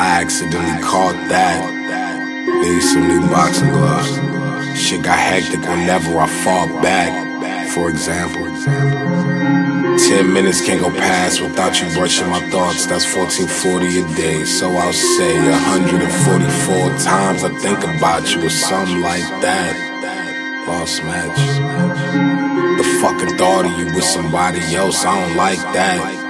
[0.00, 1.60] I accidentally caught that.
[2.64, 4.08] Need some new boxing gloves.
[4.72, 7.12] Shit got hectic whenever I fall back.
[7.74, 12.86] For example, 10 minutes can't go past without you brushing my thoughts.
[12.86, 14.44] That's 1440 a day.
[14.44, 19.76] So I'll say 144 times I think about you or something like that.
[20.66, 21.36] Lost match.
[22.78, 26.29] The fucking thought of you with somebody else, I don't like that.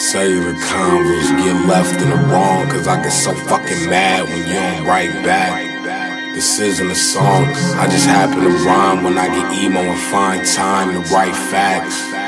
[0.00, 4.54] Cellular convos get left in the wrong, cause I get so fucking mad when you
[4.54, 5.62] don't write back.
[6.34, 7.44] This isn't a song,
[7.76, 12.19] I just happen to rhyme when I get emo and find time to write facts.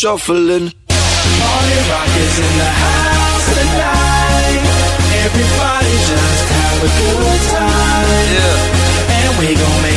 [0.00, 0.70] shuffling.
[0.86, 4.62] Party rock is in the house tonight.
[5.26, 8.06] Everybody just have a good time.
[8.38, 9.18] Yeah.
[9.18, 9.87] And we gon'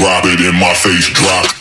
[0.00, 1.59] Drop it in my face, drop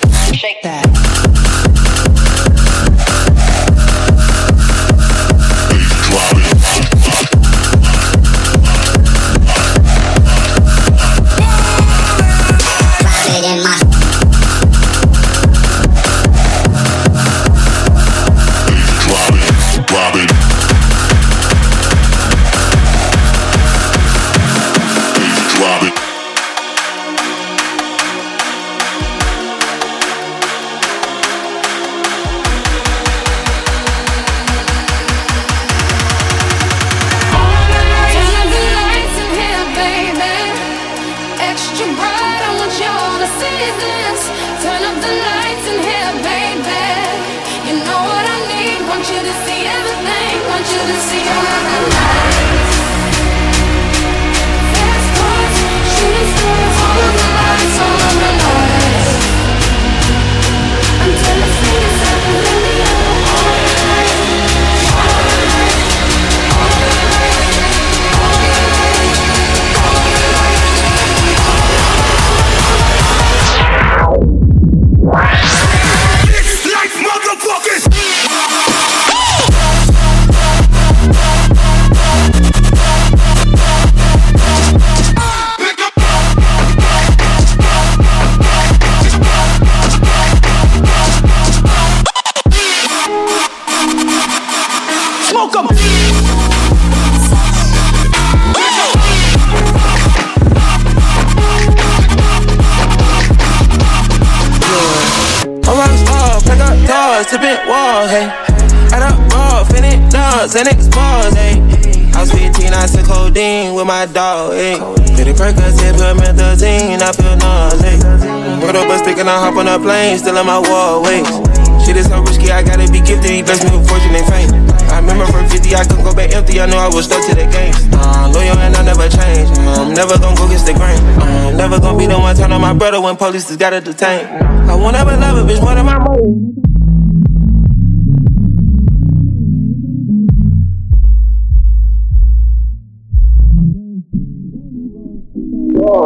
[133.48, 134.26] just gotta detain.
[134.70, 136.56] I won't ever love a bitch more than my mom.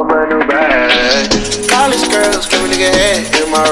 [0.05, 0.43] My new.
[1.67, 2.45] College girls,
[2.93, 3.63] head in my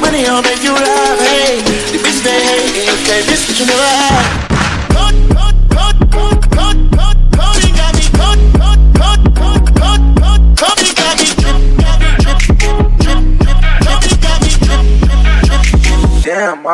[0.00, 1.18] money, I'll make you laugh.
[1.20, 1.60] Hey,
[1.92, 4.49] the bitch they hate, you can't miss what you never had.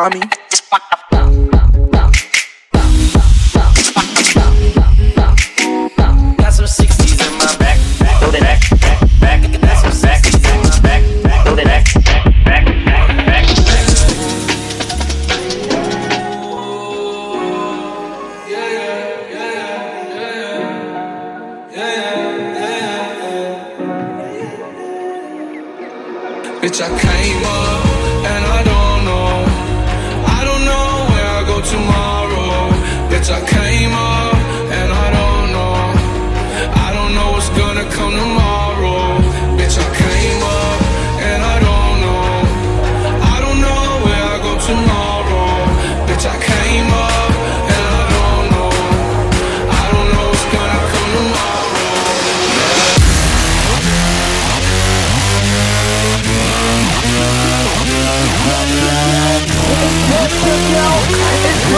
[0.08, 0.20] Mommy.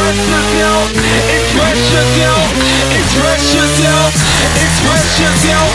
[0.08, 0.24] Express
[0.56, 0.88] yourself,
[1.36, 2.48] express yourself,
[2.96, 4.08] express yourself,
[4.56, 5.68] express yourself,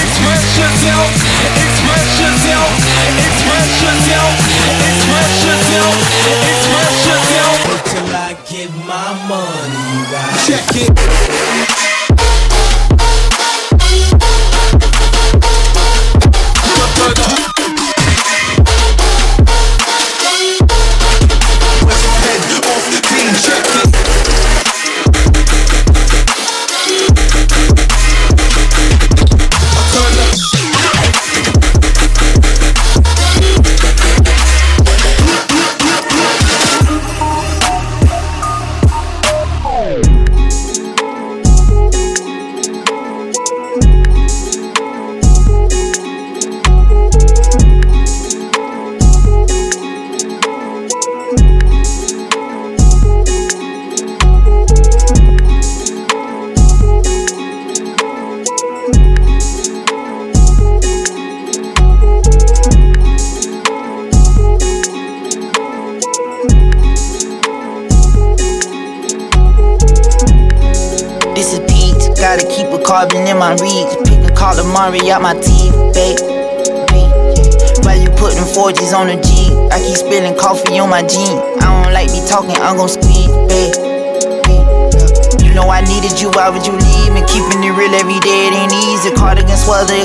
[0.00, 1.12] express yourself,
[1.52, 2.72] express yourself,
[3.20, 4.32] express yourself,
[4.88, 5.94] express yourself,
[6.48, 7.56] express yourself.
[7.84, 10.32] Till I get my money right.
[10.48, 11.73] Check it.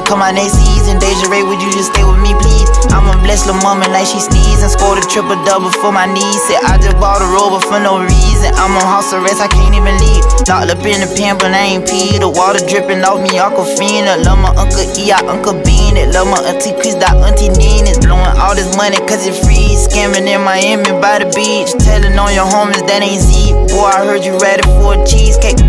[0.10, 0.98] Come next season.
[0.98, 2.66] Deja Ray, would you just stay with me, please?
[2.90, 4.74] I'ma bless the mama like she sneezing.
[4.74, 6.42] Scored a triple double for my niece.
[6.50, 8.50] Said I just bought a rover for no reason.
[8.58, 10.26] I'm on house arrest, I can't even leave.
[10.50, 12.18] Locked up in the pen, but I ain't pee.
[12.18, 14.18] The water dripping off me, Uncle Aquafina.
[14.26, 16.10] Love my Uncle E, I Uncle Bean it.
[16.10, 18.02] Love my Auntie Chris, that Auntie Nina's.
[18.02, 19.78] Blowing all this money cause it free.
[19.78, 21.70] Scamming in Miami by the beach.
[21.86, 23.54] Telling on your homies that ain't Z.
[23.70, 25.62] Boy, I heard you ready for a cheesecake.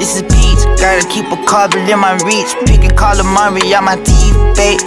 [0.00, 2.56] This is Peach, gotta keep a carbon in my reach.
[2.64, 4.80] Picking out my teeth, babe.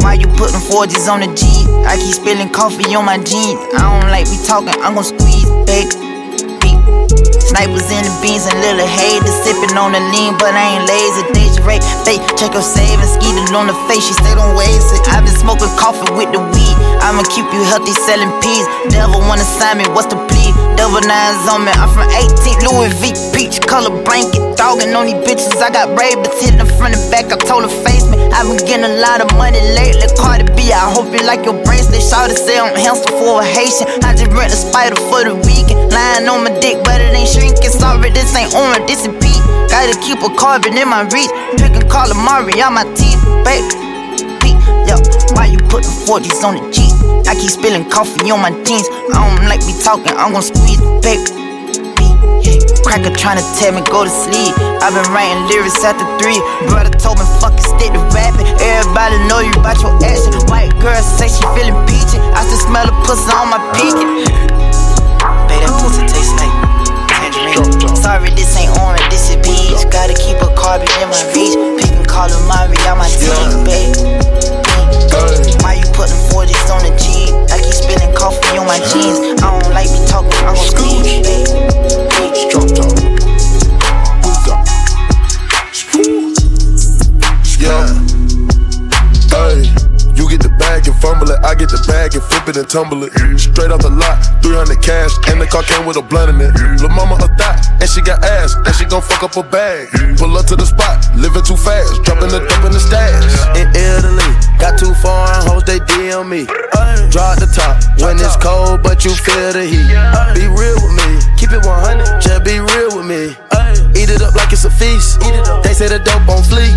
[0.00, 1.44] Why you putting 4Gs on the G?
[1.84, 3.60] I keep spilling coffee on my jeans.
[3.76, 5.44] I don't like we talking, I'm gon' squeeze.
[5.68, 5.92] Beat.
[7.44, 11.22] Snipers in the beans and little haters sipping on the lean, but I ain't lazy.
[11.36, 15.04] Deja Ray, fake, check her savings, skeeted on the face, she stayed on waste it.
[15.12, 16.76] i been smoking coffee with the weed.
[17.04, 18.66] I'ma keep you healthy, selling peas.
[18.88, 20.50] Devil wanna sign me, what's the plea?
[20.80, 24.45] Double nines on me, I'm from 18, Louis V, peach color blanket.
[24.66, 27.30] Dogging on these bitches, I got ravens hitting the front and back.
[27.30, 30.10] I told her face me, I've been getting a lot of money lately.
[30.18, 32.02] Cardi B, I hope you like your bracelet.
[32.02, 33.86] Shout to say I'm hamster for a Haitian.
[34.02, 35.94] I just rent a spider for the weekend.
[35.94, 37.70] Lying on my dick, but it ain't shrinking.
[37.70, 39.38] Sorry, this ain't orange, this is Pete.
[39.70, 41.30] Gotta keep a carbon in my reach.
[41.62, 43.22] Picking calamari on my teeth.
[43.46, 43.70] Pete,
[44.90, 44.98] yo,
[45.38, 46.90] why you putting 40s on the G?
[47.30, 48.90] I keep spilling coffee on my jeans.
[49.14, 51.45] I don't like me talking, I'm gon' squeeze, babe.
[52.86, 54.54] Cracker tryna tell me go to sleep.
[54.78, 56.38] i been writing lyrics after three.
[56.70, 58.46] Brother told me fucking stick to rapping.
[58.62, 60.30] Everybody know you about your action.
[60.46, 62.22] White girl say she feeling peachy.
[62.30, 64.30] I still smell the pussy on my pinky.
[65.50, 66.54] Babe, that pussy tastes like
[67.10, 67.90] tangerine.
[67.98, 69.82] Sorry, this ain't orange, this is peach.
[69.90, 71.58] Gotta keep a carbon in my reach.
[71.82, 74.45] Picking calamari out my teeth, babe.
[75.66, 77.34] Why you putting 40s on the G?
[77.50, 79.42] I keep spilling coffee on my jeans.
[79.42, 81.26] I don't like me talking, I'm gon' squeeze.
[87.58, 87.82] Yeah.
[89.34, 89.85] Hey,
[90.26, 92.66] you get the bag and fumble it I get the bag and flip it and
[92.66, 93.14] tumble it.
[93.14, 93.38] Mm-hmm.
[93.38, 96.50] Straight off the lot, 300 cash, and the car came with a blunt in it.
[96.50, 96.82] Mm-hmm.
[96.82, 99.86] Lil' mama a thot, and she got ass, and she gon' fuck up a bag.
[99.94, 100.18] Mm-hmm.
[100.18, 103.22] Pull up to the spot, living too fast, dropping the dope in the stash.
[103.54, 104.26] In Italy,
[104.58, 106.50] got too foreign hoes, they DM me.
[107.14, 109.86] Drop the top when it's cold, but you feel the heat.
[110.34, 113.38] Be real with me, keep it 100, just be real with me.
[113.94, 115.22] Eat it up like it's a feast.
[115.62, 116.74] They say the dope on fleek.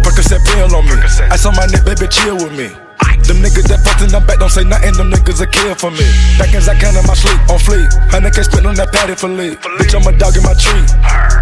[0.00, 0.96] Percocet pill on me.
[1.30, 2.85] Ice on my neck, baby, chill with me.
[3.26, 5.90] Them niggas that fucked in the back don't say nothing, them niggas are kill for
[5.90, 6.06] me.
[6.38, 7.90] Back as I can in my sleep, on fleek.
[8.06, 9.58] Hundred K spent on that patty for lead.
[9.82, 10.86] Bitch, I'm a dog in my tree.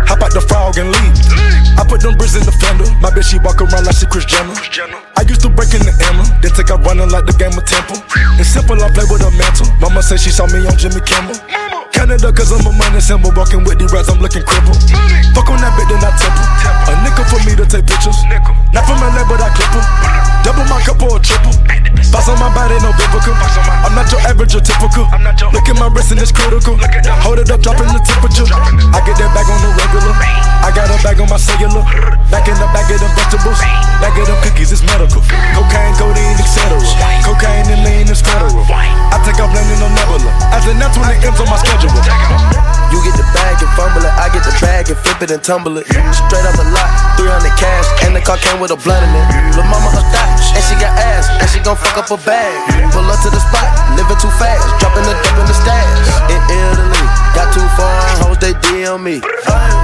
[0.08, 1.14] Hop out the frog and leave.
[1.76, 2.88] I put them bricks in the fender.
[3.04, 4.56] My bitch, she walk around like she Kris Jenner.
[5.16, 7.64] I used to break in the Emma, then take out running like the game of
[7.68, 8.00] Temple.
[8.40, 9.68] It's simple, I play with a mantle.
[9.76, 11.36] Mama said she saw me on Jimmy Kimmel.
[11.94, 13.31] Canada, cause I'm a money symbol.
[13.39, 14.82] Walking with the rats, I'm looking crippled.
[15.31, 16.47] Fuck on that bitch, then I temple.
[16.90, 18.18] A nickel for me to take pictures.
[18.74, 19.86] Not from LA, but I clip 'em.
[20.42, 21.55] Double my cup or a triple.
[22.12, 23.32] Boss on my body, no biblical.
[23.32, 25.06] I'm not your average or typical.
[25.55, 26.76] Look at my wrist and it's critical.
[27.24, 28.44] Hold it up, dropping the temperature.
[28.92, 30.12] I get that bag on the regular.
[30.60, 31.81] I got a bag on my cellular.
[32.28, 33.60] Back in the bag of them vegetables.
[34.02, 35.23] Bag of them cookies, it's medical.
[35.56, 36.76] Cocaine, codeine, etc.
[37.24, 38.64] Cocaine and lean is federal.
[38.68, 40.31] I take off landing on Nebula.
[40.52, 41.83] As an that's when it ends on my schedule.
[41.84, 45.42] You get the bag and fumble it, I get the bag and flip it and
[45.42, 45.86] tumble it.
[45.90, 49.26] Straight off the lot, 300 cash, and the car came with a blunt in it.
[49.58, 52.54] Lil' mama a thot, and she got ass, and she gon' fuck up a bag.
[52.94, 53.66] Pull up to the spot,
[53.98, 55.90] living too fast, dropping the dope in the stash.
[56.30, 57.04] In Italy,
[57.34, 59.18] got two foreign hoes, they DM me.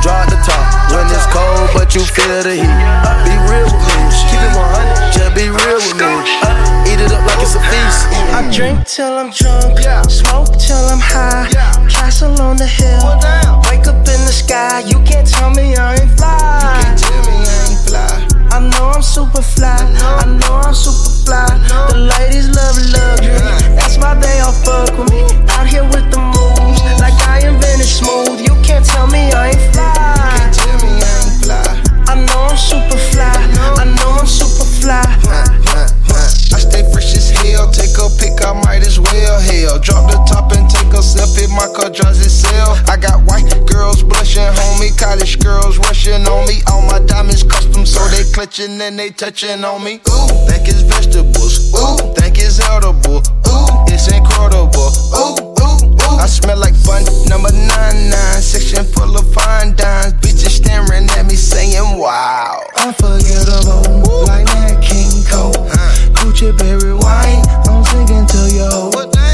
[0.00, 2.78] Drop the top when it's cold, but you feel the heat.
[3.26, 3.98] Be real with me,
[4.30, 6.69] keep it 100, just be real with me.
[6.86, 8.06] Eat it up like it's a feast.
[8.32, 9.78] I drink till I'm drunk,
[10.10, 11.48] smoke till I'm high.
[11.88, 13.18] Castle on the hill,
[13.68, 14.80] wake up in the sky.
[14.80, 16.80] You can't tell me I ain't fly.
[18.52, 19.76] I know I'm super fly.
[19.76, 21.46] I know I'm super fly.
[21.90, 23.38] The ladies love luxury.
[23.76, 25.22] That's why they all fuck with me.
[25.50, 28.40] Out here with the moves, like I invented smooth.
[28.40, 29.90] You can't tell me I ain't fly.
[32.08, 33.32] I know I'm super fly.
[33.78, 35.06] I know I'm super fly.
[36.16, 39.40] I stay fresh as hell, take a pick, I might as well.
[39.40, 42.82] Hell, drop the top and take a selfie, my car drives itself.
[42.88, 46.62] I got white girls blushing, homie, college girls rushing on me.
[46.66, 50.00] All my diamonds custom, so they clutching and they touching on me.
[50.08, 51.72] Ooh, think it's vegetables.
[51.74, 53.22] Ooh, think it's edible.
[53.48, 54.90] Ooh, it's incredible.
[55.14, 55.89] Ooh, ooh, ooh.
[56.18, 60.14] I smell like bun number nine nine, section full of fine dimes.
[60.14, 62.62] Bitches staring at me saying, Wow.
[62.76, 65.54] Unforgettable, like that King Cole.
[65.70, 66.10] Uh.
[66.20, 68.90] Gucci berry wine, I'm singing to yo.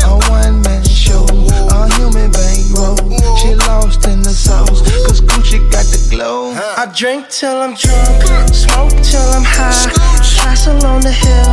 [0.06, 2.96] A one man show, a human bankroll.
[3.38, 6.52] She lost in the sauce, cause Gucci got the glow.
[6.54, 9.90] I drink till I'm drunk, smoke till I'm high.
[10.36, 11.50] Castle on the hill,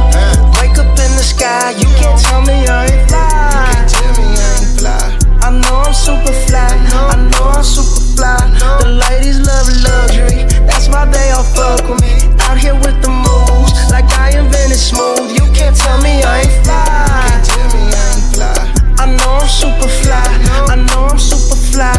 [0.62, 1.72] wake up in the sky.
[1.72, 4.63] You can't tell me I ain't fly.
[4.86, 6.68] I know I'm super fly.
[6.68, 8.36] I know I'm super fly.
[8.82, 10.44] The ladies love luxury.
[10.68, 12.28] That's why they all fuck with me.
[12.44, 15.32] Out here with the moves, like I invented smooth.
[15.32, 16.84] You can't tell me I ain't flying
[17.16, 18.60] I ain't fly.
[19.00, 20.20] I know I'm super fly.
[20.68, 21.96] I know I'm super fly.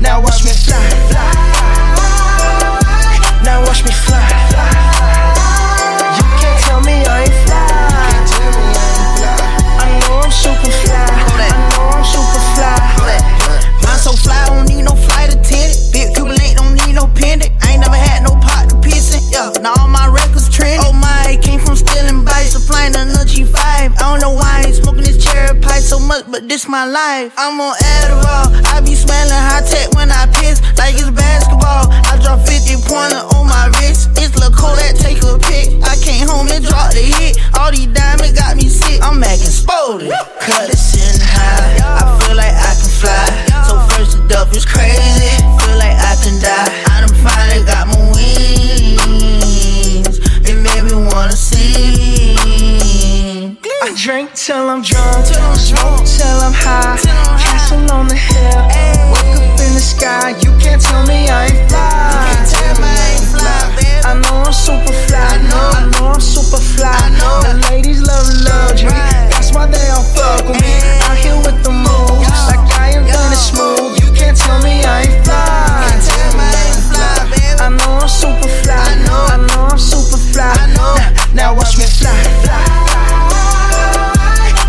[0.00, 0.82] Now, now watch me fly.
[3.44, 4.29] Now watch me fly.
[14.10, 15.78] So fly, don't need no flight attendant.
[15.92, 17.52] Big Cuban link, don't need no pendant.
[17.62, 19.22] I ain't never had no pot to piss in.
[19.30, 20.82] Yeah, now all my records trend.
[20.82, 23.54] Oh my, came from stealing bikes, supplying another G5.
[23.54, 26.84] I don't know why I ain't smoking this cherry pie so much, but this my
[26.86, 27.32] life.
[27.38, 28.50] I'm on Adderall.
[28.74, 31.86] I be smelling high tech when I piss, like it's basketball.
[32.10, 34.10] I drop 50 pointer on my wrist.
[34.18, 35.70] It's Lil' Kodak, take a pic.
[35.86, 37.38] I came home and dropped the hit.
[37.54, 38.98] All these diamonds got me sick.
[39.02, 40.10] I'm acting spotted.
[40.42, 41.78] Cut it sitting high.
[41.78, 43.69] I feel like I can fly.
[44.00, 45.28] First the up is crazy.
[45.60, 46.72] Feel like I can die.
[46.88, 50.16] I done finally got my wings.
[50.40, 52.40] It made me wanna sing.
[53.84, 55.28] I drink till I'm drunk,
[55.60, 56.96] smoke till I'm high.
[57.44, 58.64] Castle on the hill,
[59.12, 60.32] wake up in the sky.
[60.40, 62.24] You can't tell me I ain't fly.
[64.08, 65.28] I know I'm super fly.
[65.28, 65.36] I
[65.92, 66.96] know I'm super fly.
[67.44, 68.96] The ladies love luxury.
[69.28, 70.80] That's why they all fuck with me.
[71.04, 72.09] Out here with the moves,
[73.40, 73.96] smooth.
[74.00, 75.80] You can't tell me I ain't fly.
[77.60, 78.74] I know I'm super fly.
[78.74, 80.54] I know I'm super fly.
[80.76, 80.96] Now,
[81.34, 82.16] now watch me fly.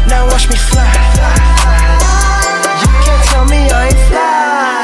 [0.08, 0.92] Now watch me fly.
[2.82, 4.82] You can't tell me I ain't fly.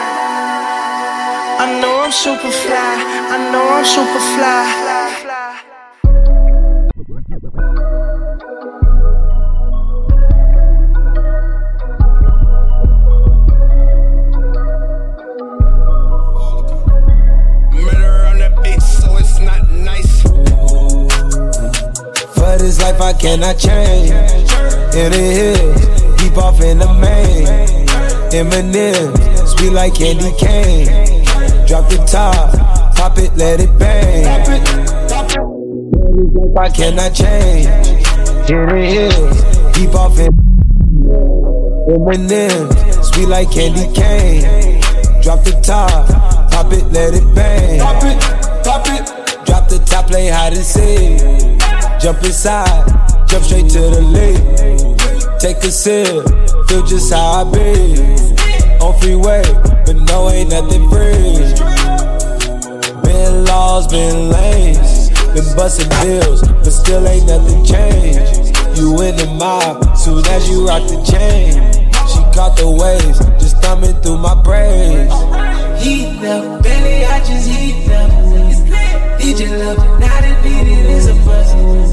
[1.64, 2.93] I know I'm super fly.
[3.33, 4.86] I know I'm super fly.
[22.75, 24.11] Life I cannot change.
[24.93, 27.47] In the hills, deep off in the main.
[28.31, 30.87] Eminem, sweet like candy cane.
[31.65, 32.51] Drop the top,
[32.95, 34.25] pop it, let it bang.
[36.57, 37.67] I cannot change.
[38.49, 40.31] In the hills, deep off in
[41.87, 44.81] Eminem, sweet like candy cane.
[45.21, 46.07] Drop the top,
[46.51, 47.79] pop it, let it bang.
[47.79, 48.19] Pop it,
[48.65, 49.45] pop it.
[49.45, 51.66] Drop the top, play hide and seek.
[52.00, 52.85] Jump inside,
[53.27, 55.40] jump straight to the lead.
[55.40, 56.08] Take a sip,
[56.67, 57.98] feel just how I be.
[58.80, 59.42] On freeway,
[59.84, 61.42] but no, ain't nothing free.
[63.01, 68.56] Been laws, been lanes, been busting bills, but still ain't nothing changed.
[68.77, 71.51] You in the mob, soon as you rock the chain.
[72.08, 75.11] She caught the waves, just thumbing through my braids.
[75.84, 78.11] Heat up, belly, I just heat up.
[79.19, 81.86] DJ love, now the beat it is a buzz.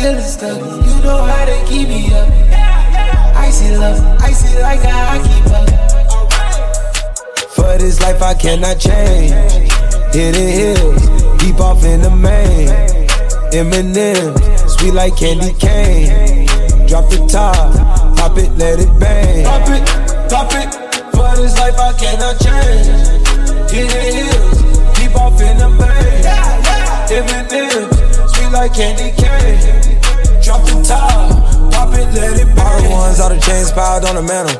[0.00, 2.26] Feeling stuck, you know how to keep me up.
[3.36, 5.68] Icy love, icy like how I keep up.
[7.50, 9.30] For this life I cannot change.
[10.14, 11.02] Hidden hills,
[11.40, 12.68] deep off in the main.
[13.52, 14.38] Eminem,
[14.70, 16.46] sweet like candy cane.
[16.88, 19.44] Drop the top, pop it, let it bang.
[19.44, 19.86] Pop it,
[20.30, 20.72] pop it.
[21.12, 22.86] For this life I cannot change.
[23.70, 24.62] Hidden hills,
[24.96, 26.24] deep off in the main.
[27.12, 27.84] Eminem,
[28.30, 29.89] sweet like candy cane.
[30.40, 31.36] Drop the top,
[31.70, 34.56] pop it, let it the ones, all the chains piled on the mantle.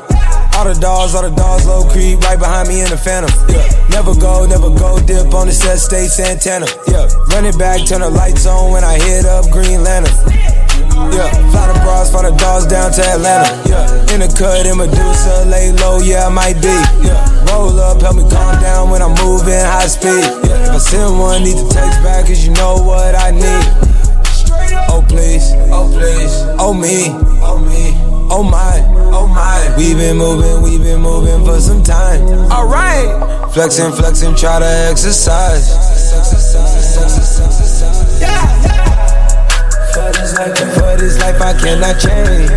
[0.53, 3.33] All the dogs, all the dogs, low creep, right behind me in the phantom.
[3.49, 6.69] Yeah, never go, never go, dip on the set, stay Santana.
[6.85, 10.13] Yeah, run it back, turn the lights on when I hit up Green Lantern.
[11.17, 13.49] Yeah, fly the bras, fly the dogs down to Atlanta.
[13.65, 16.77] Yeah, in the cut, in Medusa, lay low, yeah, I might be.
[17.01, 17.17] Yeah,
[17.49, 20.29] roll up, help me calm down when I'm moving high speed.
[20.45, 23.90] Yeah, if I send one, need to text back, cause you know what I need.
[24.93, 27.07] Oh please, oh please, oh me,
[27.41, 27.95] oh me,
[28.29, 29.73] oh my, oh my.
[29.77, 32.21] We been moving, we been moving for some time.
[32.51, 33.07] Alright,
[33.53, 35.71] flexing, flexing, try to exercise.
[39.93, 42.51] For this life, for this life I cannot change.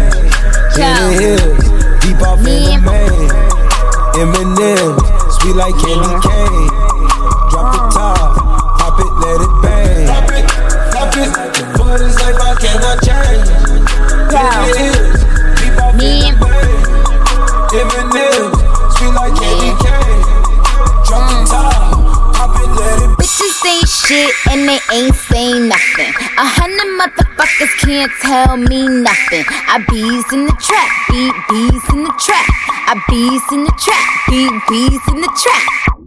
[0.75, 3.31] In the hills, deep off in the main.
[4.19, 4.99] Eminem,
[5.39, 7.04] sweet like candy cane.
[12.65, 13.45] I cannot change.
[13.45, 15.21] In the hills,
[15.61, 16.33] deep off in
[17.77, 18.49] the main.
[18.97, 20.25] Sweet like candy cane.
[21.05, 21.53] Drop the mm.
[21.53, 26.09] top, pop it, let it Bitches say shit and they ain't saying nothing.
[26.41, 29.45] A hundred motherfuckers can't tell me nothing.
[29.69, 32.49] I bees in the trap, beat bees in the trap.
[32.89, 36.04] I bees in the trap, beat bees in the trap.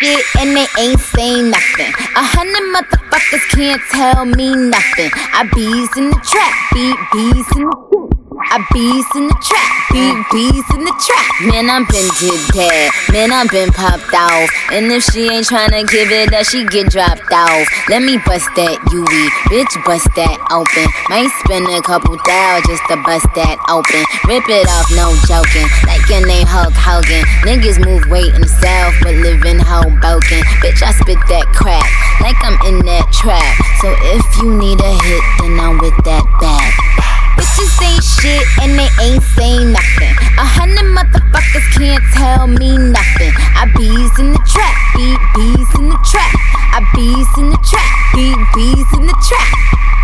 [0.00, 1.92] Shit and they ain't saying nothing.
[2.16, 5.10] A hundred motherfuckers can't tell me nothing.
[5.32, 8.11] I bees in the trap, beat bees in the.
[8.50, 11.26] I bees in the trap, beat bees in the trap.
[11.46, 12.90] Man, I'm been did that.
[13.12, 14.48] Man, I'm been popped off.
[14.72, 17.66] And if she ain't tryna give it up, she get dropped off.
[17.88, 19.22] Let me bust that UE,
[19.52, 20.86] bitch, bust that open.
[21.12, 24.02] Might spend a couple thou just to bust that open.
[24.26, 25.68] Rip it off, no joking.
[25.86, 27.22] Like your name Hulk Hogan.
[27.46, 30.42] Niggas move weight in the south, but live in Hoboken.
[30.64, 31.84] Bitch, I spit that crap
[32.20, 33.54] like I'm in that trap.
[33.82, 37.21] So if you need a hit, then I'm with that bag.
[37.36, 40.14] Bitches say shit and they ain't saying nothing.
[40.38, 43.32] A hundred motherfuckers can't tell me nothing.
[43.56, 46.32] I bees in the trap, beat bees in the trap.
[46.76, 49.50] I bees in the trap, beat bees in the trap.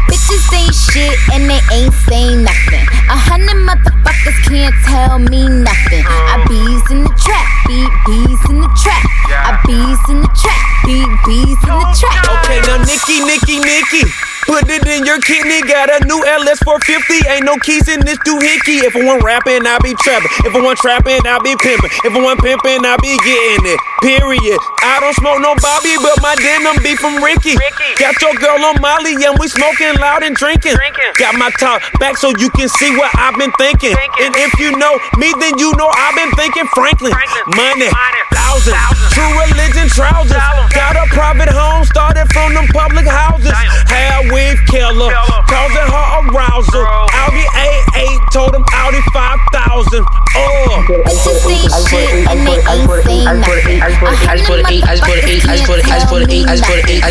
[0.08, 2.84] Bitches say shit and they ain't saying nothing.
[3.12, 6.04] A hundred motherfuckers can't tell me nothing.
[6.04, 9.04] I bees in the trap, beat bees in the trap.
[9.28, 12.24] I bees in the trap, beat bees in the trap.
[12.40, 14.27] Okay, now Nicki, Nicki, Nicki.
[14.48, 17.28] Put it in your kidney, got a new LS 450.
[17.28, 18.80] Ain't no keys in this doohickey.
[18.80, 20.32] If I want rapping, I be trapping.
[20.48, 21.92] If I want trapping, I be pimping.
[22.00, 23.78] If I want pimping, I be getting it.
[24.00, 24.56] Period.
[24.80, 27.60] I don't smoke no Bobby, but my denim be from Ricky.
[28.00, 30.80] Got your girl on Molly, and we smoking loud and drinking.
[31.20, 33.92] Got my top back so you can see what I've been thinking.
[33.92, 37.12] And if you know me, then you know I've been thinking Franklin.
[37.52, 37.92] Money,
[38.32, 38.80] thousands.
[39.12, 40.40] True religion trousers.
[40.72, 43.52] Got a private home, started from them public houses.
[43.92, 45.10] Hair weave killer,
[45.50, 46.86] causing her arousal.
[47.26, 50.06] Audi A8 told him Audi 5000.
[50.38, 50.86] Oh.
[50.86, 53.82] Bitches say shit and they ain't saying nothing.
[53.82, 55.42] A hundred motherfuckers can't tell me nothing.
[57.02, 57.10] I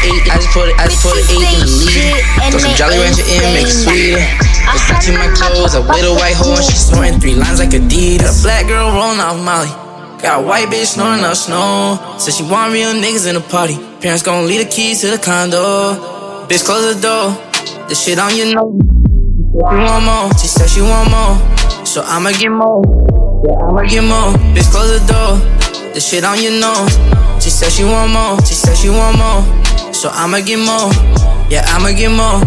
[0.00, 2.50] bees in the trap, beat bees in the trap.
[2.50, 4.24] Throw some Jolly Rancher in, make it sweeter.
[4.72, 6.64] Versace my clothes, a with a white horse.
[6.70, 8.40] She snorting three lines like Adidas.
[8.40, 9.89] A black girl rolling off Molly.
[10.22, 11.96] Got a white bitch snoring up snow.
[12.18, 13.76] Said she want real niggas in the party.
[14.02, 15.96] Parents gon' leave the keys to the condo.
[16.46, 17.32] Bitch, close the door.
[17.88, 18.76] The shit on your nose.
[18.84, 20.28] She want more.
[20.36, 21.86] She said she want more.
[21.86, 22.84] So I'ma get more.
[23.48, 24.36] Yeah, I'ma get more.
[24.52, 25.40] Bitch, close the door.
[25.94, 26.92] The shit on your nose.
[27.42, 28.36] She said she want more.
[28.44, 29.40] She said she want more.
[29.94, 30.92] So I'ma get more.
[31.48, 32.44] Yeah, I'ma get more.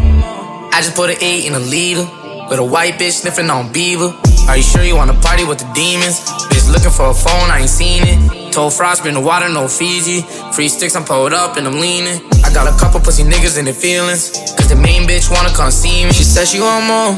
[0.70, 2.06] I just put an eight in a liter.
[2.50, 4.14] With a white bitch sniffing on Beaver.
[4.48, 6.20] Are you sure you wanna party with the demons?
[6.52, 8.54] Bitch looking for a phone, I ain't seen it.
[8.54, 10.22] Told Frost, been the water, no Fiji.
[10.54, 12.22] Free sticks, I'm pulled up and I'm leaning.
[12.44, 14.32] I got a couple pussy niggas in their feelings.
[14.58, 16.12] Cause the main bitch wanna come see me.
[16.12, 17.12] She said she want more.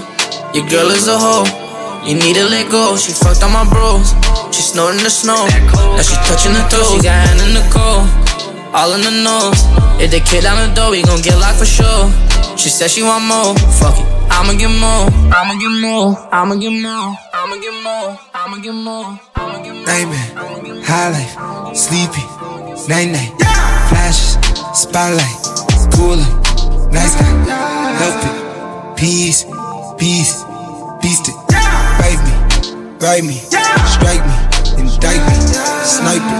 [0.53, 1.49] Your girl is a hoe.
[2.05, 2.95] You need to let go.
[2.95, 4.13] She fucked on my bros.
[4.55, 5.47] She snorting the snow.
[5.95, 6.93] Now she touching the toes.
[6.93, 8.54] She got hand in the cold.
[8.75, 9.63] All in the nose.
[10.03, 12.11] If they kick down the door, we gon' get locked for sure.
[12.57, 13.55] She said she want more.
[13.79, 14.07] Fuck it.
[14.29, 15.07] I'ma get more.
[15.31, 16.11] I'ma get more.
[16.31, 17.15] I'ma get more.
[17.33, 18.19] I'ma get more.
[18.33, 19.19] I'ma get more.
[19.35, 19.85] I'ma get more.
[19.85, 22.25] Nightmare, high life, sleepy,
[22.89, 23.31] night night,
[23.89, 24.33] flashes,
[24.73, 25.37] spotlight,
[25.93, 26.25] cooler,
[26.91, 27.31] nice guy,
[28.01, 29.45] help it, peace,
[29.97, 30.43] peace,
[31.01, 31.35] beast it,
[32.01, 32.33] bite me,
[32.97, 33.37] ride me,
[33.93, 34.35] strike me,
[34.81, 35.35] indict me,
[35.85, 36.33] sniper,